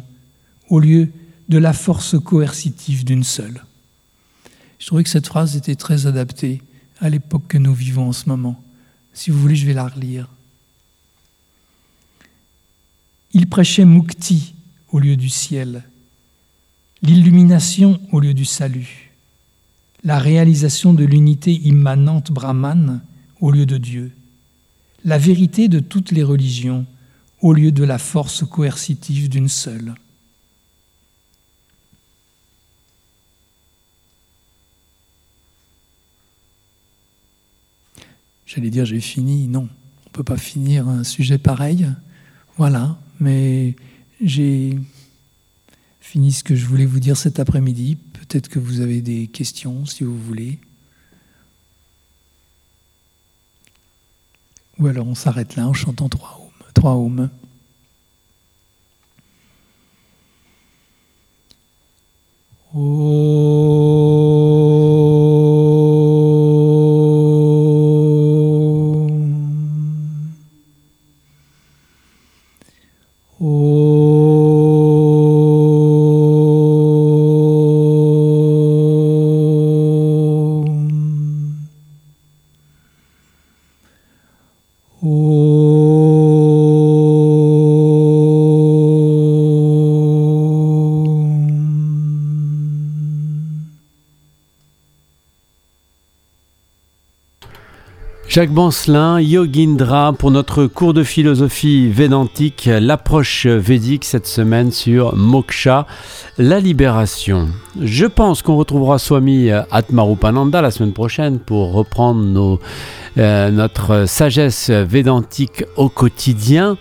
au 0.70 0.80
lieu 0.80 1.12
de 1.50 1.58
la 1.58 1.74
force 1.74 2.20
coercitive 2.20 3.04
d'une 3.04 3.24
seule. 3.24 3.64
Je 4.80 4.88
trouvais 4.88 5.04
que 5.04 5.10
cette 5.10 5.28
phrase 5.28 5.56
était 5.56 5.76
très 5.76 6.08
adaptée 6.08 6.62
à 7.00 7.10
l'époque 7.10 7.48
que 7.48 7.58
nous 7.58 7.74
vivons 7.74 8.10
en 8.10 8.14
ce 8.14 8.30
moment. 8.30 8.62
Si 9.14 9.32
vous 9.32 9.40
voulez, 9.40 9.56
je 9.56 9.66
vais 9.66 9.74
la 9.74 9.88
relire. 9.88 10.28
Il 13.34 13.48
prêchait 13.48 13.86
Mukti 13.86 14.54
au 14.92 15.00
lieu 15.00 15.16
du 15.16 15.30
ciel, 15.30 15.84
l'illumination 17.02 18.00
au 18.12 18.20
lieu 18.20 18.34
du 18.34 18.46
salut, 18.46 19.12
la 20.04 20.20
réalisation 20.20 20.94
de 20.94 21.06
l'unité 21.06 21.54
immanente 21.54 22.32
Brahman 22.32 23.02
au 23.40 23.52
lieu 23.52 23.66
de 23.66 23.78
Dieu, 23.78 24.12
la 25.06 25.18
vérité 25.18 25.68
de 25.68 25.80
toutes 25.80 26.12
les 26.12 26.24
religions 26.24 26.86
au 27.42 27.54
lieu 27.54 27.72
de 27.72 27.84
la 27.84 27.98
force 27.98 28.46
coercitive 28.46 29.30
d'une 29.30 29.50
seule. 29.50 29.96
J'allais 38.46 38.70
dire 38.70 38.86
j'ai 38.86 39.00
fini, 39.00 39.48
non, 39.48 39.70
on 40.06 40.10
ne 40.10 40.12
peut 40.12 40.24
pas 40.24 40.38
finir 40.38 40.88
un 40.88 41.04
sujet 41.04 41.38
pareil. 41.38 41.88
Voilà, 42.58 43.00
mais 43.20 43.76
j'ai 44.22 44.78
fini 46.02 46.34
ce 46.34 46.44
que 46.44 46.56
je 46.56 46.66
voulais 46.66 46.86
vous 46.86 47.00
dire 47.00 47.16
cet 47.16 47.40
après-midi. 47.40 47.96
Peut-être 47.96 48.50
que 48.50 48.60
vous 48.60 48.82
avez 48.82 49.02
des 49.02 49.28
questions 49.28 49.86
si 49.86 50.04
vous 50.04 50.20
voulez. 50.20 50.60
Ou 54.80 54.88
alors 54.88 55.08
on 55.08 55.16
s'arrête 55.16 55.56
là 55.56 55.68
en 55.68 55.74
chantant 55.74 56.10
trois 56.10 56.41
ohms. 56.96 57.30
Trois 62.74 62.82
Jacques 98.32 98.54
Bancelin, 98.54 99.20
Yogindra, 99.20 100.14
pour 100.14 100.32
notre 100.32 100.66
cours 100.66 100.94
de 100.94 101.04
philosophie 101.04 101.90
védantique, 101.90 102.70
l'approche 102.72 103.46
védique 103.46 104.06
cette 104.06 104.26
semaine 104.26 104.72
sur 104.72 105.18
Moksha, 105.18 105.86
la 106.38 106.62
libération. 106.62 107.50
Je 107.82 108.06
pense 108.06 108.42
qu'on 108.42 108.56
retrouvera 108.56 109.00
Swami 109.00 109.50
Atmarupananda 109.52 110.62
la 110.62 110.72
semaine 110.72 110.94
prochaine 110.94 111.40
pour 111.40 111.74
reprendre 111.74 112.62
euh, 113.18 113.52
notre 113.52 114.06
sagesse 114.08 114.70
védantique 114.70 115.66
au 115.76 115.90
quotidien. 115.90 116.78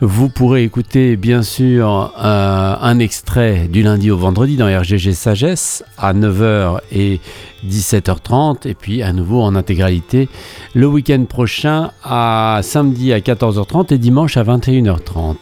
Vous 0.00 0.30
pourrez 0.30 0.62
écouter 0.62 1.16
bien 1.16 1.42
sûr 1.42 2.12
euh, 2.18 2.74
un 2.80 2.98
extrait 2.98 3.68
du 3.68 3.82
lundi 3.82 4.10
au 4.10 4.16
vendredi 4.16 4.56
dans 4.56 4.66
RGG 4.66 5.12
Sagesse 5.12 5.84
à 5.98 6.12
9h 6.12 6.80
et 6.90 7.20
17h30 7.66 8.66
et 8.66 8.74
puis 8.74 9.02
à 9.02 9.12
nouveau 9.12 9.42
en 9.42 9.54
intégralité 9.54 10.28
le 10.74 10.86
week-end 10.86 11.24
prochain 11.28 11.90
à 12.02 12.60
samedi 12.62 13.12
à 13.12 13.18
14h30 13.18 13.92
et 13.92 13.98
dimanche 13.98 14.36
à 14.36 14.44
21h30. 14.44 15.36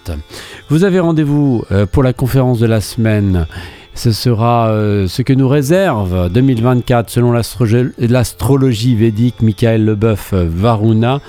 Vous 0.69 0.85
avez 0.85 1.01
rendez-vous 1.01 1.65
euh, 1.71 1.87
pour 1.87 2.03
la 2.03 2.13
conférence 2.13 2.59
de 2.59 2.67
la 2.67 2.81
semaine. 2.81 3.47
Ce 3.95 4.11
sera 4.11 4.71
euh, 4.71 5.07
ce 5.07 5.23
que 5.23 5.33
nous 5.33 5.49
réserve 5.49 6.29
2024 6.31 7.11
selon 7.11 7.33
l'astrologie 7.33 8.97
védique 8.97 9.41
Michael 9.41 9.85
Leboeuf 9.85 10.35
Varuna. 10.35 11.21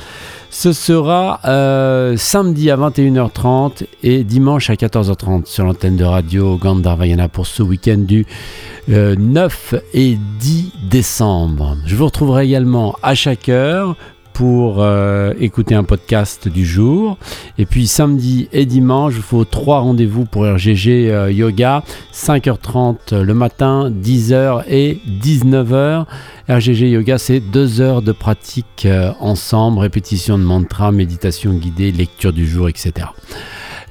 Ce 0.58 0.72
sera 0.72 1.41
euh, 1.43 2.16
samedi 2.16 2.72
à 2.72 2.78
21h30 2.78 3.86
et 4.03 4.24
dimanche 4.24 4.70
à 4.70 4.76
14h30 4.76 5.47
sur 5.47 5.66
l'antenne 5.66 5.97
de 5.97 6.06
radio 6.06 6.56
Gandharvayana 6.56 7.28
pour 7.28 7.45
ce 7.45 7.62
week-end 7.62 7.97
du 7.97 8.26
9 8.88 9.74
euh, 9.74 9.80
et 9.93 10.18
10 10.39 10.72
décembre. 10.89 11.76
Je 11.86 11.97
vous 11.97 12.06
retrouverai 12.06 12.45
également 12.45 12.95
à 13.03 13.16
chaque 13.16 13.49
heure 13.49 13.97
pour 14.36 14.83
euh, 14.83 15.33
écouter 15.39 15.75
un 15.75 15.86
podcast 15.86 16.49
du 16.49 16.65
jour. 16.65 17.17
Et 17.57 17.65
puis 17.65 17.88
samedi 17.88 18.49
et 18.51 18.65
dimanche, 18.65 19.13
il 19.15 19.21
faut 19.21 19.45
trois 19.45 19.79
rendez-vous 19.79 20.25
pour 20.25 20.43
RGG 20.43 21.09
euh, 21.09 21.31
Yoga, 21.31 21.83
5h30 22.13 23.21
le 23.21 23.33
matin, 23.33 23.89
10h 23.89 24.65
et 24.69 24.99
19h. 25.07 26.05
RGG 26.49 26.89
Yoga, 26.89 27.17
c'est 27.17 27.39
deux 27.39 27.79
heures 27.79 28.01
de 28.01 28.11
pratique 28.11 28.86
euh, 28.86 29.13
ensemble, 29.21 29.79
répétition 29.79 30.38
de 30.38 30.43
mantra, 30.43 30.91
méditation 30.91 31.53
guidée, 31.53 31.93
lecture 31.93 32.33
du 32.33 32.45
jour, 32.45 32.67
etc. 32.67 33.07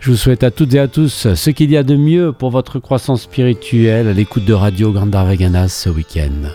Je 0.01 0.11
vous 0.11 0.17
souhaite 0.19 0.45
à 0.45 0.51
toutes 0.51 0.75
et 0.75 0.79
à 0.79 0.89
tous 0.89 1.35
ce 1.35 1.51
qu'il 1.51 1.71
y 1.71 1.79
a 1.79 1.83
de 1.83 1.97
mieux 1.97 2.33
pour 2.33 2.51
votre 2.51 2.79
croissance 2.79 3.23
spirituelle 3.23 4.09
à 4.09 4.13
l'écoute 4.13 4.45
de 4.45 4.53
Radio 4.53 4.93
Vegana 4.93 5.69
ce 5.69 5.89
week-end. 5.89 6.51